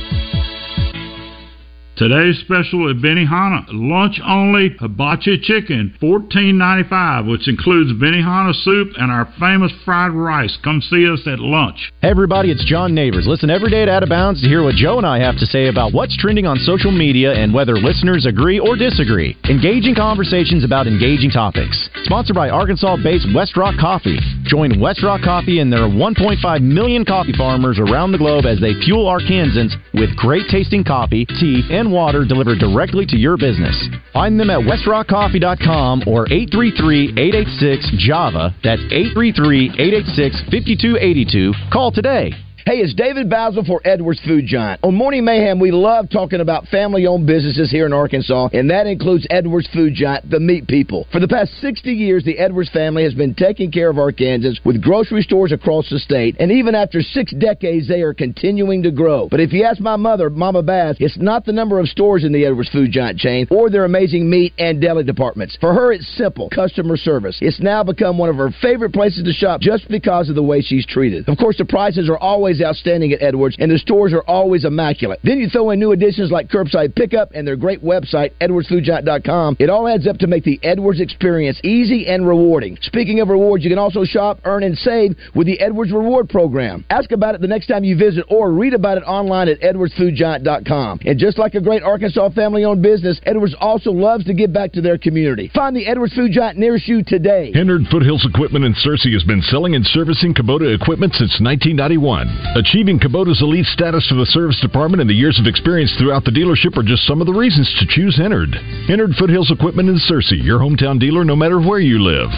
Today's 1.96 2.38
special 2.44 2.90
at 2.90 2.96
Benihana, 2.96 3.64
lunch 3.72 4.20
only 4.20 4.76
hibachi 4.78 5.40
chicken, 5.40 5.96
fourteen 5.98 6.58
ninety 6.58 6.86
five, 6.86 7.24
which 7.24 7.48
includes 7.48 7.90
Benihana 7.96 8.52
soup 8.52 8.92
and 8.98 9.10
our 9.10 9.24
famous 9.40 9.72
fried 9.82 10.12
rice. 10.12 10.58
Come 10.62 10.82
see 10.82 11.08
us 11.08 11.26
at 11.26 11.38
lunch. 11.38 11.90
Hey 12.02 12.10
everybody, 12.10 12.50
it's 12.50 12.66
John 12.66 12.94
Neighbors. 12.94 13.24
Listen 13.26 13.48
every 13.48 13.70
day 13.70 13.80
at 13.80 13.88
Out 13.88 14.02
of 14.02 14.10
Bounds 14.10 14.42
to 14.42 14.46
hear 14.46 14.62
what 14.62 14.74
Joe 14.74 14.98
and 14.98 15.06
I 15.06 15.20
have 15.20 15.38
to 15.38 15.46
say 15.46 15.68
about 15.68 15.94
what's 15.94 16.14
trending 16.18 16.44
on 16.44 16.58
social 16.58 16.92
media 16.92 17.32
and 17.32 17.54
whether 17.54 17.78
listeners 17.78 18.26
agree 18.26 18.58
or 18.58 18.76
disagree. 18.76 19.34
Engaging 19.48 19.94
conversations 19.94 20.64
about 20.64 20.86
engaging 20.86 21.30
topics. 21.30 21.88
Sponsored 22.04 22.36
by 22.36 22.50
Arkansas-based 22.50 23.28
West 23.34 23.56
Rock 23.56 23.74
Coffee. 23.80 24.18
Join 24.44 24.78
West 24.78 25.02
Rock 25.02 25.22
Coffee 25.22 25.60
and 25.60 25.72
their 25.72 25.88
1.5 25.88 26.60
million 26.60 27.06
coffee 27.06 27.32
farmers 27.32 27.78
around 27.78 28.12
the 28.12 28.18
globe 28.18 28.44
as 28.44 28.60
they 28.60 28.74
fuel 28.84 29.06
Arkansans 29.06 29.72
with 29.94 30.14
great 30.14 30.44
tasting 30.50 30.84
coffee, 30.84 31.24
tea, 31.24 31.64
and 31.70 31.85
water 31.90 32.24
delivered 32.24 32.58
directly 32.58 33.06
to 33.06 33.16
your 33.16 33.36
business. 33.36 33.88
Find 34.12 34.38
them 34.38 34.50
at 34.50 34.60
westrockcoffee.com 34.60 36.04
or 36.06 36.26
833-886-JAVA. 36.26 38.54
That's 38.62 38.82
833-886-5282. 38.82 41.72
Call 41.72 41.90
today. 41.92 42.32
Hey, 42.68 42.78
it's 42.78 42.94
David 42.94 43.30
Basil 43.30 43.64
for 43.64 43.80
Edwards 43.84 44.20
Food 44.26 44.44
Giant. 44.44 44.80
On 44.82 44.92
Morning 44.92 45.24
Mayhem, 45.24 45.60
we 45.60 45.70
love 45.70 46.10
talking 46.10 46.40
about 46.40 46.66
family 46.66 47.06
owned 47.06 47.24
businesses 47.24 47.70
here 47.70 47.86
in 47.86 47.92
Arkansas, 47.92 48.48
and 48.52 48.68
that 48.70 48.88
includes 48.88 49.24
Edwards 49.30 49.68
Food 49.72 49.94
Giant, 49.94 50.28
the 50.28 50.40
meat 50.40 50.66
people. 50.66 51.06
For 51.12 51.20
the 51.20 51.28
past 51.28 51.52
60 51.60 51.92
years, 51.92 52.24
the 52.24 52.36
Edwards 52.36 52.68
family 52.70 53.04
has 53.04 53.14
been 53.14 53.34
taking 53.34 53.70
care 53.70 53.88
of 53.88 53.98
Arkansans 53.98 54.58
with 54.64 54.82
grocery 54.82 55.22
stores 55.22 55.52
across 55.52 55.88
the 55.90 56.00
state, 56.00 56.38
and 56.40 56.50
even 56.50 56.74
after 56.74 57.02
six 57.02 57.32
decades, 57.38 57.86
they 57.86 58.02
are 58.02 58.12
continuing 58.12 58.82
to 58.82 58.90
grow. 58.90 59.28
But 59.28 59.38
if 59.38 59.52
you 59.52 59.62
ask 59.62 59.78
my 59.78 59.94
mother, 59.94 60.28
Mama 60.28 60.64
Bass, 60.64 60.96
it's 60.98 61.18
not 61.18 61.44
the 61.44 61.52
number 61.52 61.78
of 61.78 61.86
stores 61.86 62.24
in 62.24 62.32
the 62.32 62.44
Edwards 62.44 62.70
Food 62.70 62.90
Giant 62.90 63.20
chain 63.20 63.46
or 63.48 63.70
their 63.70 63.84
amazing 63.84 64.28
meat 64.28 64.54
and 64.58 64.80
deli 64.80 65.04
departments. 65.04 65.56
For 65.60 65.72
her, 65.72 65.92
it's 65.92 66.16
simple 66.16 66.50
customer 66.50 66.96
service. 66.96 67.38
It's 67.40 67.60
now 67.60 67.84
become 67.84 68.18
one 68.18 68.28
of 68.28 68.34
her 68.34 68.50
favorite 68.60 68.92
places 68.92 69.22
to 69.22 69.32
shop 69.32 69.60
just 69.60 69.88
because 69.88 70.28
of 70.28 70.34
the 70.34 70.42
way 70.42 70.62
she's 70.62 70.84
treated. 70.84 71.28
Of 71.28 71.38
course, 71.38 71.58
the 71.58 71.64
prices 71.64 72.08
are 72.08 72.18
always 72.18 72.55
always 72.56 72.66
outstanding 72.66 73.12
at 73.12 73.22
Edwards, 73.22 73.56
and 73.58 73.70
the 73.70 73.78
stores 73.78 74.12
are 74.12 74.22
always 74.22 74.64
immaculate. 74.64 75.20
Then 75.22 75.38
you 75.38 75.48
throw 75.48 75.70
in 75.70 75.78
new 75.78 75.92
additions 75.92 76.30
like 76.30 76.48
curbside 76.48 76.94
pickup 76.94 77.30
and 77.34 77.46
their 77.46 77.56
great 77.56 77.82
website, 77.82 78.32
edwardsfoodgiant.com. 78.40 79.56
It 79.58 79.70
all 79.70 79.88
adds 79.88 80.06
up 80.06 80.18
to 80.18 80.26
make 80.26 80.44
the 80.44 80.58
Edwards 80.62 81.00
experience 81.00 81.60
easy 81.62 82.06
and 82.06 82.26
rewarding. 82.26 82.78
Speaking 82.82 83.20
of 83.20 83.28
rewards, 83.28 83.64
you 83.64 83.70
can 83.70 83.78
also 83.78 84.04
shop, 84.04 84.40
earn, 84.44 84.62
and 84.62 84.76
save 84.78 85.16
with 85.34 85.46
the 85.46 85.60
Edwards 85.60 85.92
Reward 85.92 86.28
Program. 86.28 86.84
Ask 86.90 87.12
about 87.12 87.34
it 87.34 87.40
the 87.40 87.46
next 87.46 87.66
time 87.66 87.84
you 87.84 87.96
visit 87.96 88.24
or 88.28 88.52
read 88.52 88.74
about 88.74 88.98
it 88.98 89.02
online 89.02 89.48
at 89.48 89.60
edwardsfoodgiant.com. 89.60 91.00
And 91.04 91.18
just 91.18 91.38
like 91.38 91.54
a 91.54 91.60
great 91.60 91.82
Arkansas 91.82 92.30
family-owned 92.30 92.82
business, 92.82 93.20
Edwards 93.24 93.54
also 93.58 93.90
loves 93.90 94.24
to 94.26 94.34
give 94.34 94.52
back 94.52 94.72
to 94.72 94.80
their 94.80 94.98
community. 94.98 95.50
Find 95.54 95.76
the 95.76 95.86
Edwards 95.86 96.14
Food 96.14 96.32
Giant 96.32 96.58
nearest 96.58 96.88
you 96.88 97.02
today. 97.04 97.52
Hennard 97.52 97.82
Foothills 97.90 98.26
Equipment 98.28 98.64
in 98.64 98.74
Searcy 98.74 99.12
has 99.12 99.24
been 99.24 99.42
selling 99.42 99.74
and 99.74 99.84
servicing 99.86 100.34
Kubota 100.34 100.74
equipment 100.74 101.12
since 101.14 101.40
1991. 101.40 102.45
Achieving 102.54 102.98
Kubota's 102.98 103.42
elite 103.42 103.66
status 103.66 104.06
for 104.08 104.14
the 104.14 104.26
service 104.26 104.60
department 104.60 105.00
and 105.00 105.10
the 105.10 105.14
years 105.14 105.38
of 105.38 105.46
experience 105.46 105.94
throughout 105.98 106.24
the 106.24 106.30
dealership 106.30 106.76
are 106.76 106.82
just 106.86 107.06
some 107.06 107.20
of 107.20 107.26
the 107.26 107.32
reasons 107.32 107.68
to 107.80 107.86
choose 107.88 108.16
Hennard. 108.16 108.54
Hennard 108.86 109.12
Foothills 109.18 109.50
Equipment 109.50 109.88
in 109.88 109.96
Searcy, 109.96 110.42
your 110.42 110.58
hometown 110.58 110.98
dealer 110.98 111.24
no 111.24 111.36
matter 111.36 111.60
where 111.60 111.80
you 111.80 112.02
live. 112.02 112.30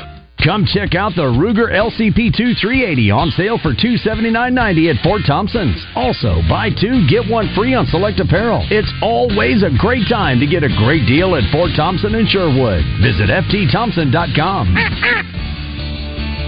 Come 0.45 0.67
check 0.67 0.95
out 0.95 1.13
the 1.17 1.27
Ruger 1.27 1.67
LCP2 1.71 2.61
380 2.63 3.11
on 3.11 3.31
sale 3.33 3.59
for 3.59 3.75
$279.90 3.75 4.95
at 4.95 5.03
Fort 5.03 5.23
Thompson's. 5.27 5.85
Also, 5.97 6.43
buy 6.49 6.71
two, 6.71 7.07
get 7.11 7.29
one 7.29 7.53
free 7.55 7.75
on 7.75 7.87
select 7.87 8.21
apparel. 8.21 8.65
It's 8.71 8.91
always 9.03 9.63
a 9.63 9.71
great 9.79 10.07
time 10.09 10.39
to 10.39 10.47
get 10.47 10.63
a 10.63 10.71
great 10.79 11.07
deal 11.07 11.35
at 11.35 11.43
Fort 11.51 11.71
Thompson 11.75 12.15
and 12.15 12.29
Sherwood. 12.29 12.85
Visit 13.03 13.31
FTThompson.com. 13.31 15.35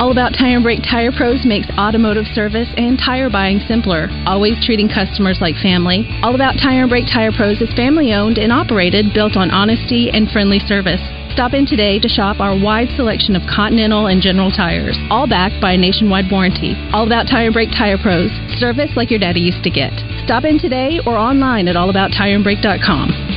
All 0.00 0.12
About 0.12 0.32
Tire 0.32 0.56
and 0.56 0.64
Brake 0.64 0.80
Tire 0.80 1.12
Pros 1.12 1.44
makes 1.44 1.68
automotive 1.76 2.24
service 2.32 2.72
and 2.78 2.96
tire 2.96 3.28
buying 3.28 3.60
simpler, 3.68 4.08
always 4.24 4.56
treating 4.64 4.88
customers 4.88 5.36
like 5.42 5.54
family. 5.60 6.08
All 6.22 6.34
About 6.34 6.56
Tire 6.56 6.88
and 6.88 6.88
Brake 6.88 7.04
Tire 7.04 7.30
Pros 7.36 7.60
is 7.60 7.68
family 7.76 8.14
owned 8.14 8.38
and 8.38 8.50
operated, 8.50 9.12
built 9.12 9.36
on 9.36 9.50
honesty 9.50 10.08
and 10.08 10.30
friendly 10.30 10.58
service. 10.58 11.02
Stop 11.36 11.52
in 11.52 11.66
today 11.66 12.00
to 12.00 12.08
shop 12.08 12.40
our 12.40 12.56
wide 12.56 12.88
selection 12.96 13.36
of 13.36 13.42
Continental 13.44 14.06
and 14.06 14.22
General 14.22 14.50
tires, 14.50 14.96
all 15.10 15.28
backed 15.28 15.60
by 15.60 15.72
a 15.72 15.76
nationwide 15.76 16.32
warranty. 16.32 16.72
All 16.94 17.04
About 17.04 17.28
Tire 17.28 17.52
and 17.52 17.54
Brake 17.54 17.76
Tire 17.76 17.98
Pros, 18.00 18.32
service 18.56 18.96
like 18.96 19.10
your 19.10 19.20
daddy 19.20 19.40
used 19.40 19.62
to 19.64 19.70
get. 19.70 19.92
Stop 20.24 20.44
in 20.44 20.58
today 20.58 20.98
or 21.04 21.18
online 21.18 21.68
at 21.68 21.76
allabouttireandbrake.com. 21.76 23.29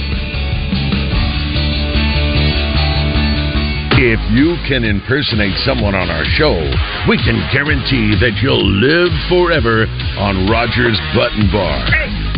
If 4.03 4.19
you 4.35 4.59
can 4.67 4.83
impersonate 4.83 5.55
someone 5.63 5.95
on 5.95 6.11
our 6.11 6.27
show, 6.35 6.59
we 7.07 7.15
can 7.15 7.39
guarantee 7.55 8.11
that 8.19 8.35
you'll 8.43 8.59
live 8.59 9.07
forever 9.31 9.87
on 10.19 10.43
Rogers 10.51 10.99
Button 11.15 11.47
Bar. 11.47 11.87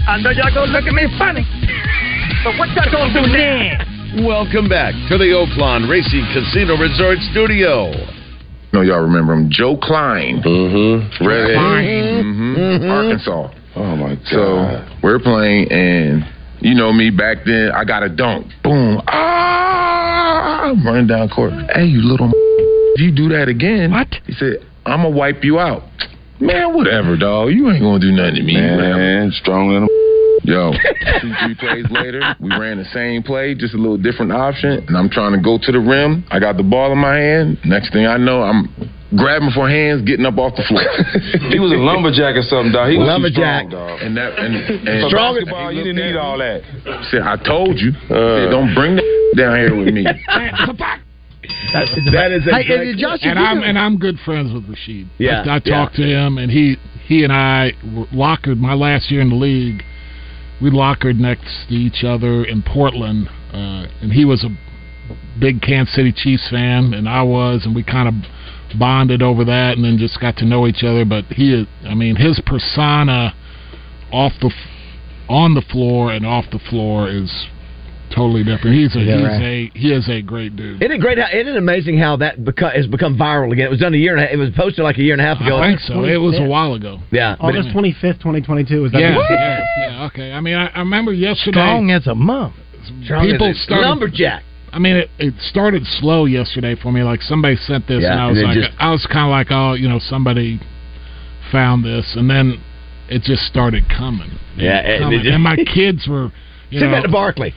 I 0.06 0.22
know 0.22 0.30
y'all 0.30 0.54
gonna 0.54 0.70
look 0.70 0.86
at 0.86 0.94
me 0.94 1.10
funny, 1.18 1.42
but 2.46 2.54
what 2.62 2.70
y'all 2.78 2.86
gonna 2.94 3.18
do 3.18 3.26
now? 3.34 3.82
Welcome 4.30 4.70
back 4.70 4.94
to 5.10 5.18
the 5.18 5.34
Oaklawn 5.34 5.90
Racing 5.90 6.30
Casino 6.38 6.78
Resort 6.78 7.18
Studio. 7.34 7.90
know 8.70 8.86
y'all 8.86 9.02
remember 9.02 9.34
him, 9.34 9.50
Joe 9.50 9.76
Kleine. 9.76 10.46
Mm-hmm. 10.46 11.26
Redhead. 11.26 11.58
Mm-hmm. 11.58 12.92
Arkansas. 12.92 13.50
Oh 13.76 13.96
my 13.96 14.14
god. 14.14 14.28
So 14.30 15.00
we're 15.02 15.18
playing, 15.18 15.72
and 15.72 16.30
you 16.60 16.76
know 16.76 16.94
me 16.94 17.10
back 17.10 17.38
then. 17.44 17.72
I 17.74 17.84
got 17.86 18.04
a 18.04 18.10
dunk. 18.10 18.54
Boom. 18.62 19.02
Ah! 19.08 19.65
I'm 20.66 20.86
running 20.86 21.06
down 21.06 21.30
court. 21.30 21.54
Hey, 21.74 21.86
you 21.86 22.02
little. 22.02 22.32
If 22.96 23.02
you 23.02 23.14
do 23.14 23.30
that 23.30 23.48
again, 23.48 23.92
what? 23.92 24.08
He 24.26 24.34
said, 24.34 24.66
I'm 24.86 25.04
gonna 25.04 25.16
wipe 25.16 25.44
you 25.44 25.60
out. 25.60 25.84
Man, 26.40 26.74
whatever, 26.74 27.16
dog. 27.16 27.52
You 27.52 27.70
ain't 27.70 27.82
gonna 27.82 28.00
do 28.00 28.12
nothing 28.12 28.36
to 28.36 28.44
me. 28.44 28.56
Man, 28.56 29.32
stronger 29.32 29.80
than 29.80 29.88
Yo, 30.44 30.74
two, 31.22 31.34
three 31.42 31.56
plays 31.56 31.86
later, 31.90 32.22
we 32.40 32.50
ran 32.50 32.78
the 32.78 32.86
same 32.94 33.24
play, 33.24 33.56
just 33.56 33.74
a 33.74 33.78
little 33.78 33.98
different 33.98 34.32
option, 34.32 34.86
and 34.88 34.96
I'm 34.96 35.10
trying 35.10 35.34
to 35.34 35.42
go 35.42 35.58
to 35.58 35.72
the 35.72 35.80
rim. 35.80 36.24
I 36.30 36.40
got 36.40 36.58
the 36.58 36.62
ball 36.62 36.92
in 36.92 37.00
my 37.00 37.18
hand. 37.18 37.58
Next 37.66 37.92
thing 37.92 38.06
I 38.06 38.18
know, 38.18 38.44
I'm 38.44 38.70
grabbing 39.18 39.50
for 39.56 39.68
hands, 39.68 40.06
getting 40.06 40.26
up 40.26 40.38
off 40.38 40.54
the 40.54 40.62
floor. 40.70 40.86
he 41.50 41.58
was 41.58 41.72
a 41.74 41.82
lumberjack 41.82 42.36
or 42.36 42.46
something, 42.46 42.74
dog. 42.74 42.92
He 42.92 42.98
was 42.98 43.08
a 43.08 43.12
lumberjack, 43.12 43.72
dog. 43.72 44.02
And 44.02 44.16
that 44.18 44.38
and, 44.38 44.54
and 44.86 45.10
For 45.10 45.18
basketball, 45.18 45.72
you 45.72 45.82
didn't 45.82 46.04
need 46.04 46.16
all 46.16 46.38
that. 46.38 46.62
Said, 47.10 47.22
I 47.26 47.42
told 47.42 47.80
you. 47.80 47.94
Said, 48.06 48.14
uh. 48.14 48.52
don't 48.54 48.76
bring 48.76 48.98
that 48.98 49.15
down 49.36 49.58
here 49.58 49.76
with 49.76 49.94
me. 49.94 50.04
that 51.74 52.32
is 52.32 52.48
a 52.48 52.56
Hey, 52.56 52.66
great- 52.66 52.90
and 52.90 53.00
Josh, 53.00 53.20
and 53.22 53.38
I'm 53.38 53.62
and 53.62 53.78
I'm 53.78 53.98
good 53.98 54.18
friends 54.26 54.54
with 54.54 54.64
Rasheed. 54.68 55.08
Yeah, 55.18 55.44
I, 55.48 55.56
I 55.56 55.60
talked 55.60 55.96
to 55.96 56.04
him, 56.04 56.38
and 56.38 56.52
he 56.52 56.78
he 57.06 57.24
and 57.24 57.32
I 57.34 57.72
were 57.96 58.06
lockered 58.12 58.58
my 58.58 58.74
last 58.74 59.12
year 59.12 59.22
in 59.22 59.30
the 59.30 59.36
league. 59.36 59.84
We 60.62 60.72
lockered 60.72 61.18
next 61.18 61.68
to 61.68 61.76
each 61.76 62.04
other 62.04 62.46
in 62.46 62.64
Portland, 62.64 63.28
uh, 63.52 63.88
and 64.02 64.12
he 64.12 64.24
was 64.26 64.44
a 64.44 64.50
big 65.40 65.62
Kansas 65.62 65.94
City 65.94 66.14
Chiefs 66.16 66.50
fan, 66.50 66.94
and 66.94 67.10
I 67.10 67.24
was, 67.24 67.64
and 67.66 67.76
we 67.76 67.84
kind 67.84 68.08
of 68.08 68.14
bonded 68.80 69.22
over 69.22 69.44
that, 69.46 69.74
and 69.76 69.84
then 69.84 69.98
just 69.98 70.20
got 70.20 70.38
to 70.38 70.46
know 70.46 70.66
each 70.66 70.84
other. 70.84 71.04
But 71.06 71.26
he, 71.26 71.54
is, 71.54 71.68
I 71.84 71.94
mean, 71.94 72.16
his 72.16 72.42
persona 72.46 73.34
off 74.12 74.34
the 74.42 74.52
on 75.28 75.56
the 75.56 75.62
floor 75.62 76.12
and 76.12 76.26
off 76.26 76.46
the 76.52 76.60
floor 76.60 77.10
is 77.10 77.48
totally 78.14 78.44
different. 78.44 78.76
He's 78.78 78.96
a 78.96 79.00
Yeah, 79.00 79.16
he's 79.18 79.26
right. 79.26 79.42
a 79.42 79.72
he 79.74 79.92
is 79.94 80.08
a 80.10 80.22
great 80.22 80.56
dude. 80.56 80.82
Isn't 80.82 80.92
it 80.92 81.00
great? 81.02 81.18
How, 81.18 81.28
isn't 81.34 81.48
it 81.54 81.58
amazing 81.58 81.98
how 81.98 82.16
that 82.18 82.40
beco- 82.40 82.74
has 82.76 82.88
become 82.88 83.18
viral 83.18 83.52
again? 83.52 83.66
It 83.68 83.70
was 83.72 83.80
done 83.80 83.94
a 83.94 83.98
year 83.98 84.14
and 84.16 84.22
a 84.24 84.26
half. 84.26 84.34
It 84.34 84.38
was 84.38 84.50
posted 84.56 84.84
like 84.84 84.98
a 84.98 85.02
year 85.04 85.14
and 85.14 85.22
a 85.22 85.26
half 85.26 85.40
ago. 85.42 85.58
I 85.58 85.68
think 85.70 85.80
so. 85.82 86.04
It 86.04 86.18
was 86.18 86.38
a 86.38 86.44
while 86.46 86.74
ago. 86.74 87.00
Yeah, 87.12 87.36
August 87.40 87.70
twenty 87.72 87.96
fifth, 88.00 88.20
twenty 88.20 88.42
twenty 88.42 88.64
two. 88.66 88.86
Is 88.86 88.92
that 88.92 89.00
Yeah, 89.02 89.18
yeah, 89.30 89.66
yeah, 89.80 90.06
okay. 90.08 90.32
I 90.32 90.40
mean, 90.42 90.56
I, 90.56 90.68
I 90.68 90.80
remember 90.80 91.14
yesterday. 91.14 91.52
Strong 91.60 91.92
as 91.92 92.08
a 92.08 92.16
mum. 92.16 92.54
People 93.02 93.54
started 93.56 93.88
lumberjack. 93.88 94.44
I 94.72 94.78
mean, 94.80 94.98
it, 94.98 95.10
it 95.20 95.34
started 95.40 95.84
slow 95.86 96.26
yesterday 96.26 96.76
for 96.76 96.92
me. 96.92 97.02
Like 97.02 97.22
somebody 97.22 97.56
sent 97.56 97.88
this, 97.88 98.02
Yeah, 98.04 98.12
and 98.12 98.22
I 98.22 98.28
was 98.28 98.36
then 98.38 98.46
like, 98.46 98.58
just- 98.58 98.72
I 98.78 98.92
was 98.92 99.06
kind 99.08 99.26
of 99.26 99.32
like, 99.32 99.48
oh, 99.50 99.74
you 99.74 99.88
know, 99.88 100.00
somebody 100.00 100.60
found 101.52 101.84
this, 101.86 102.14
and 102.16 102.30
then 102.30 102.62
it 103.10 103.22
just 103.22 103.44
started 103.44 103.84
coming. 103.90 104.32
Yeah, 104.58 104.80
and 104.80 104.88
it 104.94 105.00
Coming. 105.00 105.20
just- 105.22 105.34
and 105.34 105.44
my 105.44 105.56
kids 105.56 106.08
were, 106.08 106.32
you 106.70 106.80
Send 106.80 106.92
know, 106.92 106.98
that 106.98 107.08
to 107.08 107.12
Barkley. 107.12 107.54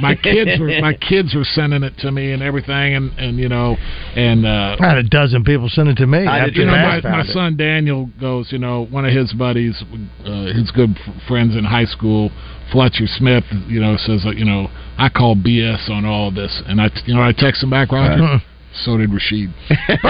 My 0.00 0.14
kids 0.14 0.60
were 0.60 0.80
my 0.80 0.94
kids 0.94 1.34
were 1.34 1.44
sending 1.44 1.82
it 1.82 1.96
to 1.98 2.10
me 2.10 2.32
and 2.32 2.42
everything, 2.42 2.94
and 2.94 3.18
and 3.18 3.38
you 3.38 3.48
know, 3.48 3.76
and 4.14 4.46
uh, 4.46 4.76
I 4.80 4.86
had 4.86 4.98
a 4.98 5.02
dozen 5.02 5.44
people 5.44 5.68
send 5.68 5.88
it 5.88 5.96
to 5.96 6.06
me. 6.06 6.26
I 6.26 6.46
after 6.46 6.60
you 6.60 6.66
know, 6.66 6.72
my, 6.72 7.00
my 7.00 7.20
it. 7.20 7.26
son 7.28 7.56
Daniel 7.56 8.10
goes. 8.20 8.52
You 8.52 8.58
know, 8.58 8.86
one 8.86 9.04
of 9.04 9.12
his 9.12 9.32
buddies, 9.32 9.82
uh, 10.24 10.46
his 10.54 10.70
good 10.70 10.90
f- 10.90 11.22
friends 11.28 11.56
in 11.56 11.64
high 11.64 11.86
school, 11.86 12.30
Fletcher 12.72 13.06
Smith. 13.06 13.44
You 13.66 13.80
know, 13.80 13.96
says 13.96 14.22
that 14.24 14.36
you 14.36 14.44
know 14.44 14.68
I 14.98 15.08
call 15.08 15.36
BS 15.36 15.90
on 15.90 16.04
all 16.04 16.28
of 16.28 16.34
this, 16.34 16.62
and 16.66 16.80
I 16.80 16.90
you 17.06 17.14
know 17.14 17.22
I 17.22 17.32
text 17.32 17.62
him 17.62 17.70
back, 17.70 17.92
Roger. 17.92 18.22
Right. 18.22 18.42
So 18.84 18.98
did 18.98 19.10
Rasheed. 19.10 19.52
it 19.70 20.00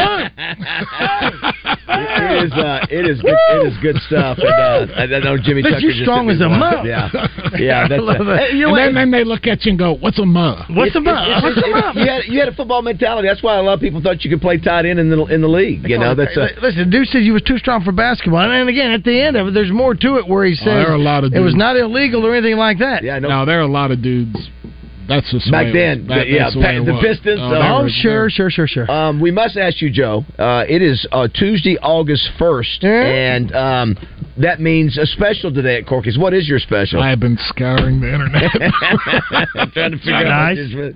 is 2.46 2.52
uh, 2.52 2.86
it 2.90 3.06
is 3.06 3.20
good, 3.20 3.36
it 3.36 3.66
is 3.72 3.76
good 3.82 3.96
stuff. 4.08 4.38
And, 4.40 4.90
uh, 4.90 4.94
I 4.96 5.02
I 5.04 5.18
know 5.20 5.36
Jimmy 5.36 5.62
But 5.62 5.70
Tucker. 5.76 5.80
you're 5.84 6.02
strong 6.04 6.30
as 6.30 6.40
a 6.40 6.48
one. 6.48 6.58
mug. 6.60 6.86
Yeah, 6.86 7.08
yeah. 7.58 7.86
That's 7.88 8.00
I 8.00 8.02
love 8.02 8.26
uh, 8.26 8.32
it. 8.32 8.38
hey, 8.50 8.56
you 8.56 8.66
know 8.66 8.74
and 8.74 8.78
then, 8.78 8.94
then 8.94 9.10
they 9.10 9.24
look 9.24 9.46
at 9.46 9.64
you 9.64 9.70
and 9.72 9.78
go, 9.78 9.94
"What's 9.96 10.18
a 10.18 10.24
muh?" 10.24 10.64
What's 10.70 10.94
a 10.96 11.00
muh? 11.00 11.12
It's- 11.12 11.42
What's 11.42 11.56
a 11.56 11.60
it's- 11.60 11.94
muh? 11.94 12.00
You 12.00 12.06
had 12.10 12.22
you 12.26 12.38
had 12.40 12.48
a 12.48 12.54
football 12.54 12.82
mentality. 12.82 13.28
That's 13.28 13.42
why 13.42 13.58
a 13.58 13.62
lot 13.62 13.74
of 13.74 13.80
people 13.80 14.00
thought 14.00 14.24
you 14.24 14.30
could 14.30 14.40
play 14.40 14.58
tight 14.58 14.86
end 14.86 14.98
in 14.98 15.10
the 15.10 15.24
in 15.26 15.40
the 15.40 15.48
league. 15.48 15.88
You 15.88 15.98
know, 15.98 16.14
that's 16.14 16.36
uh, 16.36 16.48
Listen, 16.62 16.90
dude 16.90 17.06
said 17.08 17.22
you 17.22 17.34
was 17.34 17.42
too 17.42 17.58
strong 17.58 17.84
for 17.84 17.92
basketball, 17.92 18.50
and 18.50 18.68
again, 18.68 18.90
at 18.92 19.04
the 19.04 19.20
end 19.20 19.36
of 19.36 19.48
it, 19.48 19.54
there's 19.54 19.72
more 19.72 19.94
to 19.94 20.16
it 20.16 20.26
where 20.26 20.44
he 20.46 20.54
says 20.54 20.68
Oh, 20.68 20.74
there 20.74 20.90
are 20.90 20.94
a 20.94 20.98
lot 20.98 21.24
of 21.24 21.32
it 21.34 21.40
was 21.40 21.54
not 21.54 21.76
illegal 21.76 22.24
or 22.26 22.34
anything 22.34 22.56
like 22.56 22.78
that. 22.78 23.02
Yeah, 23.04 23.18
no, 23.18 23.44
there 23.44 23.58
are 23.58 23.62
a 23.62 23.66
lot 23.68 23.90
of 23.90 24.00
dudes. 24.02 24.48
That's 25.08 25.30
just 25.30 25.46
the 25.46 25.50
back 25.52 25.64
way 25.64 25.70
it 25.70 25.72
then. 25.74 25.98
was. 26.00 26.08
That- 26.08 26.24
the- 26.24 26.30
yeah, 26.30 26.42
that's 26.44 26.54
the, 26.54 26.60
pa- 26.60 26.84
the. 26.84 27.00
Pistons. 27.02 27.40
Oh, 27.40 27.44
uh, 27.44 27.82
they 27.82 27.84
Oh, 27.84 27.88
sure, 28.02 28.30
sure, 28.30 28.50
sure, 28.50 28.66
sure. 28.66 28.90
Um, 28.90 29.20
we 29.20 29.30
must 29.30 29.56
ask 29.56 29.82
you, 29.82 29.90
Joe. 29.90 30.24
Uh, 30.38 30.64
it 30.68 30.80
is 30.82 31.06
uh, 31.12 31.28
Tuesday, 31.28 31.76
August 31.82 32.28
first, 32.38 32.82
and 32.84 33.54
um, 33.54 33.96
that 34.38 34.60
means 34.60 34.96
a 34.98 35.06
special 35.06 35.52
today 35.52 35.76
at 35.78 35.86
Corky's. 35.86 36.16
What 36.18 36.32
is 36.34 36.48
your 36.48 36.58
special? 36.58 37.00
I 37.02 37.10
have 37.10 37.20
been 37.20 37.38
scouring 37.48 38.00
the 38.00 38.12
internet. 38.12 38.50
I'm 39.56 39.70
trying 39.72 39.90
to 39.92 39.98
figure 39.98 40.14
out. 40.26 40.56
what 40.56 40.58
is- 40.58 40.94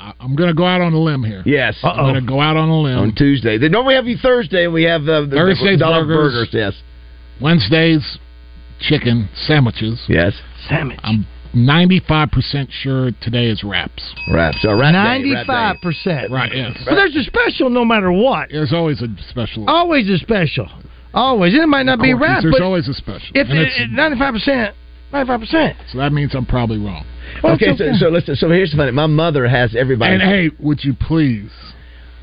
I- 0.00 0.12
I'm 0.20 0.36
going 0.36 0.48
to 0.48 0.54
go 0.54 0.64
out 0.64 0.80
on 0.80 0.92
a 0.92 0.98
limb 0.98 1.24
here. 1.24 1.42
Yes, 1.44 1.76
I'm 1.82 1.96
going 1.96 2.14
to 2.14 2.20
go 2.20 2.40
out 2.40 2.56
on 2.56 2.68
a 2.68 2.80
limb. 2.80 2.98
on 2.98 3.14
Tuesday. 3.16 3.58
They 3.58 3.68
normally 3.68 3.96
have 3.96 4.06
you 4.06 4.16
Thursday, 4.16 4.64
and 4.64 4.72
we 4.72 4.84
have 4.84 5.02
uh, 5.02 5.22
the 5.22 5.30
Thursdays 5.34 5.80
dollar 5.80 6.04
burgers. 6.06 6.48
Yes, 6.52 6.74
Wednesdays, 7.40 8.18
chicken 8.80 9.28
sandwiches. 9.46 10.00
yes. 10.08 10.34
Sandwich. 10.68 11.00
I'm 11.02 11.26
95% 11.54 12.68
sure 12.70 13.10
today 13.22 13.46
is 13.46 13.62
wraps. 13.64 14.02
Wraps. 14.32 14.58
So 14.62 14.70
wrap 14.78 14.92
day, 14.92 14.98
wrap 14.98 15.18
day. 15.22 15.28
Ninety-five 15.30 15.76
percent. 15.82 16.30
Right, 16.30 16.50
yes. 16.54 16.76
But 16.84 16.94
there's 16.94 17.16
a 17.16 17.22
special 17.24 17.70
no 17.70 17.84
matter 17.84 18.12
what. 18.12 18.48
There's 18.50 18.72
always 18.72 19.00
a 19.02 19.08
special. 19.30 19.68
Always 19.68 20.08
a 20.08 20.18
special. 20.18 20.68
Always. 21.14 21.54
It 21.54 21.66
might 21.68 21.84
not 21.84 22.00
be 22.00 22.12
Corky's, 22.12 22.20
rap, 22.28 22.42
There's 22.42 22.54
but 22.58 22.62
always 22.62 22.86
a 22.88 22.94
special. 22.94 23.28
if 23.34 23.48
And 23.48 23.58
it's- 23.58 23.88
ninety-five 23.90 24.34
percent, 24.34 24.74
ninety-five 25.12 25.40
percent. 25.40 25.76
so 25.90 25.98
that 25.98 26.12
means 26.12 26.34
I'm 26.34 26.46
probably 26.46 26.78
wrong. 26.78 27.04
Well, 27.42 27.54
Okay, 27.54 27.70
it's 27.70 27.78
so, 27.78 27.84
okay. 27.84 27.98
so 27.98 28.08
listen. 28.08 28.36
So 28.36 28.50
here's 28.50 28.70
the 28.70 28.76
funny. 28.76 28.92
My 28.92 29.06
mother 29.06 29.46
has 29.48 29.74
everybody. 29.74 30.14
And 30.14 30.22
hey, 30.22 30.50
would 30.58 30.84
you 30.84 30.94
please 30.94 31.50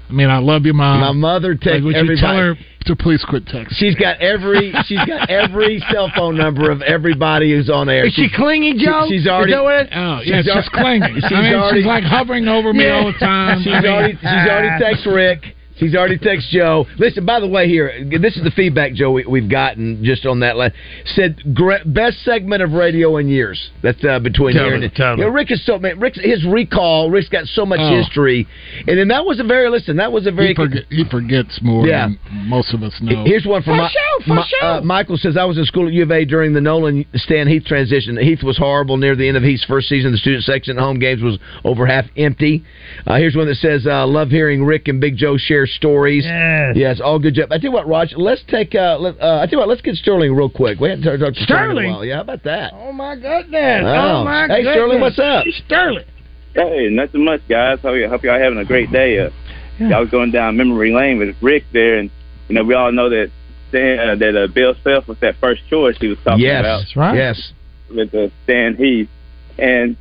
I 0.10 0.14
mean, 0.14 0.30
I 0.30 0.38
love 0.38 0.66
you, 0.66 0.74
mom. 0.74 1.00
My 1.02 1.12
mother 1.12 1.50
Like, 1.54 1.62
texts 1.62 1.84
would 1.84 1.96
you 1.96 2.16
tell 2.18 2.38
her 2.38 2.56
to 2.86 2.96
please 2.96 3.24
quit 3.28 3.46
texting? 3.46 3.72
She's 3.72 3.96
got 3.96 4.22
every 4.22 4.72
she's 4.86 5.04
got 5.06 5.30
every 5.30 5.84
cell 5.92 6.12
phone 6.16 6.38
number 6.38 6.70
of 6.70 6.82
everybody 6.84 7.52
who's 7.52 7.70
on 7.70 7.90
air. 7.90 8.06
Is 8.06 8.14
she 8.14 8.30
clingy, 8.36 8.74
Joe? 8.78 9.06
she's 9.10 9.22
Is 9.22 9.26
that 9.26 9.40
what 9.64 9.76
it- 9.82 9.90
Oh, 9.96 10.20
she's 10.22 10.30
yeah, 10.32 10.40
it's 10.40 10.50
al- 10.50 10.56
just 10.62 10.72
clinging. 10.72 11.16
She's 11.16 11.24
I 11.26 11.42
mean, 11.42 11.54
already 11.56 11.80
she's 11.80 11.86
like 11.88 12.04
hovering 12.04 12.48
over 12.48 12.72
me 12.74 12.84
Yeah. 12.86 13.00
all 13.00 13.12
the 13.12 13.18
time. 13.20 13.64
She's 13.64 13.74
I 13.74 13.82
mean, 13.82 13.92
already 13.92 14.14
she's 14.14 14.24
already 14.24 14.68
ah. 14.70 14.80
texted 14.80 15.16
Rick. 15.16 15.56
She's 15.78 15.94
already 15.96 16.18
texted 16.18 16.50
Joe. 16.52 16.86
Listen, 16.98 17.26
by 17.26 17.40
the 17.40 17.48
way, 17.48 17.68
here 17.68 17.92
this 18.20 18.38
is 18.38 18.44
the 18.44 18.52
feedback, 18.52 18.94
Joe. 18.94 19.12
We, 19.12 19.26
we've 19.26 19.50
gotten 19.50 20.04
just 20.04 20.26
on 20.26 20.40
that. 20.40 20.56
Line. 20.56 20.72
Said 21.06 21.38
best 21.86 22.24
segment 22.24 22.64
of 22.64 22.72
radio 22.72 23.18
in 23.18 23.28
years. 23.28 23.72
That's 23.84 24.04
uh, 24.06 24.20
between 24.20 24.54
here 24.56 24.64
Totally, 24.64 24.86
and 24.86 24.96
totally. 24.96 25.20
You 25.24 25.28
know, 25.30 25.34
Rick 25.36 25.52
is 25.52 25.66
so 25.66 25.78
man. 25.80 26.00
Rick's 26.00 26.20
his 26.22 26.46
recall. 26.46 27.10
Rick's 27.10 27.30
got 27.30 27.46
so 27.48 27.66
much 27.66 27.80
Oh. 27.82 27.98
history, 27.98 28.48
and 28.88 28.98
then 28.98 29.10
that 29.10 29.26
was 29.26 29.40
a 29.40 29.44
very 29.44 29.70
listen. 29.70 29.98
That 29.98 30.12
was 30.12 30.26
a 30.28 30.32
very 30.32 30.50
he, 30.50 30.56
forget, 30.56 30.84
he 30.90 31.04
forgets 31.12 31.60
more 31.62 31.86
Yeah. 31.86 32.08
than 32.08 32.20
most 32.50 32.74
of 32.74 32.82
us 32.82 32.94
know. 33.02 33.24
Here's 33.26 33.46
one 33.46 33.62
from 33.62 33.78
For 33.78 33.84
Mi- 33.84 33.90
sure, 33.90 34.22
for 34.28 34.34
Mi- 34.36 34.44
sure. 34.48 34.64
Uh, 34.70 34.82
Michael 34.82 35.18
says 35.18 35.36
I 35.36 35.44
was 35.44 35.58
in 35.58 35.66
school 35.66 35.88
at 35.88 35.94
U 35.94 36.04
of 36.04 36.12
A 36.12 36.24
during 36.26 36.54
the 36.54 36.62
Nolan 36.62 37.06
Stan 37.16 37.48
Heath 37.48 37.66
transition. 37.66 38.16
Heath 38.18 38.44
was 38.44 38.58
horrible 38.58 38.96
near 38.98 39.16
the 39.16 39.28
end 39.28 39.36
of 39.36 39.44
Heath's 39.44 39.66
first 39.66 39.90
season. 39.90 40.12
The 40.14 40.18
student 40.18 40.44
section 40.46 40.78
at 40.78 40.82
home 40.82 41.00
games 41.00 41.22
was 41.22 41.38
over 41.66 41.86
half 41.86 42.06
empty. 42.16 42.64
Uh, 43.06 43.16
here's 43.18 43.36
one 43.36 43.48
that 43.48 43.56
says 43.56 43.86
uh, 43.86 44.08
love 44.08 44.30
hearing 44.30 44.64
Rick 44.64 44.88
and 44.88 45.02
Big 45.02 45.18
Joe 45.18 45.36
share 45.38 45.65
stories. 45.68 46.24
Yes. 46.26 46.76
yes, 46.76 47.02
all 47.04 47.20
good 47.20 47.34
job. 47.36 47.52
I 47.52 47.58
tell 47.58 47.66
you 47.66 47.72
what, 47.72 47.88
Raj, 47.88 48.14
let's 48.16 48.42
take. 48.48 48.76
Uh, 48.76 48.98
let, 49.00 49.20
uh, 49.22 49.40
I 49.42 49.46
tell 49.46 49.54
you 49.54 49.58
what, 49.60 49.68
let's 49.70 49.82
get 49.82 49.96
Sterling 49.96 50.34
real 50.36 50.50
quick. 50.50 50.80
We 50.80 50.90
haven't 50.90 51.04
talked 51.06 51.20
talked 51.20 51.36
to 51.38 51.44
Sterling 51.44 51.70
in 51.70 51.74
Sterling? 51.76 51.90
a 51.90 51.94
while. 51.94 52.06
Yeah, 52.06 52.16
how 52.16 52.22
about 52.22 52.44
that? 52.44 52.74
Oh 52.74 52.92
my 52.92 53.16
goodness! 53.16 53.84
Wow. 53.84 54.22
Oh 54.22 54.24
my 54.26 54.42
Hey, 54.48 54.48
goodness! 54.64 54.74
Sterling, 54.74 55.02
what's 55.02 55.20
up? 55.20 55.46
Sterling. 55.66 56.06
Hey, 56.54 56.90
nothing 56.90 57.26
much, 57.26 57.42
guys. 57.50 57.80
Hope, 57.82 57.96
you, 57.98 58.08
hope 58.08 58.24
y'all 58.24 58.40
having 58.40 58.60
a 58.60 58.66
great 58.66 58.92
day. 58.92 59.20
Uh, 59.20 59.30
Y'all 59.78 60.00
was 60.00 60.10
going 60.10 60.32
down 60.32 60.56
memory 60.56 60.94
lane 60.94 61.18
with 61.20 61.36
Rick 61.42 61.66
there, 61.74 61.98
and 62.00 62.10
you 62.48 62.56
know 62.56 62.64
we 62.64 62.74
all 62.74 62.94
know 62.94 63.10
that 63.10 63.30
Stan, 63.68 64.00
uh, 64.00 64.16
that 64.16 64.34
uh, 64.44 64.48
Bill 64.48 64.74
Self 64.86 65.06
was 65.06 65.18
that 65.20 65.36
first 65.42 65.64
choice 65.70 65.98
he 66.00 66.08
was 66.08 66.18
talking 66.24 66.40
Yes, 66.46 66.62
about 66.62 66.78
that's 66.80 66.96
right. 66.96 67.16
Yes. 67.18 67.52
with 67.94 68.16
uh, 68.16 68.30
Stan 68.46 68.78
Heath, 68.78 69.10
and 69.58 69.98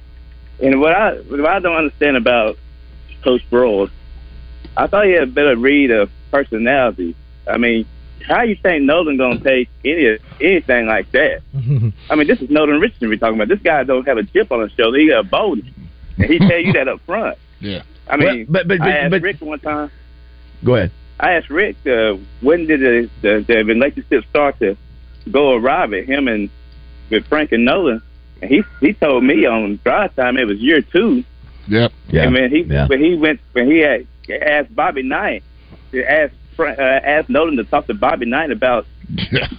and 0.62 0.81
what 0.81 0.93
I 0.93 1.15
what 1.17 1.45
I 1.45 1.59
don't 1.59 1.75
understand 1.75 2.17
about 2.17 2.57
Coach 3.25 3.41
Broyles, 3.51 3.91
I 4.77 4.87
thought 4.87 5.07
he 5.07 5.12
had 5.12 5.23
a 5.25 5.27
better 5.27 5.57
read 5.57 5.91
of 5.91 6.11
personality. 6.31 7.15
I 7.49 7.59
mean, 7.59 7.87
how 8.27 8.43
you 8.43 8.57
think 8.57 8.85
Nolan 8.85 9.17
gonna 9.17 9.39
take 9.41 9.69
any 9.85 10.19
anything 10.41 10.87
like 10.87 11.11
that? 11.12 11.43
I 12.11 12.15
mean, 12.17 12.27
this 12.27 12.41
is 12.41 12.51
Nolan 12.51 12.81
Richardson 12.81 13.09
we're 13.09 13.17
talking 13.19 13.37
about. 13.37 13.49
This 13.49 13.61
guy 13.62 13.85
don't 13.85 14.07
have 14.07 14.19
a 14.19 14.25
chip 14.25 14.51
on 14.51 14.61
his 14.62 14.73
shoulder. 14.73 14.99
He 14.99 15.09
got 15.09 15.21
a 15.21 15.29
bonus, 15.29 15.67
and 16.19 16.31
he 16.31 16.39
tell 16.39 16.59
you 16.59 16.73
that 16.75 16.89
up 16.89 17.01
front. 17.07 17.39
Yeah. 17.61 17.83
I 18.09 18.17
mean, 18.19 18.45
But- 18.47 18.69
but- 18.69 18.79
but- 18.79 18.87
I 18.87 18.91
asked 18.99 19.11
but- 19.12 19.23
Rick 19.23 19.41
one 19.41 19.59
time. 19.61 19.91
Go 20.65 20.75
ahead. 20.75 20.91
I 21.21 21.35
asked 21.35 21.49
Rick 21.49 21.77
uh, 21.87 22.17
when 22.43 22.67
did 22.67 22.81
the, 22.81 23.09
the 23.23 23.45
the 23.47 23.62
relationship 23.62 24.25
start 24.29 24.59
to 24.59 24.77
go 25.31 25.53
awry 25.55 25.87
with 25.87 26.07
him 26.07 26.27
and 26.29 26.51
with 27.09 27.25
Frank 27.29 27.53
and 27.53 27.65
Nolan, 27.65 28.03
and 28.43 28.51
he 28.51 28.62
he 28.81 28.93
told 28.95 29.23
me 29.25 29.47
on 29.47 29.79
drive 29.85 30.15
time 30.17 30.37
it 30.37 30.47
was 30.47 30.59
year 30.59 30.83
two. 30.83 31.23
Yep. 31.69 31.93
Yeah. 32.11 32.25
And 32.25 32.35
when 32.35 32.51
he 32.51 32.62
when 32.65 33.03
he 33.03 33.15
went 33.15 33.41
when 33.53 33.71
he 33.71 33.79
had 33.79 34.07
asked 34.31 34.75
Bobby 34.75 35.03
Knight 35.03 35.43
to 35.93 36.05
ask 36.11 36.33
uh, 36.59 36.62
asked 36.64 37.29
Nolan 37.29 37.57
to 37.57 37.64
talk 37.64 37.87
to 37.89 37.95
Bobby 37.95 38.27
Knight 38.27 38.51
about 38.51 38.87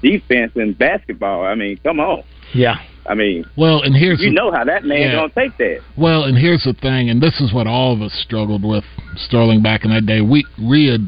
defense 0.01 0.51
and 0.55 0.77
basketball. 0.77 1.45
I 1.45 1.55
mean, 1.55 1.77
come 1.83 1.99
on. 1.99 2.23
Yeah. 2.53 2.75
I 3.07 3.13
mean, 3.13 3.45
Well, 3.55 3.83
and 3.83 3.95
here's 3.95 4.19
you 4.19 4.29
the- 4.29 4.35
know 4.35 4.51
how 4.51 4.63
that 4.63 4.83
man 4.83 5.01
Yeah. 5.01 5.11
gonna 5.11 5.29
take 5.35 5.57
that. 5.57 5.81
Well, 5.97 6.23
and 6.23 6.37
here's 6.37 6.63
the 6.63 6.73
thing, 6.73 7.09
and 7.09 7.21
this 7.21 7.39
is 7.39 7.53
what 7.53 7.67
all 7.67 7.93
of 7.93 8.01
us 8.01 8.13
struggled 8.13 8.63
with, 8.63 8.83
Sterling, 9.17 9.61
back 9.61 9.85
in 9.85 9.91
that 9.91 10.05
day. 10.05 10.21
We 10.21 10.43
we 10.61 10.87
had 10.87 11.07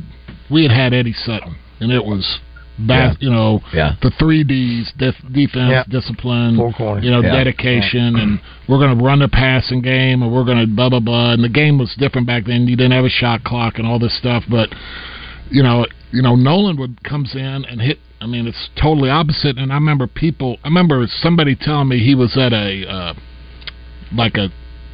we 0.52 0.64
had 0.64 0.72
had 0.72 0.94
Eddie 0.94 1.14
Sutton, 1.14 1.56
and 1.80 1.92
it 1.92 2.04
was 2.06 2.40
bas- 2.80 3.18
you 3.20 3.30
know 3.30 3.62
Yeah. 3.74 3.94
the 4.02 4.12
three 4.12 4.44
Ds: 4.44 4.92
def- 4.98 5.16
defense, 5.32 5.72
Yeah. 5.72 5.84
discipline, 5.90 6.56
you 6.56 7.12
know, 7.12 7.22
Yeah. 7.22 7.32
dedication, 7.32 8.16
and 8.16 8.40
we're 8.68 8.78
going 8.80 8.98
to 8.98 9.04
run 9.04 9.20
the 9.20 9.28
passing 9.28 9.82
game, 9.82 10.22
and 10.24 10.32
we're 10.32 10.44
going 10.44 10.60
to 10.60 10.68
blah 10.68 10.90
blah 10.90 11.00
blah. 11.00 11.32
And 11.32 11.44
the 11.44 11.50
game 11.50 11.78
was 11.78 11.94
different 11.96 12.28
back 12.28 12.46
then. 12.46 12.68
You 12.68 12.76
didn't 12.76 12.94
have 12.94 13.06
a 13.06 13.10
shot 13.10 13.44
clock 13.44 13.80
and 13.80 13.88
all 13.88 14.00
this 14.00 14.14
stuff, 14.18 14.44
but 14.50 14.70
you 15.50 15.64
know, 15.64 15.86
you 16.12 16.22
know, 16.22 16.36
Nolan 16.36 16.78
would 16.78 17.04
comes 17.04 17.36
in 17.36 17.66
and 17.66 17.82
hit. 17.82 18.00
I 18.20 18.26
mean, 18.26 18.48
it's 18.48 18.70
totally 18.82 19.10
opposite. 19.10 19.58
And 19.58 19.72
I 19.72 19.76
remember 19.76 20.08
people. 20.08 20.58
I 20.64 20.68
remember 20.70 21.06
somebody 21.08 21.56
telling 21.56 21.88
me 21.88 22.00
he 22.00 22.16
was 22.16 22.36
at 22.36 22.52
a 22.52 22.86
uh, 22.90 23.14
like 24.16 24.38
a, 24.38 24.50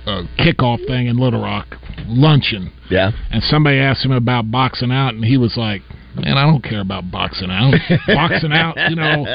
a 0.05 0.23
kickoff 0.37 0.85
thing 0.87 1.07
in 1.07 1.17
Little 1.17 1.41
Rock 1.41 1.77
luncheon, 2.07 2.71
Yeah. 2.89 3.11
and 3.31 3.41
somebody 3.43 3.77
asked 3.77 4.03
him 4.03 4.11
about 4.11 4.51
boxing 4.51 4.91
out, 4.91 5.13
and 5.13 5.23
he 5.25 5.37
was 5.37 5.55
like. 5.57 5.81
Man, 6.15 6.37
I 6.37 6.45
don't 6.45 6.63
care 6.63 6.81
about 6.81 7.09
boxing 7.09 7.49
out. 7.49 7.73
boxing 8.07 8.51
out, 8.53 8.77
you 8.89 8.95
know. 8.95 9.25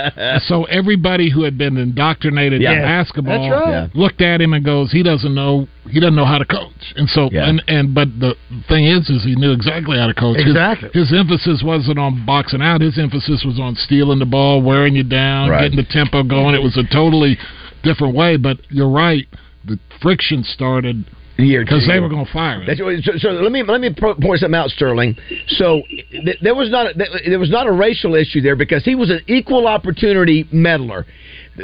So 0.47 0.65
everybody 0.65 1.31
who 1.31 1.43
had 1.43 1.59
been 1.59 1.77
indoctrinated 1.77 2.63
Yeah. 2.63 2.73
in 2.75 2.83
basketball 2.83 3.51
right. 3.51 3.69
Yeah. 3.71 3.87
looked 3.95 4.21
at 4.21 4.41
him 4.41 4.53
and 4.53 4.65
goes, 4.65 4.93
"He 4.93 5.03
doesn't 5.03 5.35
know. 5.35 5.67
He 5.91 5.99
doesn't 6.01 6.15
know 6.15 6.25
how 6.25 6.39
to 6.39 6.45
coach." 6.45 6.93
And 6.97 7.09
so, 7.09 7.29
Yeah. 7.33 7.49
and 7.49 7.63
and 7.69 7.95
but 7.95 8.09
the 8.21 8.35
thing 8.69 8.85
is, 8.87 9.09
is 9.11 9.25
he 9.25 9.35
knew 9.35 9.53
exactly 9.53 9.99
how 9.99 10.07
to 10.07 10.15
coach. 10.15 10.37
His- 10.39 10.47
Exactly. 10.47 10.91
His, 10.95 11.13
emphasis 11.13 11.63
wasn't 11.65 11.99
on 11.99 12.25
boxing 12.25 12.63
out. 12.63 12.81
His 12.81 12.99
emphasis 12.99 13.45
was 13.45 13.59
on 13.59 13.75
stealing 13.75 14.19
the 14.21 14.27
ball, 14.27 14.63
wearing 14.63 14.95
you 14.95 15.03
down, 15.05 15.51
Right. 15.51 15.63
getting 15.63 15.77
the 15.77 15.83
tempo 15.91 16.23
going. 16.23 16.55
It 16.55 16.63
was 16.63 16.77
a 16.77 16.85
totally 16.85 17.39
different 17.83 18.15
way. 18.15 18.37
But 18.37 18.59
you're 18.71 18.89
right. 18.91 19.27
The 19.65 19.79
friction 20.01 20.45
started 20.45 21.05
Year 21.41 21.65
because 21.65 21.87
they 21.87 22.01
were 22.01 22.09
going 22.09 22.27
to 22.27 22.33
fire 22.33 22.61
him. 22.61 23.01
So, 23.05 23.13
so 23.19 23.29
let 23.29 23.53
me 23.53 23.63
let 23.63 23.81
me 23.81 23.95
point 23.95 24.41
something 24.41 24.57
out, 24.57 24.71
Sterling. 24.71 25.17
So 25.47 25.83
th- 26.11 26.39
there 26.43 26.57
was 26.57 26.69
not 26.69 26.87
a, 26.89 26.95
th- 26.95 27.11
there 27.29 27.39
was 27.39 27.49
not 27.49 27.69
a 27.69 27.73
racial 27.73 28.17
issue 28.17 28.41
there 28.41 28.57
because 28.57 28.85
he 28.85 28.97
was 28.97 29.09
an 29.09 29.21
equal 29.29 29.69
opportunity 29.69 30.49
meddler. 30.51 31.07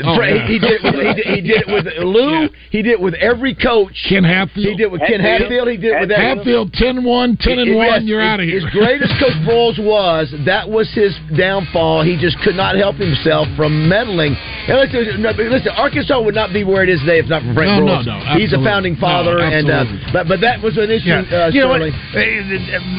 Oh, 0.03 0.17
Fra- 0.17 0.35
yeah. 0.35 0.47
he, 0.47 0.55
he 0.55 0.59
did 0.59 0.73
it 0.73 0.83
with, 0.83 0.95
he, 0.95 1.15
did, 1.15 1.27
he 1.27 1.41
did 1.41 1.59
it 1.63 1.69
with 1.69 1.87
Lou. 2.05 2.49
He 2.71 2.83
did 2.83 2.93
it 2.93 3.01
with 3.01 3.15
every 3.15 3.55
coach. 3.55 3.95
Ken 4.09 4.25
Hatfield. 4.25 4.67
He 4.67 4.75
did 4.75 4.81
it 4.89 4.93
with 4.93 5.03
Ken 5.07 5.21
Hatfield. 5.21 5.69
He 5.69 5.77
did 5.77 5.93
it 5.93 6.01
with 6.01 6.11
every- 6.11 6.25
Hatfield 6.37 6.73
10-1, 6.73 7.39
10 7.39 7.59
and 7.59 7.69
Yes, 7.69 7.77
one. 7.77 8.07
You're 8.07 8.21
as- 8.21 8.29
out 8.35 8.41
of 8.41 8.47
here. 8.47 8.59
As 8.59 8.73
great 8.73 9.03
as 9.03 9.11
Coach 9.21 9.37
Broyles 9.47 9.79
was, 9.79 10.35
that 10.47 10.69
was 10.69 10.91
his 10.95 11.15
downfall. 11.39 12.03
He 12.03 12.17
just 12.19 12.39
could 12.43 12.57
not 12.57 12.75
help 12.77 12.97
himself 12.97 13.47
from 13.57 13.89
meddling. 13.89 14.35
And 14.35 14.79
listen, 14.81 15.23
listen, 15.23 15.73
Arkansas 15.77 16.21
would 16.23 16.35
not 16.35 16.53
be 16.53 16.65
where 16.65 16.83
it 16.83 16.89
is 16.89 17.01
today 17.01 17.19
if 17.21 17.27
not 17.29 17.43
for 17.43 17.53
Frank 17.55 17.79
No, 17.79 17.85
no, 17.85 17.93
Broyles. 18.03 18.07
no, 18.07 18.39
He's 18.41 18.53
a 18.53 18.63
founding 18.65 18.97
father, 18.97 19.39
No, 19.39 19.45
and 19.45 19.69
uh, 19.71 19.75
absolutely. 19.85 20.13
but 20.13 20.29
but 20.29 20.41
that 20.41 20.63
was 20.63 20.77
an 20.79 20.91
issue. 20.91 21.09
Yeah. 21.13 21.21
Uh, 21.29 21.51
you 21.53 21.61
know 21.61 21.69
what? 21.69 21.83
Sterling. 21.85 21.95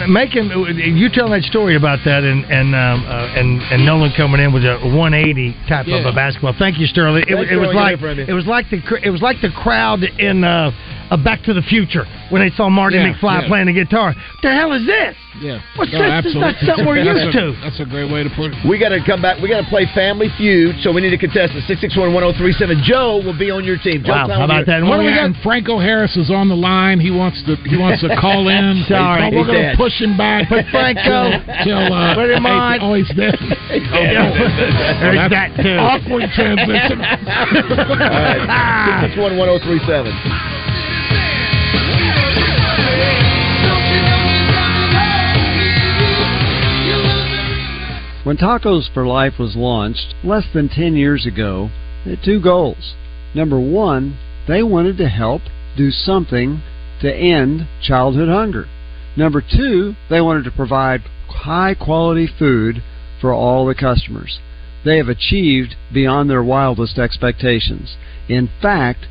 Uh, 0.03 0.07
Make 0.07 0.31
him. 0.35 0.47
You 0.49 1.09
telling 1.09 1.31
that 1.33 1.43
story 1.49 1.75
about 1.75 1.99
that, 2.05 2.23
and 2.23 2.45
and 2.45 2.75
um, 2.75 3.05
uh, 3.05 3.33
and 3.39 3.61
and 3.73 3.85
Nolan 3.85 4.11
coming 4.15 4.39
in 4.41 4.53
with 4.53 4.63
a 4.63 4.77
180 4.93 5.55
type 5.67 5.87
of 5.87 6.05
a 6.05 6.13
basketball. 6.13 6.53
Thank 6.57 6.77
you, 6.79 6.84
Sterling. 6.87 7.23
It, 7.27 7.35
Thanks, 7.35 7.51
it 7.51 7.55
was 7.55 7.69
Sterling. 7.69 7.75
like 7.75 7.99
Good 7.99 8.07
to 8.07 8.07
hear 8.07 8.15
from 8.15 8.19
you. 8.19 8.25
it 8.27 8.33
was 8.35 8.45
like 8.47 8.69
the 8.69 8.81
cr- 8.81 9.03
it 9.03 9.09
was 9.09 9.21
like 9.21 9.41
the 9.41 9.51
crowd 9.51 10.03
in 10.03 10.43
uh, 10.43 10.71
uh, 11.11 11.17
Back 11.17 11.43
to 11.43 11.53
the 11.53 11.61
Future 11.63 12.05
when 12.29 12.41
they 12.41 12.49
saw 12.55 12.69
Marty 12.69 12.97
Yeah, 12.97 13.13
McFly 13.13 13.41
yeah. 13.43 13.47
playing 13.47 13.67
the 13.67 13.73
guitar. 13.73 14.13
The 14.41 14.51
hell 14.51 14.73
is 14.73 14.85
this? 14.85 15.15
Yeah. 15.41 15.59
What's 15.75 15.91
No, 15.91 15.99
this? 15.99 16.23
This 16.23 16.33
is 16.33 16.39
not 16.39 16.55
something 16.63 16.85
we're 16.87 17.03
That's 17.03 17.27
used 17.27 17.35
a- 17.35 17.51
to. 17.51 17.59
That's 17.63 17.79
a 17.83 17.85
great 17.85 18.07
way 18.09 18.23
to 18.23 18.31
put 18.31 18.55
it. 18.55 18.57
We 18.63 18.79
got 18.79 18.95
to 18.95 19.03
come 19.03 19.21
back. 19.21 19.41
We 19.43 19.49
got 19.51 19.61
to 19.61 19.69
play 19.69 19.83
Family 19.93 20.31
Feud, 20.39 20.79
so 20.79 20.93
we 20.95 21.01
need 21.03 21.11
a 21.11 21.17
contestant. 21.19 21.59
Six 21.67 21.81
six 21.81 21.91
one 21.97 22.13
one 22.15 22.23
zero 22.23 22.31
three 22.39 22.53
seven. 22.55 22.79
Joe 22.83 23.19
will 23.19 23.35
be 23.37 23.51
on 23.51 23.63
your 23.67 23.75
team. 23.77 23.99
Joe 24.03 24.15
Wow, 24.15 24.31
how 24.31 24.47
will 24.47 24.47
be 24.47 24.63
about 24.63 24.65
that? 24.71 24.79
And 24.79 24.87
what 24.87 24.99
Oh, 24.99 25.03
do 25.03 25.11
we 25.11 25.13
yeah, 25.13 25.27
got? 25.29 25.43
Franco 25.43 25.75
Harris 25.77 26.15
is 26.15 26.31
on 26.31 26.47
the 26.47 26.55
line. 26.55 26.99
He 27.03 27.11
wants 27.11 27.43
to 27.51 27.59
he 27.67 27.75
wants 27.75 27.99
to 28.07 28.15
call 28.15 28.47
in. 28.55 28.85
Sorry. 28.87 29.27
But 29.27 29.35
we're 29.35 29.45
going 29.51 29.71
to 29.71 29.75
push 29.75 29.99
him 29.99 30.15
back. 30.15 30.47
But 30.49 30.65
Franco, 30.71 31.35
till 31.67 31.83
uh, 31.91 32.15
Put 32.15 32.31
him 32.31 32.45
eight- 32.47 32.79
on. 32.79 32.79
Oh, 32.81 32.93
he's 32.95 33.11
dead. 33.19 33.35
There's 33.35 35.19
That's 35.19 35.35
that 35.35 35.49
too. 35.59 35.75
Awkward 35.75 36.31
transition. 36.31 37.03
All 37.03 37.99
right. 37.99 39.03
Six 39.03 39.13
six 39.13 39.19
one 39.19 39.35
one 39.35 39.51
zero 39.51 39.59
three 39.59 39.83
seven. 39.83 40.15
When 48.25 48.37
Tacos 48.37 48.91
for 48.91 49.05
Life 49.05 49.37
was 49.37 49.55
launched 49.55 50.15
less 50.23 50.45
than 50.51 50.67
10 50.67 50.95
years 50.95 51.27
ago, 51.27 51.69
they 52.03 52.15
had 52.15 52.23
two 52.25 52.41
goals. 52.41 52.95
Number 53.35 53.59
one, 53.59 54.17
they 54.47 54.63
wanted 54.63 54.97
to 54.97 55.09
help 55.09 55.43
do 55.77 55.91
something 55.91 56.63
to 57.01 57.15
end 57.15 57.67
childhood 57.83 58.27
hunger. 58.27 58.65
Number 59.15 59.43
two, 59.43 59.93
they 60.09 60.21
wanted 60.21 60.43
to 60.45 60.51
provide 60.51 61.01
high 61.27 61.75
quality 61.75 62.25
food 62.25 62.81
for 63.21 63.31
all 63.31 63.67
the 63.67 63.75
customers. 63.75 64.39
They 64.83 64.97
have 64.97 65.07
achieved 65.07 65.75
beyond 65.93 66.27
their 66.27 66.43
wildest 66.43 66.97
expectations. 66.97 67.95
In 68.27 68.49
fact, 68.59 69.05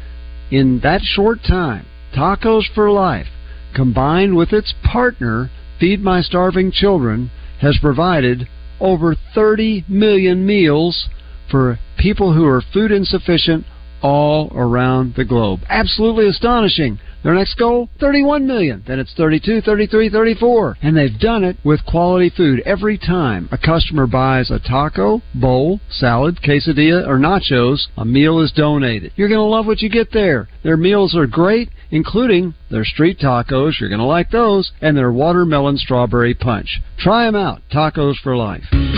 in 0.50 0.80
that 0.82 1.02
short 1.02 1.38
time, 1.46 1.86
Tacos 2.12 2.64
for 2.74 2.90
Life, 2.90 3.28
combined 3.76 4.34
with 4.34 4.52
its 4.52 4.74
partner, 4.82 5.50
Feed 5.78 6.02
My 6.02 6.20
Starving 6.20 6.72
Children, 6.72 7.30
has 7.60 7.78
provided 7.80 8.48
over 8.80 9.16
30 9.34 9.84
million 9.88 10.46
meals 10.46 11.08
for 11.50 11.78
people 11.98 12.34
who 12.34 12.44
are 12.46 12.62
food 12.72 12.90
insufficient 12.90 13.64
all 14.02 14.52
around 14.54 15.14
the 15.16 15.24
globe. 15.24 15.60
Absolutely 15.68 16.28
astonishing. 16.28 16.98
Their 17.24 17.34
next 17.34 17.54
goal, 17.56 17.88
31 18.00 18.46
million. 18.46 18.84
Then 18.86 18.98
it's 18.98 19.14
32, 19.14 19.62
33, 19.62 20.10
34. 20.10 20.76
And 20.82 20.94
they've 20.94 21.18
done 21.18 21.42
it 21.42 21.56
with 21.64 21.84
quality 21.86 22.30
food 22.30 22.60
every 22.66 22.98
time 22.98 23.48
a 23.50 23.56
customer 23.56 24.06
buys 24.06 24.50
a 24.50 24.58
taco, 24.58 25.22
bowl, 25.34 25.80
salad, 25.90 26.38
quesadilla, 26.44 27.08
or 27.08 27.18
nachos, 27.18 27.86
a 27.96 28.04
meal 28.04 28.40
is 28.40 28.52
donated. 28.52 29.12
You're 29.16 29.28
going 29.28 29.38
to 29.38 29.44
love 29.44 29.66
what 29.66 29.80
you 29.80 29.88
get 29.88 30.12
there. 30.12 30.48
Their 30.62 30.76
meals 30.76 31.16
are 31.16 31.26
great, 31.26 31.70
including 31.90 32.54
their 32.70 32.84
street 32.84 33.18
tacos, 33.18 33.80
you're 33.80 33.88
going 33.88 34.00
to 34.00 34.04
like 34.04 34.30
those, 34.30 34.70
and 34.82 34.94
their 34.94 35.12
watermelon 35.12 35.78
strawberry 35.78 36.34
punch. 36.34 36.82
Try 36.98 37.24
them 37.24 37.36
out. 37.36 37.62
Tacos 37.72 38.16
for 38.22 38.36
life. 38.36 38.64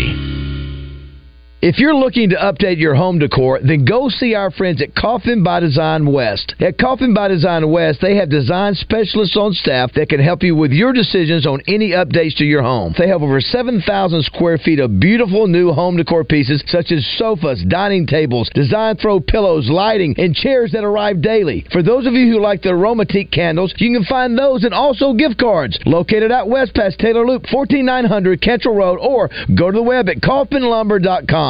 Academy. 0.00 0.39
If 1.62 1.78
you're 1.78 1.94
looking 1.94 2.30
to 2.30 2.36
update 2.36 2.78
your 2.78 2.94
home 2.94 3.18
decor, 3.18 3.60
then 3.60 3.84
go 3.84 4.08
see 4.08 4.34
our 4.34 4.50
friends 4.50 4.80
at 4.80 4.94
Coffin 4.94 5.44
by 5.44 5.60
Design 5.60 6.10
West. 6.10 6.54
At 6.58 6.78
Coffin 6.78 7.12
by 7.12 7.28
Design 7.28 7.70
West, 7.70 7.98
they 8.00 8.16
have 8.16 8.30
design 8.30 8.74
specialists 8.74 9.36
on 9.36 9.52
staff 9.52 9.92
that 9.92 10.08
can 10.08 10.20
help 10.20 10.42
you 10.42 10.56
with 10.56 10.72
your 10.72 10.94
decisions 10.94 11.46
on 11.46 11.60
any 11.68 11.90
updates 11.90 12.34
to 12.36 12.46
your 12.46 12.62
home. 12.62 12.94
They 12.96 13.08
have 13.08 13.20
over 13.20 13.42
7,000 13.42 14.22
square 14.22 14.56
feet 14.56 14.80
of 14.80 15.00
beautiful 15.00 15.48
new 15.48 15.70
home 15.70 15.98
decor 15.98 16.24
pieces 16.24 16.64
such 16.66 16.92
as 16.92 17.06
sofas, 17.18 17.62
dining 17.68 18.06
tables, 18.06 18.48
design 18.54 18.96
throw 18.96 19.20
pillows, 19.20 19.68
lighting, 19.68 20.14
and 20.16 20.34
chairs 20.34 20.72
that 20.72 20.82
arrive 20.82 21.20
daily. 21.20 21.66
For 21.72 21.82
those 21.82 22.06
of 22.06 22.14
you 22.14 22.32
who 22.32 22.40
like 22.40 22.62
the 22.62 22.70
aromatique 22.70 23.32
candles, 23.32 23.74
you 23.76 23.92
can 23.92 24.06
find 24.06 24.38
those 24.38 24.64
and 24.64 24.72
also 24.72 25.12
gift 25.12 25.36
cards 25.38 25.78
located 25.84 26.32
out 26.32 26.48
west 26.48 26.74
past 26.74 26.98
Taylor 26.98 27.26
Loop, 27.26 27.44
14900 27.50 28.40
Cantrell 28.40 28.76
Road, 28.76 28.98
or 28.98 29.28
go 29.54 29.70
to 29.70 29.76
the 29.76 29.82
web 29.82 30.08
at 30.08 30.22
coffinlumber.com. 30.22 31.49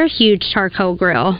huge 0.07 0.41
charcoal 0.53 0.95
grill. 0.95 1.39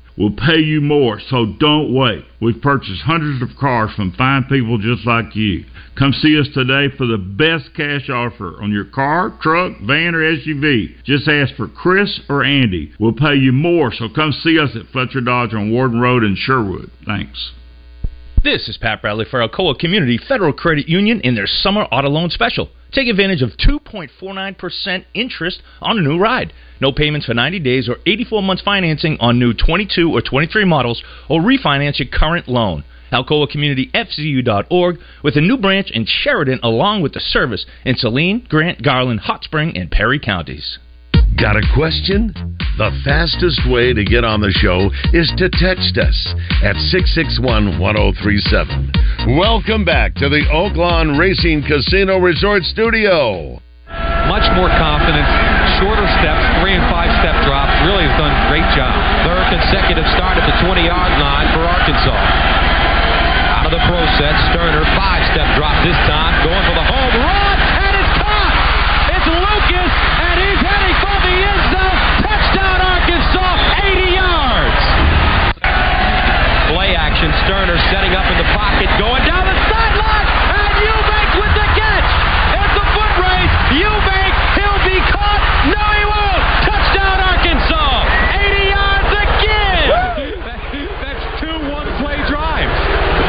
We'll 0.21 0.29
pay 0.29 0.59
you 0.59 0.81
more, 0.81 1.19
so 1.19 1.47
don't 1.59 1.95
wait. 1.95 2.23
We've 2.39 2.61
purchased 2.61 3.01
hundreds 3.01 3.41
of 3.41 3.57
cars 3.59 3.89
from 3.95 4.11
fine 4.11 4.43
people 4.43 4.77
just 4.77 5.03
like 5.07 5.35
you. 5.35 5.65
Come 5.97 6.13
see 6.13 6.39
us 6.39 6.47
today 6.53 6.95
for 6.95 7.07
the 7.07 7.17
best 7.17 7.73
cash 7.75 8.07
offer 8.07 8.61
on 8.61 8.71
your 8.71 8.85
car, 8.85 9.35
truck, 9.41 9.79
van, 9.81 10.13
or 10.13 10.19
SUV. 10.19 11.03
Just 11.03 11.27
ask 11.27 11.55
for 11.55 11.67
Chris 11.67 12.19
or 12.29 12.43
Andy. 12.43 12.91
We'll 12.99 13.13
pay 13.13 13.33
you 13.33 13.51
more, 13.51 13.91
so 13.91 14.09
come 14.13 14.31
see 14.31 14.59
us 14.59 14.69
at 14.75 14.91
Fletcher 14.91 15.21
Dodge 15.21 15.55
on 15.55 15.71
Warden 15.71 15.99
Road 15.99 16.23
in 16.23 16.35
Sherwood. 16.35 16.91
Thanks. 17.03 17.53
This 18.43 18.69
is 18.69 18.77
Pat 18.77 19.01
Bradley 19.01 19.25
for 19.25 19.39
Alcoa 19.39 19.75
Community 19.79 20.19
Federal 20.19 20.53
Credit 20.53 20.87
Union 20.87 21.19
in 21.21 21.33
their 21.33 21.47
summer 21.47 21.85
auto 21.85 22.09
loan 22.09 22.29
special. 22.29 22.69
Take 22.93 23.07
advantage 23.07 23.41
of 23.41 23.51
2.49% 23.51 25.05
interest 25.13 25.61
on 25.81 25.97
a 25.97 26.01
new 26.01 26.19
ride. 26.19 26.51
No 26.81 26.91
payments 26.91 27.25
for 27.25 27.33
90 27.33 27.59
days 27.59 27.87
or 27.87 27.97
84 28.05 28.43
months 28.43 28.63
financing 28.63 29.17
on 29.19 29.39
new 29.39 29.53
22 29.53 30.11
or 30.11 30.21
23 30.21 30.65
models 30.65 31.01
or 31.29 31.41
refinance 31.41 31.99
your 31.99 32.09
current 32.09 32.49
loan. 32.49 32.83
Alcoa 33.11 33.49
Community 33.49 33.91
FCU.org 33.93 34.97
with 35.23 35.35
a 35.35 35.41
new 35.41 35.57
branch 35.57 35.91
in 35.91 36.05
Sheridan 36.05 36.59
along 36.63 37.01
with 37.01 37.13
the 37.13 37.19
service 37.19 37.65
in 37.85 37.95
Saline, 37.95 38.45
Grant, 38.47 38.81
Garland, 38.81 39.21
Hot 39.21 39.43
Spring, 39.43 39.77
and 39.77 39.91
Perry 39.91 40.19
counties. 40.19 40.79
Got 41.39 41.55
a 41.57 41.63
question? 41.73 42.33
The 42.77 42.91
fastest 43.03 43.61
way 43.69 43.93
to 43.93 44.03
get 44.03 44.23
on 44.23 44.41
the 44.41 44.51
show 44.51 44.89
is 45.13 45.31
to 45.37 45.49
text 45.49 45.97
us 45.97 46.15
at 46.63 46.75
661 46.91 47.79
1037. 47.79 49.37
Welcome 49.37 49.83
back 49.85 50.15
to 50.19 50.29
the 50.29 50.43
Oaklawn 50.51 51.17
Racing 51.17 51.63
Casino 51.67 52.17
Resort 52.19 52.63
Studio. 52.63 53.59
Much 54.27 54.47
more 54.55 54.71
confidence, 54.79 55.27
shorter 55.79 56.07
steps, 56.19 56.43
three 56.63 56.75
and 56.77 56.85
five 56.87 57.11
step 57.19 57.35
drops. 57.43 57.73
Really 57.85 58.07
has 58.07 58.15
done 58.17 58.31
a 58.31 58.41
great 58.49 58.67
job. 58.77 58.95
Third 59.27 59.45
consecutive 59.61 60.07
start 60.15 60.39
at 60.39 60.45
the 60.47 60.55
20 60.63 60.83
yard 60.87 61.13
line 61.19 61.47
for 61.51 61.63
Arkansas. 61.67 62.21
Out 63.61 63.65
of 63.67 63.73
the 63.75 63.83
pro 63.85 64.01
set, 64.17 64.35
Stoerner, 64.51 64.85
five 64.95 65.21
step 65.35 65.47
drop 65.59 65.75
this 65.83 65.97
time, 66.07 66.33
going 66.47 66.63
for 66.65 66.75
the 66.77 66.87
home 66.87 67.13
run, 67.19 67.57
and 67.59 67.93
it's 67.99 68.13
caught! 68.17 68.55
It's 69.11 69.27
Lucas, 69.27 69.93
and 70.23 70.35
he's 70.39 70.61
heading 70.63 70.95
for 71.03 71.17
the 71.19 71.35
end 71.35 71.61
zone. 71.75 71.97
Touchdown, 72.25 72.79
Arkansas, 72.79 73.53
80 73.85 74.17
yards! 74.17 74.81
Play 76.73 76.95
action, 76.95 77.29
Stoerner 77.43 77.77
setting 77.91 78.15
up 78.15 78.25
in 78.31 78.37
the 78.39 78.49
pocket, 78.55 78.87
going 78.97 79.21
down 79.27 79.43
the 79.45 79.57
sideline, 79.67 80.27
and 80.57 80.73
Eubank 80.81 81.29
with 81.37 81.53
the 81.53 81.67
catch! 81.75 82.09
It's 82.55 82.75
a 82.81 82.85
foot 82.97 83.13
race, 83.19 83.55
Eubank, 83.77 84.33
he'll 84.57 84.81
be 84.89 84.97
caught, 85.11 85.41
no 85.69 85.83
he 85.91 86.03
won't! 86.07 86.43
Touchdown, 86.65 87.17
Arkansas! 87.29 87.93
80 88.41 88.73
yards 88.73 89.11
again! 89.21 89.85
That's 91.03 91.25
two 91.37 91.57
one-play 91.69 92.17
drives. 92.25 92.79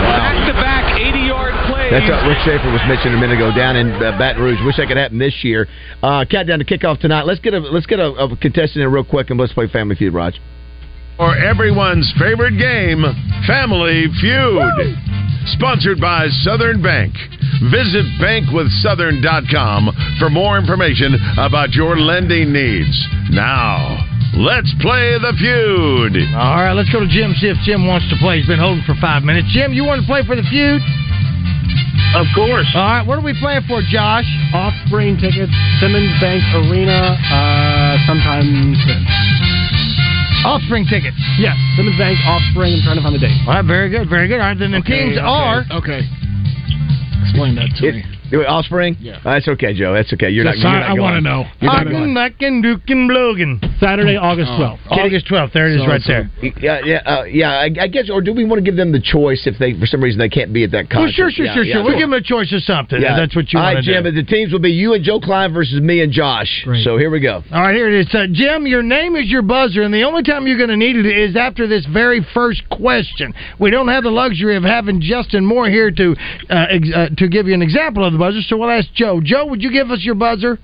Back-to-back 0.03 0.85
80-yard 0.99 1.55
plays. 1.69 1.82
That's 1.93 2.09
what 2.09 2.25
Rick 2.25 2.41
Schaefer 2.49 2.73
was 2.73 2.81
mentioning 2.89 3.19
a 3.19 3.21
minute 3.21 3.37
ago 3.37 3.53
down 3.53 3.77
in 3.77 3.93
uh, 3.93 4.17
Baton 4.17 4.41
Rouge. 4.41 4.57
Wish 4.65 4.81
that 4.81 4.89
could 4.89 4.97
happen 4.97 5.19
this 5.19 5.45
year. 5.45 5.69
Uh, 6.03 6.25
countdown 6.25 6.61
to 6.61 6.65
kickoff 6.65 7.01
tonight. 7.01 7.29
Let's 7.29 7.45
get 7.45 7.53
a 7.53 7.61
let's 7.61 7.85
get 7.85 8.01
a, 8.01 8.17
a 8.17 8.35
contestant 8.35 8.81
in 8.81 8.91
real 8.91 9.05
quick 9.05 9.29
and 9.29 9.39
let's 9.39 9.53
play 9.53 9.69
Family 9.69 9.95
Feud, 9.95 10.15
Raj. 10.15 10.41
For 11.19 11.37
everyone's 11.37 12.11
favorite 12.19 12.57
game, 12.57 13.05
Family 13.47 14.09
Feud. 14.25 14.73
Sponsored 15.61 16.01
by 16.01 16.29
Southern 16.41 16.81
Bank. 16.81 17.13
Visit 17.69 18.09
bankwithsouthern.com 18.17 20.17
for 20.19 20.31
more 20.31 20.57
information 20.57 21.13
about 21.37 21.77
your 21.77 22.01
lending 22.01 22.55
needs. 22.55 22.97
Now, 23.29 24.01
let's 24.33 24.73
play 24.81 25.21
the 25.21 25.37
feud. 25.37 26.17
All 26.33 26.57
right, 26.57 26.73
let's 26.73 26.89
go 26.89 27.01
to 27.01 27.09
Jim, 27.09 27.35
see 27.37 27.53
if 27.53 27.59
Jim 27.67 27.87
wants 27.87 28.09
to 28.09 28.17
play. 28.17 28.39
He's 28.39 28.49
been 28.49 28.59
holding 28.59 28.83
for 28.89 28.95
five 28.99 29.25
minutes. 29.25 29.53
Jim, 29.53 29.75
you 29.75 29.85
want 29.85 30.01
to 30.01 30.07
play 30.07 30.25
for 30.25 30.37
the 30.37 30.47
feud? 30.49 30.81
Of 32.13 32.27
course. 32.37 32.69
All 32.77 32.83
right, 32.85 33.05
what 33.07 33.19
are 33.19 33.25
we 33.25 33.33
playing 33.41 33.65
for, 33.65 33.81
Josh? 33.89 34.29
Offspring 34.53 35.17
tickets, 35.17 35.53
Simmons 35.81 36.13
Bank 36.21 36.45
Arena, 36.61 37.17
uh, 37.17 37.97
sometime 38.07 38.45
soon. 38.85 39.03
Offspring 40.45 40.85
tickets. 40.85 41.17
Yes, 41.39 41.57
Simmons 41.77 41.97
Bank, 41.97 42.19
Offspring. 42.27 42.75
I'm 42.75 42.83
trying 42.85 42.97
to 43.01 43.03
find 43.03 43.15
the 43.15 43.23
date. 43.23 43.39
All 43.49 43.55
right, 43.55 43.65
very 43.65 43.89
good, 43.89 44.11
very 44.11 44.29
good. 44.29 44.41
All 44.41 44.53
right, 44.53 44.59
then 44.59 44.73
the 44.73 44.79
Okay, 44.85 45.15
teams 45.15 45.17
okay, 45.17 45.25
are. 45.25 45.65
Okay. 45.73 46.03
Explain 47.25 47.55
that 47.57 47.73
to 47.81 47.93
me. 47.93 48.05
Wait, 48.33 48.47
Offspring? 48.47 48.97
Yeah. 49.01 49.19
that's 49.23 49.47
okay, 49.49 49.75
Joe. 49.75 49.93
That's 49.93 50.13
okay. 50.15 50.31
You're 50.31 50.45
Just 50.45 50.63
not. 50.63 50.71
You're 50.73 50.79
I- 50.85 50.89
not 50.89 50.99
I 50.99 51.01
wanna 51.01 51.21
know. 51.21 51.45
You're 51.61 51.73
not 51.73 51.87
Hagen, 51.87 51.93
going. 51.93 52.15
Macken, 52.15 52.63
Duken, 52.65 53.09
Blogan. 53.09 53.61
Saturday, 53.79 54.17
August 54.17 54.51
Oh. 54.55 54.59
12th. 54.59 54.79
August 54.91 55.27
12th. 55.27 55.53
There 55.53 55.67
it 55.69 55.75
is, 55.77 55.83
So- 55.83 55.87
right 55.87 56.03
so- 56.03 56.13
there. 56.13 56.31
Yeah, 56.61 56.81
yeah, 56.85 56.97
uh, 57.05 57.25
yeah. 57.25 57.51
I, 57.51 57.71
I 57.81 57.87
guess, 57.89 58.09
or 58.11 58.21
do 58.23 58.33
we 58.33 58.45
want 58.45 58.59
to 58.59 58.65
give 58.65 58.77
them 58.77 58.93
the 58.93 59.01
choice 59.01 59.47
if 59.47 59.59
they, 59.59 59.75
for 59.75 59.87
some 59.87 60.01
reason, 60.03 60.19
they 60.19 60.29
can't 60.29 60.53
be 60.53 60.65
at 60.65 60.71
that 60.73 60.87
Well, 60.93 61.05
concert? 61.05 61.13
sure, 61.15 61.31
sure, 61.31 61.47
Yeah, 61.47 61.55
sure, 61.55 61.63
yeah, 61.65 61.75
sure. 61.75 61.83
We'll 61.85 61.93
give 61.99 62.09
them 62.09 62.13
a 62.15 62.21
choice 62.23 62.53
of 62.53 62.63
something. 62.63 63.01
Yeah. 63.03 63.17
That's 63.17 63.35
what 63.37 63.53
you 63.53 63.59
want 63.59 63.75
right, 63.77 63.85
Jim. 63.85 64.05
do. 64.05 64.11
The 64.13 64.23
teams 64.23 64.53
will 64.53 64.61
be 64.61 64.73
you 64.73 64.95
and 64.95 65.05
Joe 65.05 65.21
Kleine 65.21 65.53
versus 65.53 65.81
me 65.81 66.01
and 66.01 66.13
Josh. 66.13 66.65
So 66.85 66.97
here 66.97 67.11
we 67.11 67.21
go. 67.21 67.43
All 67.53 67.63
right, 67.63 67.75
here 67.75 67.89
it 67.89 67.95
is. 67.95 68.15
Uh, 68.15 68.27
Jim, 68.33 68.67
your 68.67 68.83
name 68.83 69.15
is 69.17 69.29
your 69.29 69.43
buzzer, 69.43 69.83
and 69.83 69.93
the 69.93 70.05
only 70.05 70.23
time 70.23 70.47
you're 70.47 70.57
going 70.59 70.71
to 70.71 70.77
need 70.77 70.97
it 70.97 71.07
is 71.07 71.37
after 71.37 71.67
this 71.67 71.85
very 71.87 72.21
first 72.35 72.69
question. 72.71 73.35
We 73.59 73.71
don't 73.71 73.89
have 73.89 74.05
the 74.05 74.11
luxury 74.11 74.57
of 74.57 74.63
having 74.65 75.01
Justin 75.01 75.45
Moore 75.45 75.69
here 75.69 75.91
to 75.91 76.17
uh, 76.51 76.67
ex- 76.71 76.91
uh, 76.95 77.09
to 77.17 77.29
give 77.29 77.47
you 77.47 77.55
an 77.55 77.63
example 77.63 78.05
of 78.05 78.13
the 78.13 78.19
buzzer, 78.23 78.41
so 78.43 78.57
we'll 78.57 78.71
ask 78.71 78.89
Joe. 78.95 79.21
Joe, 79.23 79.47
would 79.47 79.63
you 79.63 79.73
give 79.73 79.91
us 79.91 80.01
your 80.03 80.15
buzzer? 80.15 80.59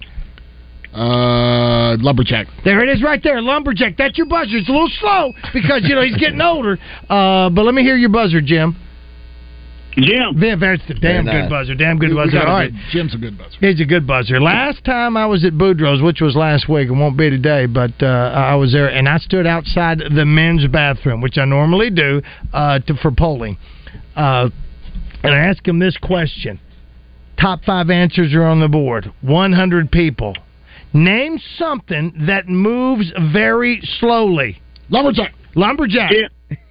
Uh, 0.95 1.97
lumberjack. 2.01 2.47
There 2.65 2.83
it 2.83 2.89
is, 2.89 3.03
right 3.03 3.21
there, 3.23 3.41
lumberjack. 3.43 3.97
That's 3.99 4.17
your 4.17 4.27
buzzer. 4.27 4.57
It's 4.57 4.69
a 4.69 4.73
little 4.73 4.91
slow 5.01 5.33
because 5.53 5.83
you 5.85 5.95
know 5.95 6.03
he's 6.03 6.17
getting 6.17 6.41
older. 6.41 6.79
Uh, 7.11 7.51
but 7.51 7.63
let 7.65 7.75
me 7.75 7.83
hear 7.83 7.97
your 7.97 8.09
buzzer, 8.11 8.41
Jim. 8.41 8.77
Jim. 9.93 10.39
That's 10.39 10.83
the 10.87 10.95
damn 10.95 11.25
Very 11.25 11.25
good 11.25 11.33
nice. 11.43 11.51
buzzer. 11.51 11.75
Damn 11.75 11.99
good 11.99 12.11
We- 12.11 12.15
we 12.17 12.25
buzzer. 12.25 12.39
All 12.47 12.55
right. 12.55 12.71
good- 12.73 12.81
Jim's 12.93 13.15
a 13.15 13.19
good 13.19 13.37
buzzer. 13.37 13.57
He's 13.61 13.81
a 13.81 13.85
good 13.85 14.07
buzzer. 14.07 14.41
Last 14.41 14.85
time 14.85 15.17
I 15.17 15.27
was 15.27 15.45
at 15.45 15.55
Boudreaux's, 15.55 16.01
which 16.03 16.21
was 16.21 16.37
last 16.37 16.69
week, 16.69 16.89
it 16.89 16.93
won't 16.93 17.17
be 17.17 17.29
today, 17.31 17.67
but 17.67 17.93
uh, 18.03 18.07
I 18.53 18.55
was 18.55 18.73
there, 18.73 18.87
and 18.89 19.09
I 19.09 19.19
stood 19.19 19.47
outside 19.47 19.99
the 20.15 20.25
men's 20.25 20.67
bathroom, 20.69 21.21
which 21.21 21.37
I 21.37 21.45
normally 21.45 21.91
do 21.91 22.23
uh, 22.53 22.79
to, 22.81 22.95
for 22.95 23.11
polling. 23.11 23.59
Uh, 24.17 24.49
and 25.25 25.35
I 25.35 25.39
asked 25.39 25.67
him 25.67 25.81
this 25.81 25.97
question. 25.97 26.61
Top 27.41 27.65
five 27.65 27.91
answers 27.91 28.35
are 28.35 28.45
on 28.45 28.61
the 28.61 28.69
board. 28.69 29.13
100 29.23 29.91
people. 29.93 30.35
Name 30.93 31.39
something 31.57 32.25
that 32.27 32.49
moves 32.49 33.13
very 33.33 33.81
slowly. 34.01 34.61
Lumberjack. 34.91 35.35
Lumberjack. 35.55 36.11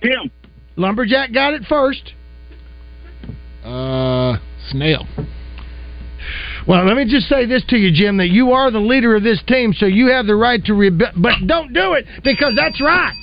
Jim. 0.01 0.32
Lumberjack 0.76 1.34
got 1.34 1.53
it 1.53 1.63
first. 1.70 2.13
Uh, 3.63 4.38
snail. 4.70 5.07
Well, 6.68 6.86
let 6.86 6.97
me 6.97 7.05
just 7.05 7.30
say 7.30 7.45
this 7.45 7.63
to 7.70 7.78
you, 7.78 7.91
Jim, 7.93 8.18
that 8.18 8.28
you 8.28 8.51
are 8.51 8.70
the 8.72 8.80
leader 8.80 9.15
of 9.15 9.24
this 9.24 9.41
team, 9.47 9.74
so 9.74 9.86
you 9.86 10.07
have 10.07 10.26
the 10.26 10.36
right 10.36 10.63
to 10.65 10.74
rebel. 10.74 11.11
But 11.15 11.34
don't 11.45 11.74
do 11.74 11.93
it 11.93 12.05
because 12.24 12.53
that's 12.57 12.82
right. 12.82 13.15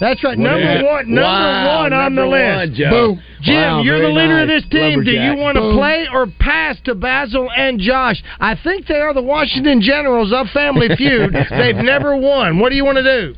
That's 0.00 0.22
right. 0.22 0.38
Number 0.38 0.60
Wow. 0.84 0.92
one, 0.92 1.06
number 1.08 1.22
Wow, 1.22 1.82
one 1.82 1.92
on 1.92 2.14
the 2.14 2.26
list. 2.26 2.56
one, 2.56 2.74
Joe. 2.74 2.90
Boom. 2.90 3.22
Jim, 3.42 3.54
Wow, 3.56 3.82
you're 3.82 3.96
the 3.96 4.02
very 4.02 4.14
leader 4.14 4.38
of 4.42 4.48
this 4.48 4.64
team. 4.70 5.02
Do 5.04 5.10
you 5.10 5.34
want 5.36 5.56
to 5.56 5.72
play 5.72 6.06
or 6.12 6.26
pass 6.38 6.76
to 6.84 6.94
Basil 6.94 7.48
and 7.56 7.80
Josh? 7.80 8.22
I 8.40 8.54
think 8.54 8.86
they 8.86 9.00
are 9.00 9.12
the 9.12 9.22
Washington 9.22 9.80
Generals 9.80 10.32
of 10.32 10.48
Family 10.50 10.88
Feud. 10.96 11.32
They've 11.50 11.76
never 11.76 12.16
won. 12.16 12.58
What 12.60 12.70
do 12.70 12.76
you 12.76 12.84
want 12.84 12.98
to 12.98 13.02
do? 13.02 13.34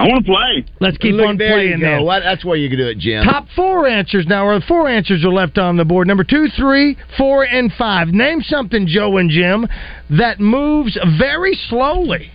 I 0.00 0.04
want 0.06 0.24
to 0.24 0.30
play. 0.30 0.64
Let's 0.80 0.96
keep 0.98 1.14
Look, 1.14 1.26
on 1.26 1.36
there 1.38 1.54
playing 1.54 1.70
you 1.72 1.78
go. 1.80 2.06
then. 2.08 2.20
That's 2.22 2.44
where 2.44 2.56
you 2.56 2.68
can 2.68 2.78
do 2.78 2.86
it, 2.86 2.98
Jim. 2.98 3.24
Top 3.24 3.46
four 3.56 3.88
answers 3.88 4.26
now, 4.28 4.46
or 4.46 4.60
four 4.60 4.88
answers 4.88 5.24
are 5.24 5.32
left 5.32 5.58
on 5.58 5.76
the 5.76 5.84
board. 5.84 6.06
Number 6.06 6.22
two, 6.22 6.46
three, 6.56 6.96
four, 7.16 7.42
and 7.44 7.72
five. 7.72 8.08
Name 8.08 8.40
something, 8.42 8.86
Joe 8.86 9.16
and 9.16 9.28
Jim, 9.28 9.66
that 10.10 10.38
moves 10.38 10.96
very 11.18 11.54
slowly. 11.68 12.30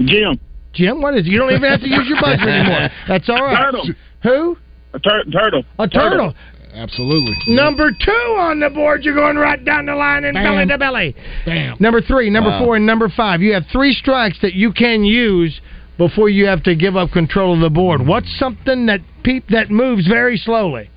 Jim. 0.00 0.40
Jim, 0.72 1.00
what 1.02 1.14
is 1.16 1.26
it? 1.26 1.30
You 1.30 1.38
don't 1.38 1.50
even 1.52 1.68
have 1.70 1.80
to 1.80 1.88
use 1.88 2.06
your 2.06 2.20
buzzer 2.20 2.48
anymore. 2.48 2.88
That's 3.08 3.28
all 3.28 3.42
right. 3.42 3.64
Turtle. 3.64 3.86
Who? 4.22 4.56
A 4.94 4.98
tur- 4.98 5.24
turtle. 5.32 5.64
A 5.78 5.88
turtle. 5.88 6.34
Absolutely. 6.72 7.36
Number 7.48 7.90
two 7.90 8.36
on 8.38 8.60
the 8.60 8.70
board. 8.70 9.02
You're 9.04 9.14
going 9.16 9.36
right 9.36 9.62
down 9.64 9.86
the 9.86 9.94
line 9.94 10.24
and 10.24 10.34
Bam. 10.34 10.44
belly 10.44 10.66
to 10.66 10.78
belly. 10.78 11.16
Bam. 11.44 11.76
Number 11.80 12.00
three, 12.00 12.30
number 12.30 12.50
Wow. 12.50 12.64
four, 12.64 12.76
and 12.76 12.86
number 12.86 13.08
five. 13.08 13.42
You 13.42 13.54
have 13.54 13.64
three 13.72 13.92
strikes 13.92 14.38
that 14.42 14.54
you 14.54 14.72
can 14.72 15.02
use 15.04 15.60
before 15.98 16.28
you 16.28 16.46
have 16.46 16.62
to 16.62 16.76
give 16.76 16.96
up 16.96 17.10
control 17.10 17.54
of 17.54 17.60
the 17.60 17.70
board. 17.70 18.06
What's 18.06 18.28
something 18.38 18.86
that 18.86 19.00
peep 19.24 19.48
that 19.48 19.70
moves 19.70 20.06
very 20.06 20.36
slowly? 20.36 20.88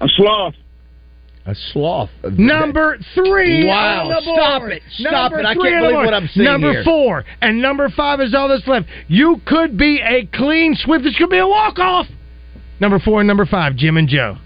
A 0.00 0.08
sloth. 0.16 0.54
A 1.46 1.54
sloth. 1.72 2.10
Number 2.36 2.98
three. 3.14 3.66
Wow, 3.66 4.02
on 4.02 4.08
the 4.08 4.22
board. 4.24 4.38
stop 4.38 4.62
it. 4.70 4.82
Stop 4.98 5.32
Number 5.32 5.38
it. 5.40 5.46
I 5.46 5.54
can't 5.54 5.82
believe 5.82 5.94
what 6.04 6.14
I'm 6.14 6.28
seeing 6.28 6.44
Number 6.44 6.72
here. 6.72 6.84
four 6.84 7.24
and 7.40 7.62
number 7.62 7.88
five 7.88 8.20
is 8.20 8.34
all 8.34 8.48
that's 8.48 8.66
left. 8.68 8.86
You 9.08 9.40
could 9.46 9.76
be 9.78 10.00
a 10.04 10.26
clean 10.36 10.74
sweep. 10.76 11.02
This 11.02 11.16
could 11.16 11.30
be 11.30 11.38
a 11.38 11.46
walk 11.46 11.78
off. 11.78 12.06
Number 12.78 12.98
four 12.98 13.20
and 13.20 13.26
number 13.26 13.46
five, 13.46 13.74
Jim 13.76 13.96
and 13.96 14.06
Joe. 14.08 14.36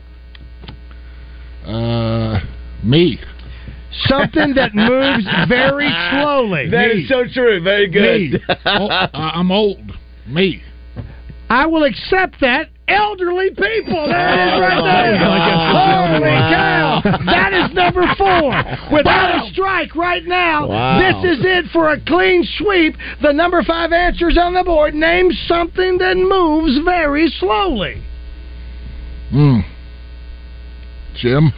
Uh, 1.67 2.41
me. 2.83 3.19
Something 4.07 4.55
that 4.55 4.71
moves 4.75 5.27
very 5.49 5.89
slowly. 6.13 6.71
That 6.71 6.91
is 6.91 7.09
so 7.09 7.25
true. 7.33 7.63
Very 7.63 7.89
Me. 7.89 8.31
good. 8.31 8.43
Oh, 8.67 8.89
I'm 9.13 9.51
old. 9.51 9.93
Me. 10.27 10.63
I 11.51 11.67
will 11.67 11.85
accept 11.85 12.41
that. 12.41 12.71
Elderly 12.87 13.49
people. 13.51 14.07
There 14.09 14.29
it 14.29 14.55
is 14.55 14.61
right 14.61 14.83
there. 14.83 15.15
Wow. 15.15 16.07
Holy 16.13 16.29
cow. 16.29 17.01
That 17.25 17.53
is 17.55 17.75
number 17.75 18.05
four. 18.19 18.51
Without 18.95 19.47
a 19.47 19.51
strike 19.53 19.95
right 19.97 20.25
now. 20.25 20.69
Wow. 20.69 20.99
This 20.99 21.39
is 21.39 21.45
it 21.45 21.71
for 21.73 21.93
a 21.93 22.01
clean 22.05 22.47
sweep. 22.59 22.95
The 23.23 23.33
number 23.33 23.63
five 23.63 23.93
answers 23.93 24.37
on 24.39 24.53
the 24.53 24.63
board. 24.65 24.95
Name 24.95 25.31
something 25.47 25.97
that 25.99 26.17
moves 26.17 26.79
very 26.85 27.29
slowly. 27.39 28.03
Hmm. 29.31 29.61
Jim. 31.17 31.53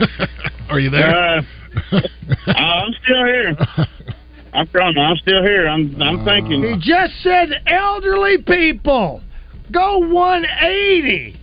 Are 0.70 0.80
you 0.80 0.90
there? 0.90 1.14
Uh, 1.14 1.42
I'm 2.46 2.92
still 3.04 3.24
here. 3.26 3.56
I 4.52 4.64
promise. 4.64 4.96
I'm 4.98 5.16
still 5.18 5.42
here. 5.42 5.68
I'm. 5.68 6.00
I'm 6.02 6.18
He 6.18 6.24
thinking. 6.24 6.62
He 6.62 6.74
just 6.80 7.12
said 7.22 7.62
elderly 7.66 8.38
people. 8.38 9.22
Go 9.72 9.98
180. 9.98 11.36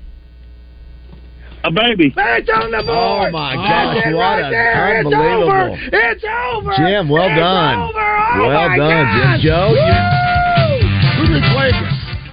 A 1.63 1.71
baby. 1.71 2.13
It's 2.15 2.49
on 2.49 2.69
the 2.71 2.83
board. 2.85 3.29
Oh, 3.29 3.31
my 3.31 3.55
That's 3.55 3.97
gosh, 3.97 4.05
it 4.05 4.13
what 4.13 4.21
right 4.21 4.39
a- 4.45 4.49
there. 4.51 4.99
It's 5.01 5.05
unbelievable. 5.05 5.51
over. 5.51 5.79
It's 5.93 6.23
over. 6.23 6.73
Jim, 6.77 7.09
well 7.09 7.25
It's 7.27 7.39
done. 7.39 7.79
over. 7.89 8.17
Oh, 8.37 8.47
Well 8.47 8.69
my 8.69 8.77
done, 8.77 9.05
Jim. 9.17 9.21
gosh. 9.23 9.41
Joe, 9.41 9.73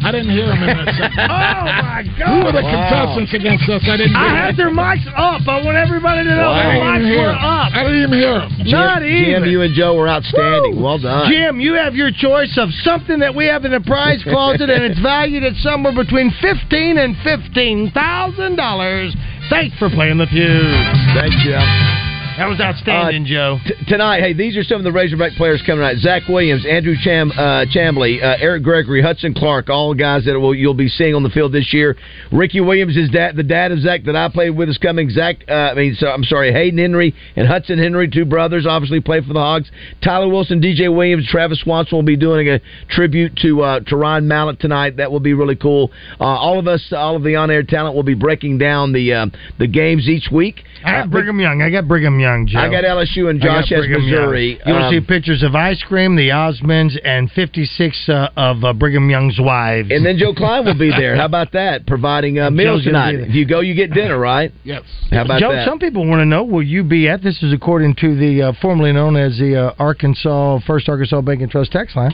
I 0.05 0.11
didn't 0.11 0.31
hear 0.31 0.51
him 0.51 0.63
in 0.63 0.77
that 0.77 0.95
second. 0.99 1.31
Oh 1.31 1.65
my 1.79 2.03
God! 2.19 2.27
Who 2.29 2.37
were 2.45 2.53
the 2.53 2.63
Wow. 2.63 2.75
contestants 2.91 3.33
against 3.35 3.69
us? 3.71 3.83
I 3.87 3.97
didn't. 3.97 4.17
I 4.17 4.27
hear 4.29 4.37
had 4.51 4.57
their 4.57 4.71
mics 4.71 5.07
up. 5.15 5.47
I 5.47 5.63
want 5.63 5.77
everybody 5.79 6.25
to 6.27 6.35
know 6.35 6.51
Wow. 6.51 6.63
their 6.63 6.83
mics 6.83 7.17
were 7.17 7.35
up. 7.39 7.71
I 7.75 7.83
didn't 7.87 8.03
even 8.03 8.19
hear 8.19 8.41
him. 8.41 8.51
Not 8.71 9.01
Jim, 9.03 9.09
even. 9.09 9.43
Jim, 9.43 9.45
you 9.51 9.63
and 9.63 9.75
Joe 9.75 9.95
were 9.95 10.09
outstanding. 10.09 10.83
Well 10.83 10.99
done. 10.99 11.31
Jim, 11.31 11.61
you 11.61 11.75
have 11.75 11.95
your 11.95 12.11
choice 12.11 12.53
of 12.59 12.69
something 12.83 13.19
that 13.21 13.35
we 13.35 13.47
have 13.47 13.65
in 13.65 13.71
the 13.73 13.81
prize 13.81 14.23
closet, 14.25 14.69
and 14.71 14.83
it's 14.85 14.99
valued 15.13 15.45
at 15.45 15.55
somewhere 15.63 15.95
between 15.95 16.31
fifteen 16.43 16.99
and 16.99 17.17
fifteen 17.23 17.91
thousand 17.93 18.57
dollars. 18.57 19.15
Thanks 19.51 19.77
for 19.79 19.89
playing 19.91 20.19
the 20.19 20.27
feud. 20.27 20.75
Thanks, 21.15 21.37
Jim. 21.45 22.12
That 22.39 22.49
was 22.49 22.61
outstanding, 22.61 23.27
Joe. 23.27 23.59
T- 23.65 23.75
tonight, 23.89 24.21
hey, 24.21 24.33
these 24.33 24.57
are 24.57 24.65
some 24.65 24.79
of 24.79 24.85
the 24.85 24.93
Razorback 24.93 25.33
players 25.33 25.63
coming 25.67 25.85
out: 25.85 25.97
Zach 25.99 26.23
Williams, 26.29 26.65
Andrew 26.67 26.95
Cham- 27.03 27.31
uh, 27.33 27.67
Chambly, 27.67 28.23
uh, 28.23 28.37
Eric 28.41 28.63
Gregory, 28.63 29.03
Hudson 29.03 29.35
Clark, 29.35 29.69
all 29.69 29.95
guys 29.95 30.25
that 30.25 30.39
will, 30.39 30.55
you'll 30.55 30.75
be 30.75 30.89
seeing 30.89 31.15
on 31.15 31.23
the 31.23 31.31
field 31.31 31.53
this 31.53 31.73
year. 31.73 31.97
Ricky 32.33 32.61
Williams 32.61 32.97
is 32.97 33.11
dad, 33.11 33.37
the 33.37 33.43
dad 33.43 33.71
of 33.71 33.81
Zach 33.81 34.05
that 34.05 34.17
I 34.17 34.29
played 34.29 34.51
with 34.51 34.69
is 34.71 34.79
coming. 34.79 35.11
Zach, 35.11 35.45
uh, 35.49 35.53
I 35.53 35.75
mean, 35.75 35.95
so, 35.95 36.09
I'm 36.09 36.25
sorry, 36.25 36.53
Hayden 36.53 36.79
Henry 36.79 37.15
and 37.37 37.47
Hudson 37.47 37.79
Henry, 37.79 38.09
two 38.09 38.25
brothers, 38.25 38.67
obviously 38.67 39.01
play 39.01 39.21
for 39.21 39.33
the 39.33 39.41
Hogs. 39.41 39.71
Tyler 40.03 40.29
Wilson, 40.29 40.61
DJ 40.61 40.95
Williams, 40.95 41.29
Travis 41.29 41.61
Swanson 41.61 41.97
will 41.97 42.03
be 42.03 42.17
doing 42.17 42.49
a 42.49 42.61
tribute 42.89 43.37
to 43.43 43.63
uh, 43.63 43.81
to 43.81 43.97
Ryan 43.97 44.27
Mallett 44.27 44.59
tonight. 44.59 44.97
That 44.97 45.13
will 45.13 45.21
be 45.21 45.35
really 45.35 45.57
cool. 45.57 45.91
Uh, 46.19 46.25
all 46.25 46.59
of 46.59 46.67
us, 46.67 46.93
all 46.97 47.15
of 47.15 47.23
the 47.23 47.37
on-air 47.37 47.63
talent, 47.63 47.95
will 47.95 48.03
be 48.03 48.15
breaking 48.15 48.59
down 48.59 48.93
the 48.93 49.13
uh, 49.13 49.27
the 49.59 49.67
games 49.67 50.09
each 50.09 50.29
week. 50.33 50.65
I 50.85 51.01
Uh, 51.01 51.07
Brigham 51.07 51.39
Young. 51.39 51.63
I 51.63 51.71
got 51.71 51.87
Brigham 51.87 52.19
Young, 52.19 52.22
Joe. 52.47 52.59
I 52.59 52.71
got 52.71 52.85
LSU 52.85 53.29
and 53.31 53.43
I 53.43 53.47
Josh 53.47 53.71
has 53.71 53.81
Brigham 53.81 54.03
Young. 54.03 54.11
Missouri. 54.11 54.61
You 54.67 54.73
want 54.73 54.85
Um, 54.87 54.93
to 54.95 55.01
see 55.01 55.07
pictures 55.07 55.43
of 55.43 55.55
ice 55.55 55.83
cream, 55.83 56.17
the 56.17 56.29
Osmonds, 56.31 56.99
and 57.05 57.31
56 57.33 58.09
uh, 58.09 58.29
of 58.37 58.65
uh, 58.65 58.73
Brigham 58.73 59.11
Young's 59.11 59.39
wives. 59.41 59.89
And 59.91 60.05
then 60.05 60.17
Joe 60.19 60.33
Kleine 60.35 60.65
will 60.65 60.79
be 60.79 60.91
there. 60.91 61.17
How 61.17 61.27
about 61.27 61.53
that? 61.53 61.87
Providing 61.87 62.39
uh, 62.39 62.51
meals 62.53 62.85
Joe's 62.85 62.93
gonna 62.93 63.13
tonight. 63.13 63.29
If 63.29 63.35
you 63.35 63.47
go, 63.47 63.61
you 63.61 63.75
get 63.75 63.93
dinner, 63.93 64.19
right? 64.19 64.53
Yes. 64.65 64.83
How 65.11 65.25
about 65.25 65.41
Joe, 65.41 65.53
that? 65.53 65.67
some 65.67 65.79
people 65.79 66.07
want 66.07 66.21
to 66.21 66.25
know: 66.27 66.45
Will 66.45 66.63
you 66.63 66.85
be 66.85 67.09
at? 67.09 67.23
This 67.23 67.43
is 67.43 67.53
according 67.53 67.97
to 67.97 68.15
the 68.17 68.43
uh, 68.43 68.53
formerly 68.63 68.93
known 68.93 69.17
as 69.17 69.37
the 69.39 69.57
uh, 69.57 69.75
Arkansas 69.79 70.61
First 70.67 70.89
Arkansas 70.89 71.21
Bank 71.21 71.43
and 71.43 71.51
Trust 71.51 71.73
text 71.73 71.97
line. 71.97 72.13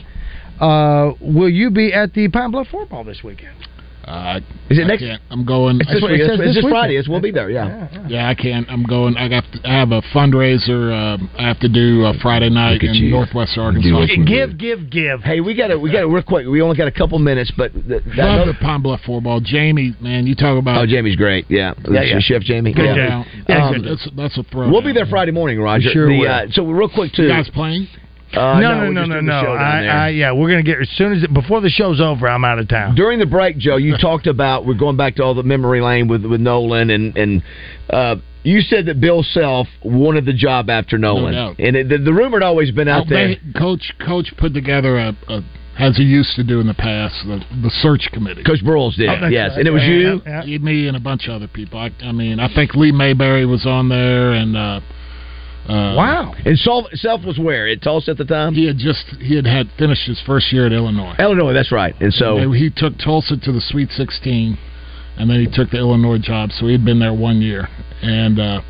Uh, 0.59 1.13
will 1.21 1.49
you 1.49 1.69
be 1.69 1.93
at 1.93 2.13
the 2.13 2.27
Pine 2.27 2.51
Bluff 2.51 2.67
Four 2.69 2.85
Ball 2.85 3.03
this 3.03 3.21
weekend? 3.23 3.55
Uh, 4.09 4.39
Is 4.71 4.79
it 4.79 4.85
I 4.85 4.87
next- 4.87 5.03
can't. 5.03 5.21
I'm 5.29 5.45
going. 5.45 5.77
It's 5.81 5.91
this, 5.93 6.01
what 6.01 6.09
week. 6.11 6.21
It's, 6.21 6.33
it's 6.33 6.41
this 6.41 6.63
this. 6.63 6.71
Friday. 6.71 6.95
It's, 6.97 7.07
we'll 7.07 7.21
be 7.21 7.29
there. 7.29 7.51
Yeah. 7.51 7.87
Yeah, 8.07 8.27
I 8.27 8.33
can't. 8.33 8.65
I'm 8.67 8.81
going. 8.81 9.15
I 9.17 9.29
got. 9.29 9.43
To, 9.53 9.59
I 9.69 9.77
have 9.77 9.91
a 9.91 10.01
fundraiser. 10.13 10.89
Uh, 10.89 11.17
I 11.37 11.47
have 11.47 11.59
to 11.59 11.69
do 11.69 12.05
uh, 12.05 12.13
Friday 12.19 12.49
night 12.49 12.81
in 12.81 12.95
you. 12.95 13.11
Northwest 13.11 13.55
Arkansas. 13.55 14.07
Give, 14.25 14.57
give, 14.57 14.89
give. 14.89 15.21
Hey, 15.21 15.41
we 15.41 15.53
got 15.55 15.67
to 15.67 15.77
we 15.77 15.91
got 15.91 16.01
to 16.01 16.07
real 16.07 16.23
quick. 16.23 16.47
We 16.47 16.59
only 16.61 16.75
got 16.75 16.87
a 16.87 16.91
couple 16.91 17.19
minutes, 17.19 17.51
but 17.55 17.71
th- 17.73 17.85
that 17.87 18.17
Love 18.17 18.47
no- 18.47 18.51
the 18.51 18.57
Pine 18.59 18.81
Bluff 18.81 19.01
four 19.05 19.21
ball. 19.21 19.41
Jamie, 19.41 19.95
man, 20.01 20.25
you 20.25 20.33
talk 20.33 20.57
about. 20.57 20.81
oh, 20.81 20.87
Jamie's 20.87 21.15
great. 21.15 21.45
Yeah, 21.47 21.73
Yeah, 21.87 22.01
yeah. 22.01 22.19
Chef 22.19 22.41
Jamie. 22.41 22.73
Good 22.73 22.85
yeah. 22.95 23.23
down. 23.47 23.73
Um, 23.75 23.83
that's, 23.85 24.09
that's 24.17 24.37
a 24.39 24.43
throw. 24.51 24.71
we'll 24.71 24.81
be 24.83 24.91
there 24.93 25.05
Friday 25.05 25.31
morning, 25.31 25.59
Roger. 25.61 25.89
sure 25.91 26.07
The, 26.09 26.17
will. 26.19 26.27
uh, 26.31 26.45
so 26.49 26.65
real 26.65 26.89
quick 26.89 27.13
too. 27.13 27.23
You 27.23 27.29
guys 27.29 27.49
playing? 27.53 27.87
Uh, 28.33 28.59
no, 28.59 28.73
no, 28.73 28.79
we're 28.81 28.93
no, 28.93 29.05
no, 29.05 29.21
no. 29.21 29.53
I. 29.53 29.83
I, 29.85 30.09
yeah, 30.09 30.31
we're 30.33 30.49
gonna 30.49 30.63
get 30.63 30.79
as 30.79 30.89
soon 30.97 31.13
as 31.13 31.27
before 31.27 31.61
the 31.61 31.69
show's 31.69 31.99
over. 31.99 32.27
I'm 32.27 32.45
out 32.45 32.59
of 32.59 32.67
town. 32.67 32.95
During 32.95 33.19
the 33.19 33.25
break, 33.25 33.57
Joe, 33.57 33.77
you 33.77 33.97
talked 34.01 34.27
about 34.27 34.65
we're 34.65 34.75
going 34.77 34.97
back 34.97 35.15
to 35.15 35.23
all 35.23 35.33
the 35.33 35.43
memory 35.43 35.81
lane 35.81 36.07
with 36.07 36.25
with 36.25 36.39
Nolan 36.41 36.89
and 36.91 37.17
and 37.17 37.43
uh, 37.89 38.15
you 38.43 38.61
said 38.61 38.85
that 38.85 39.01
Bill 39.01 39.23
Self 39.23 39.67
wanted 39.83 40.25
the 40.25 40.33
job 40.33 40.69
after 40.69 40.97
Nolan, 40.97 41.33
doubt. 41.33 41.55
and 41.59 41.75
it, 41.75 41.89
the, 41.89 41.97
the 41.97 42.13
rumor 42.13 42.37
had 42.39 42.43
always 42.45 42.71
been 42.71 42.87
out 42.87 43.07
Oh, 43.07 43.09
there. 43.09 43.27
they- 43.35 43.59
coach, 43.59 43.93
coach 44.05 44.31
put 44.37 44.53
together 44.53 44.97
a, 44.97 45.17
a 45.27 45.41
as 45.77 45.95
he 45.97 46.03
used 46.03 46.35
to 46.35 46.43
do 46.43 46.59
in 46.59 46.67
the 46.67 46.73
past, 46.73 47.15
the, 47.25 47.39
the 47.63 47.69
search 47.81 48.09
committee. 48.11 48.43
Coach 48.43 48.59
Broyles 48.63 48.95
did, 48.97 49.07
Oh, 49.09 49.27
yes, 49.27 49.51
right. 49.51 49.59
and 49.59 49.67
it 49.67 49.71
was 49.71 49.81
you. 49.83 50.21
Yeah, 50.25 50.57
me 50.59 50.87
and 50.87 50.97
a 50.97 50.99
bunch 50.99 51.27
of 51.27 51.35
other 51.35 51.47
people. 51.47 51.79
I, 51.79 51.89
I 52.03 52.11
mean, 52.11 52.39
I 52.39 52.53
think 52.53 52.75
Lee 52.75 52.91
Mayberry 52.91 53.45
was 53.45 53.65
on 53.65 53.87
there, 53.87 54.33
and 54.33 54.57
uh, 54.57 54.81
uh, 55.69 55.95
Wow! 55.95 56.33
And 56.45 56.57
Self, 56.57 56.85
Self 56.93 57.23
was 57.23 57.37
where 57.37 57.67
at 57.67 57.81
Tulsa 57.81 58.11
at 58.11 58.17
the 58.17 58.25
time. 58.25 58.53
he 58.53 58.65
had 58.65 58.77
just 58.77 59.05
he 59.19 59.35
had 59.35 59.45
had 59.45 59.69
finished 59.77 60.07
his 60.07 60.19
first 60.25 60.51
year 60.51 60.65
at 60.65 60.71
Illinois. 60.73 61.15
Illinois, 61.19 61.53
that's 61.53 61.71
right. 61.71 61.93
And 62.01 62.13
so 62.13 62.37
And 62.37 62.55
he 62.55 62.69
took 62.75 62.97
Tulsa 62.97 63.37
to 63.37 63.51
the 63.51 63.61
Sweet 63.61 63.89
16, 63.91 64.57
and 65.17 65.29
then 65.29 65.39
he 65.39 65.47
took 65.47 65.69
the 65.69 65.77
Illinois 65.77 66.17
job. 66.17 66.51
So 66.51 66.67
he'd 66.67 66.83
been 66.83 66.99
there 66.99 67.13
one 67.13 67.41
year, 67.41 67.67
and 68.01 68.39
uh, 68.39 68.61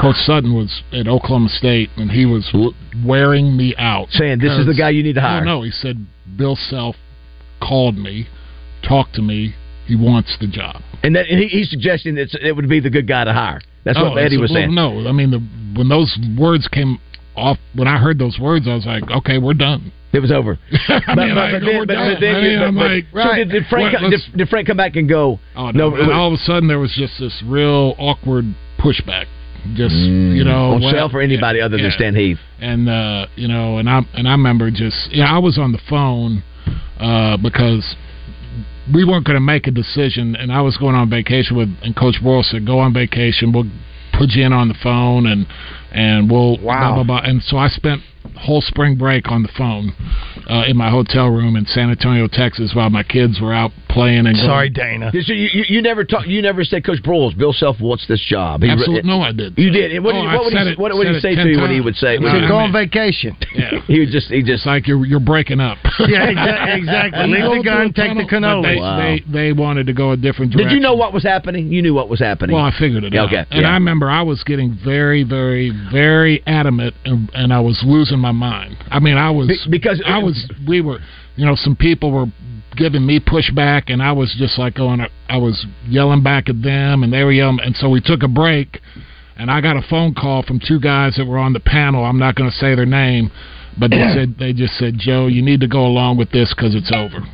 Coach 0.00 0.16
Sutton 0.16 0.54
was 0.54 0.82
at 0.92 1.08
Oklahoma 1.08 1.48
State, 1.48 1.90
and 1.96 2.10
he 2.10 2.26
was 2.26 2.54
wearing 3.04 3.56
me 3.56 3.74
out, 3.78 4.08
saying 4.10 4.38
this 4.38 4.52
is 4.52 4.66
the 4.66 4.74
guy 4.74 4.90
you 4.90 5.02
need 5.02 5.14
to 5.14 5.20
hire. 5.20 5.44
No, 5.44 5.58
no, 5.58 5.62
he 5.62 5.70
said 5.70 6.06
Bill 6.36 6.56
Self 6.56 6.94
called 7.60 7.96
me, 7.96 8.28
talked 8.86 9.14
to 9.14 9.22
me. 9.22 9.54
He 9.86 9.96
wants 9.96 10.36
the 10.38 10.46
job. 10.46 10.82
and 11.02 11.16
that 11.16 11.26
and 11.30 11.40
he, 11.40 11.48
he's 11.48 11.70
suggesting 11.70 12.16
that 12.16 12.28
it 12.42 12.52
would 12.54 12.68
be 12.68 12.78
the 12.80 12.90
good 12.90 13.08
guy 13.08 13.24
to 13.24 13.32
hire. 13.32 13.62
That's 13.88 13.98
Oh, 13.98 14.10
what 14.10 14.18
Eddie 14.22 14.36
was 14.36 14.50
well, 14.50 14.60
saying. 14.60 14.74
No, 14.74 15.08
I 15.08 15.12
mean 15.12 15.30
the 15.30 15.40
when 15.78 15.88
those 15.88 16.14
words 16.38 16.68
came 16.68 16.98
off, 17.34 17.56
when 17.74 17.88
I 17.88 17.96
heard 17.96 18.18
those 18.18 18.38
words, 18.38 18.68
I 18.68 18.74
was 18.74 18.84
like, 18.84 19.04
okay, 19.10 19.38
we're 19.38 19.54
done. 19.54 19.92
It 20.12 20.20
was 20.20 20.30
over. 20.30 20.58
I 20.88 21.14
mean, 21.14 21.34
like, 21.34 21.52
then, 21.52 21.64
we're 21.64 21.86
but, 21.86 22.20
then, 22.20 22.34
I 22.34 22.40
mean, 22.40 22.58
but- 22.58 22.66
I'm 22.66 22.76
like, 22.76 23.04
so 23.14 23.34
did, 23.34 23.48
did 23.50 23.64
Frank 23.70 24.00
what, 24.00 24.10
did, 24.10 24.20
did 24.36 24.48
Frank 24.48 24.66
come 24.66 24.76
back 24.76 24.96
and 24.96 25.08
go? 25.08 25.40
Oh 25.56 25.70
no! 25.70 25.94
and 25.94 26.12
all 26.12 26.28
of 26.28 26.34
a 26.34 26.42
sudden, 26.44 26.68
there 26.68 26.78
was 26.78 26.92
just 26.92 27.14
this 27.18 27.42
real 27.46 27.94
awkward 27.98 28.44
pushback. 28.78 29.24
Just 29.74 29.94
you 29.94 30.44
know, 30.44 30.72
on 30.72 30.82
well, 30.82 30.92
Self 30.92 31.14
or 31.14 31.20
anybody 31.20 31.58
yeah, 31.58 31.64
other 31.64 31.76
than 31.76 31.86
yeah. 31.86 31.96
Stan 31.96 32.14
Heath. 32.14 32.38
And 32.60 32.88
uh, 32.88 33.26
you 33.36 33.48
know, 33.48 33.78
and 33.78 33.88
I 33.88 34.00
and 34.14 34.28
I 34.28 34.32
remember 34.32 34.70
just 34.70 35.10
yeah, 35.12 35.34
I 35.34 35.38
was 35.38 35.58
on 35.58 35.72
the 35.72 35.80
phone 35.88 36.42
uh, 37.00 37.36
because 37.36 37.96
we 38.92 39.04
weren't 39.04 39.24
going 39.26 39.36
to 39.36 39.40
make 39.40 39.66
a 39.66 39.70
decision, 39.70 40.36
and 40.36 40.52
I 40.52 40.60
was 40.60 40.76
going 40.76 40.94
on 40.94 41.10
vacation 41.10 41.56
with, 41.56 41.68
and 41.82 41.94
Coach 41.94 42.16
Broyles 42.22 42.50
said, 42.50 42.66
"Go 42.66 42.78
on 42.78 42.92
vacation. 42.92 43.52
We'll 43.52 43.70
put 44.12 44.30
you 44.30 44.44
in 44.44 44.52
on 44.52 44.68
the 44.68 44.74
phone, 44.82 45.26
and 45.26 45.46
and 45.92 46.30
we'll 46.30 46.58
blah 46.58 46.94
blah 46.94 47.04
blah." 47.04 47.20
And 47.24 47.42
so 47.42 47.56
I 47.56 47.68
spent 47.68 48.02
whole 48.36 48.60
spring 48.60 48.96
break 48.96 49.28
on 49.30 49.42
the 49.42 49.48
phone 49.56 49.92
uh, 50.48 50.64
in 50.66 50.76
my 50.76 50.90
hotel 50.90 51.28
room 51.28 51.56
in 51.56 51.66
San 51.66 51.90
Antonio, 51.90 52.28
Texas, 52.30 52.72
while 52.74 52.90
my 52.90 53.02
kids 53.02 53.40
were 53.40 53.52
out 53.54 53.70
playing 53.88 54.26
and 54.26 54.36
Sorry, 54.38 54.70
going, 54.70 55.00
Dana. 55.00 55.12
So 55.24 55.32
you, 55.32 55.48
you, 55.52 55.64
you 55.68 55.82
never 55.82 56.04
talk. 56.04 56.26
You 56.26 56.40
never 56.42 56.64
said, 56.64 56.84
Coach 56.84 57.02
Broyles, 57.02 57.36
Bill 57.36 57.52
Self 57.52 57.80
wants 57.80 58.06
this 58.06 58.20
job. 58.20 58.62
He- 58.62 58.68
Absolutely, 58.70 59.08
no, 59.08 59.20
I 59.22 59.32
did. 59.32 59.58
You 59.58 59.70
did. 59.70 60.02
What, 60.02 60.14
Oh, 60.14 60.22
did- 60.22 60.28
I 60.28 60.34
what 60.36 60.44
would 60.44 60.52
said 60.52 60.66
he, 60.66 60.72
it- 60.72 60.78
what 60.78 60.94
would 60.94 61.06
he 61.08 61.20
say 61.20 61.30
to 61.34 61.42
10 61.42 61.46
you 61.48 61.60
when 61.60 61.70
he 61.70 61.80
would 61.80 61.96
say? 61.96 62.16
And 62.16 62.24
was 62.24 62.32
I 62.34 62.48
Go 62.48 62.56
on 62.56 62.72
vacation. 62.72 63.36
Yeah. 63.54 63.80
He 63.88 64.00
was 64.00 64.10
just 64.10 64.28
he 64.28 64.40
just 64.42 64.50
It's 64.58 64.66
like 64.66 64.86
you're 64.86 65.04
you're 65.06 65.20
breaking 65.20 65.60
up. 65.60 65.78
Yeah, 66.00 66.30
exa- 66.30 66.76
exactly. 66.78 67.28
You 67.30 67.48
Leave 67.50 67.62
the 67.64 67.64
gun, 67.64 67.92
take 67.92 68.16
the 68.16 68.24
tunnel, 68.30 68.62
but 68.62 68.68
cannoli. 68.68 68.74
They, 68.74 68.80
Wow. 68.80 68.98
they 68.98 69.22
they 69.48 69.52
wanted 69.52 69.86
to 69.88 69.92
go 69.92 70.12
a 70.12 70.16
different 70.16 70.52
Did 70.52 70.70
you 70.70 70.80
know 70.80 70.94
what 70.94 71.12
was 71.12 71.22
happening? 71.24 71.68
You 71.72 71.82
knew 71.82 71.92
what 71.94 72.08
was 72.08 72.20
happening. 72.20 72.54
Well, 72.54 72.64
I 72.64 72.72
figured 72.78 73.04
it 73.04 73.14
out. 73.14 73.28
Okay, 73.28 73.44
And 73.50 73.62
yeah. 73.62 73.70
I 73.70 73.74
remember 73.74 74.08
I 74.10 74.22
was 74.22 74.42
getting 74.44 74.78
very, 74.84 75.24
very, 75.24 75.72
very 75.92 76.42
adamant, 76.46 76.94
and, 77.04 77.30
and 77.34 77.52
I 77.52 77.60
was 77.60 77.80
losing 77.84 78.17
my 78.18 78.32
mind. 78.32 78.76
I 78.90 78.98
mean, 78.98 79.16
I 79.16 79.30
was 79.30 79.48
Be- 79.48 79.70
because 79.70 80.02
I 80.06 80.18
was. 80.18 80.50
We 80.66 80.80
were, 80.80 80.98
you 81.36 81.46
know, 81.46 81.54
some 81.56 81.76
people 81.76 82.10
were 82.10 82.26
giving 82.76 83.04
me 83.04 83.20
pushback, 83.20 83.84
and 83.88 84.02
I 84.02 84.12
was 84.12 84.34
just 84.38 84.58
like 84.58 84.74
going. 84.74 85.04
I 85.28 85.36
was 85.36 85.66
yelling 85.86 86.22
back 86.22 86.48
at 86.48 86.62
them, 86.62 87.02
and 87.02 87.12
they 87.12 87.22
were 87.24 87.32
yelling, 87.32 87.60
and 87.62 87.76
so 87.76 87.88
we 87.88 88.00
took 88.00 88.22
a 88.22 88.28
break, 88.28 88.80
and 89.36 89.50
I 89.50 89.60
got 89.60 89.76
a 89.76 89.82
phone 89.88 90.14
call 90.14 90.42
from 90.42 90.60
two 90.60 90.80
guys 90.80 91.16
that 91.16 91.26
were 91.26 91.38
on 91.38 91.52
the 91.52 91.60
panel. 91.60 92.04
I'm 92.04 92.18
not 92.18 92.34
going 92.34 92.50
to 92.50 92.56
say 92.56 92.74
their 92.74 92.86
name, 92.86 93.30
but 93.78 93.90
they 93.90 93.96
said 94.14 94.36
they 94.38 94.52
just 94.52 94.74
said, 94.78 94.94
Joe, 94.98 95.26
you 95.26 95.42
need 95.42 95.60
to 95.60 95.68
go 95.68 95.86
along 95.86 96.18
with 96.18 96.30
this 96.30 96.52
because 96.54 96.74
it's 96.74 96.92
over. 96.94 97.24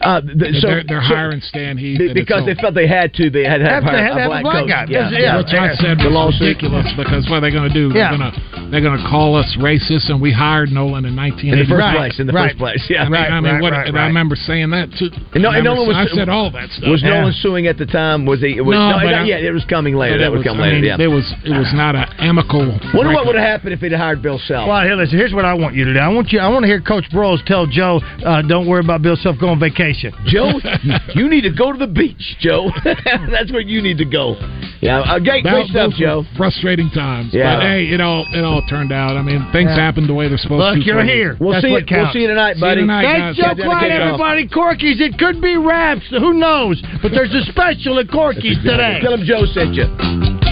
Uh, 0.00 0.20
the, 0.20 0.58
so, 0.60 0.66
they're 0.68 0.84
they're 0.88 1.02
so- 1.02 1.14
hiring 1.14 1.40
Stan 1.40 1.76
Heath 1.76 1.98
be- 1.98 2.08
and 2.08 2.16
it's 2.16 2.26
because 2.26 2.46
they 2.46 2.54
felt 2.54 2.74
they 2.74 2.86
had 2.88 3.12
to. 3.14 3.30
They 3.30 3.44
had 3.44 3.58
to 3.58 3.64
have, 3.68 3.84
Have 3.84 3.92
to- 3.92 3.98
had 3.98 4.16
have 4.16 4.30
a 4.32 4.40
black, 4.40 4.42
black 4.42 4.66
guy. 4.68 4.84
Yeah, 4.88 5.10
Yeah, 5.10 5.36
Which 5.38 5.52
I 5.52 5.74
said 5.74 5.98
the 5.98 6.08
was 6.10 6.32
lawsuit. 6.32 6.56
ridiculous 6.56 6.86
because 6.96 7.28
what 7.28 7.38
are 7.38 7.40
they 7.44 7.50
going 7.52 7.68
to 7.68 7.74
do? 7.74 7.92
Yeah. 7.94 8.10
They're 8.10 8.18
going 8.18 8.32
to 8.32 8.40
they're 8.72 8.80
going 8.80 8.96
to 8.96 9.04
call 9.08 9.36
us 9.36 9.44
racist, 9.60 10.08
and 10.08 10.16
we 10.20 10.32
hired 10.32 10.72
Nolan 10.72 11.04
in 11.04 11.14
1980. 11.14 11.52
In 11.52 11.58
the 11.60 11.68
first 11.68 11.78
Right, 11.84 11.96
place. 11.96 12.16
In 12.20 12.26
the 12.26 12.32
right. 12.32 12.48
first 12.50 12.58
place. 12.58 12.80
Yeah. 12.88 13.04
I 13.04 13.08
mean, 13.10 13.20
I 13.20 13.40
mean, 13.40 13.52
right, 13.54 13.62
what, 13.62 13.72
right, 13.72 13.92
right. 13.92 14.04
I 14.04 14.06
remember 14.08 14.34
saying 14.34 14.70
that 14.70 14.88
too. 14.96 15.10
And 15.34 15.42
no- 15.44 15.50
I, 15.52 15.56
and 15.60 15.64
Nolan 15.64 15.86
was- 15.88 15.96
I 15.96 16.06
said 16.08 16.28
all 16.30 16.50
that 16.52 16.70
stuff. 16.70 16.88
Was 16.88 17.02
Yeah. 17.02 17.20
Nolan 17.20 17.32
suing 17.34 17.66
at 17.66 17.76
the 17.76 17.84
time? 17.86 18.24
Was 18.24 18.40
he? 18.40 18.58
Was, 18.60 18.72
No, 18.74 18.90
no, 18.90 18.96
but 19.04 19.10
not 19.12 19.22
I- 19.22 19.24
yet. 19.28 19.44
It 19.44 19.52
was 19.52 19.64
coming 19.66 19.94
later. 19.94 20.16
That 20.18 20.26
it 20.26 20.30
would 20.30 20.38
was- 20.38 20.46
come 20.46 20.58
later. 20.58 20.76
mean, 20.76 20.84
yeah. 20.84 20.96
There 20.96 21.10
was 21.10 21.28
it 21.44 21.52
was 21.52 21.68
not 21.74 21.94
an 21.96 22.06
amicable. 22.18 22.78
Wonder 22.94 23.12
what 23.12 23.26
would 23.26 23.34
have 23.36 23.44
happened 23.44 23.74
if 23.74 23.80
he'd 23.80 23.92
hired 23.92 24.22
Bill 24.22 24.38
Self. 24.38 24.66
Well, 24.68 24.80
here, 24.82 24.94
listen. 24.96 25.18
Here's 25.18 25.34
what 25.34 25.44
I 25.44 25.52
want 25.54 25.74
you 25.74 25.84
to 25.84 25.92
do. 25.92 25.98
I 26.00 26.08
want 26.08 26.32
you. 26.32 26.40
I 26.40 26.48
want 26.48 26.62
to 26.64 26.66
hear 26.66 26.80
Coach 26.80 27.04
Broyles 27.12 27.44
tell 27.44 27.66
Joe, 27.66 28.00
uh, 28.24 28.40
"Don't 28.42 28.66
worry 28.66 28.80
about 28.80 29.02
Bill 29.02 29.16
Self 29.16 29.38
going 29.38 29.52
on 29.52 29.58
vacation." 29.72 30.12
Joe, 30.26 30.52
you 31.14 31.28
need 31.28 31.42
to 31.42 31.52
go 31.52 31.72
to 31.72 31.78
the 31.78 31.86
beach, 31.86 32.36
Joe. 32.40 32.70
That's 32.84 33.50
where 33.50 33.60
you 33.60 33.80
need 33.82 33.98
to 33.98 34.04
go. 34.04 34.36
Yeah, 34.80 35.00
uh, 35.00 35.18
great, 35.18 35.44
stuff, 35.70 35.92
Joe. 35.96 36.24
Frustrating 36.36 36.90
times. 36.90 37.30
Yeah. 37.32 37.56
But 37.56 37.62
hey, 37.62 37.84
it 37.88 38.00
all 38.00 38.26
it 38.32 38.44
all 38.44 38.62
turned 38.68 38.92
out. 38.92 39.16
I 39.16 39.22
mean, 39.22 39.46
things 39.52 39.70
Yeah. 39.70 39.76
happened 39.76 40.08
the 40.08 40.14
way 40.14 40.28
they're 40.28 40.38
supposed 40.38 40.60
to. 40.60 40.78
Look, 40.78 40.86
you're 40.86 41.04
here. 41.04 41.36
We'll 41.40 41.52
That's 41.52 41.64
see. 41.64 41.72
It, 41.74 41.86
we'll 41.90 42.12
see 42.12 42.20
you 42.20 42.28
tonight, 42.28 42.54
See 42.54 42.58
you 42.58 42.66
buddy. 42.66 42.80
tonight. 42.82 43.04
Thanks, 43.04 43.40
guys. 43.40 43.56
Joe 43.56 43.64
Kleine, 43.64 43.90
everybody. 43.90 44.48
Corky's. 44.48 45.00
It 45.00 45.18
could 45.18 45.40
be 45.40 45.56
wraps. 45.56 46.04
Who 46.10 46.34
knows? 46.34 46.82
But 47.00 47.12
there's 47.12 47.34
a 47.34 47.42
special 47.50 47.98
at 47.98 48.10
Corky's 48.10 48.58
today. 48.64 48.98
Tell 49.02 49.14
him 49.14 49.24
Joe 49.24 49.46
sent 49.46 49.74
you. 49.74 50.51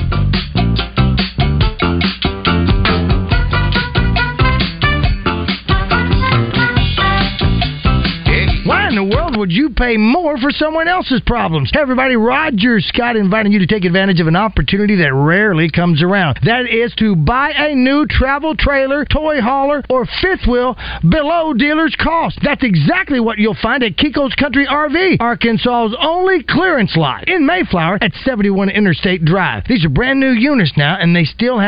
In 8.91 8.97
the 8.97 9.05
world 9.05 9.37
would 9.39 9.53
you 9.53 9.71
pay 9.71 9.97
more 9.97 10.37
for 10.39 10.51
someone 10.51 10.89
else's 10.89 11.21
problems? 11.25 11.71
Hey, 11.73 11.81
everybody, 11.81 12.17
Roger 12.17 12.81
Scott 12.81 13.15
inviting 13.15 13.53
you 13.53 13.61
to 13.61 13.67
take 13.67 13.85
advantage 13.85 14.19
of 14.21 14.27
an 14.27 14.35
opportunity 14.35 14.97
that 14.97 15.15
rarely 15.15 15.71
comes 15.71 16.03
around. 16.03 16.41
That 16.43 16.67
is 16.69 16.93
to 16.99 17.15
buy 17.15 17.53
a 17.55 17.75
new 17.75 18.07
travel 18.11 18.57
trailer, 18.57 19.05
toy 19.05 19.41
hauler, 19.41 19.85
or 19.89 20.07
fifth 20.21 20.47
wheel 20.49 20.77
below 21.09 21.55
dealer's 21.55 21.95
cost. 22.03 22.41
That's 22.43 22.65
exactly 22.65 23.21
what 23.21 23.39
you'll 23.39 23.57
find 23.63 23.85
at 23.85 23.97
Kiko's 23.97 24.35
Country 24.35 24.67
RV, 24.67 25.21
Arkansas's 25.21 25.97
only 26.01 26.43
clearance 26.43 26.97
lot 26.97 27.29
in 27.29 27.47
Mayflower 27.47 27.99
at 28.03 28.13
71 28.25 28.71
Interstate 28.71 29.25
Drive. 29.25 29.65
These 29.69 29.85
are 29.85 29.89
brand 29.89 30.19
new 30.19 30.33
units 30.33 30.73
now, 30.77 30.97
and 30.99 31.15
they 31.15 31.25
still 31.25 31.57
have 31.57 31.59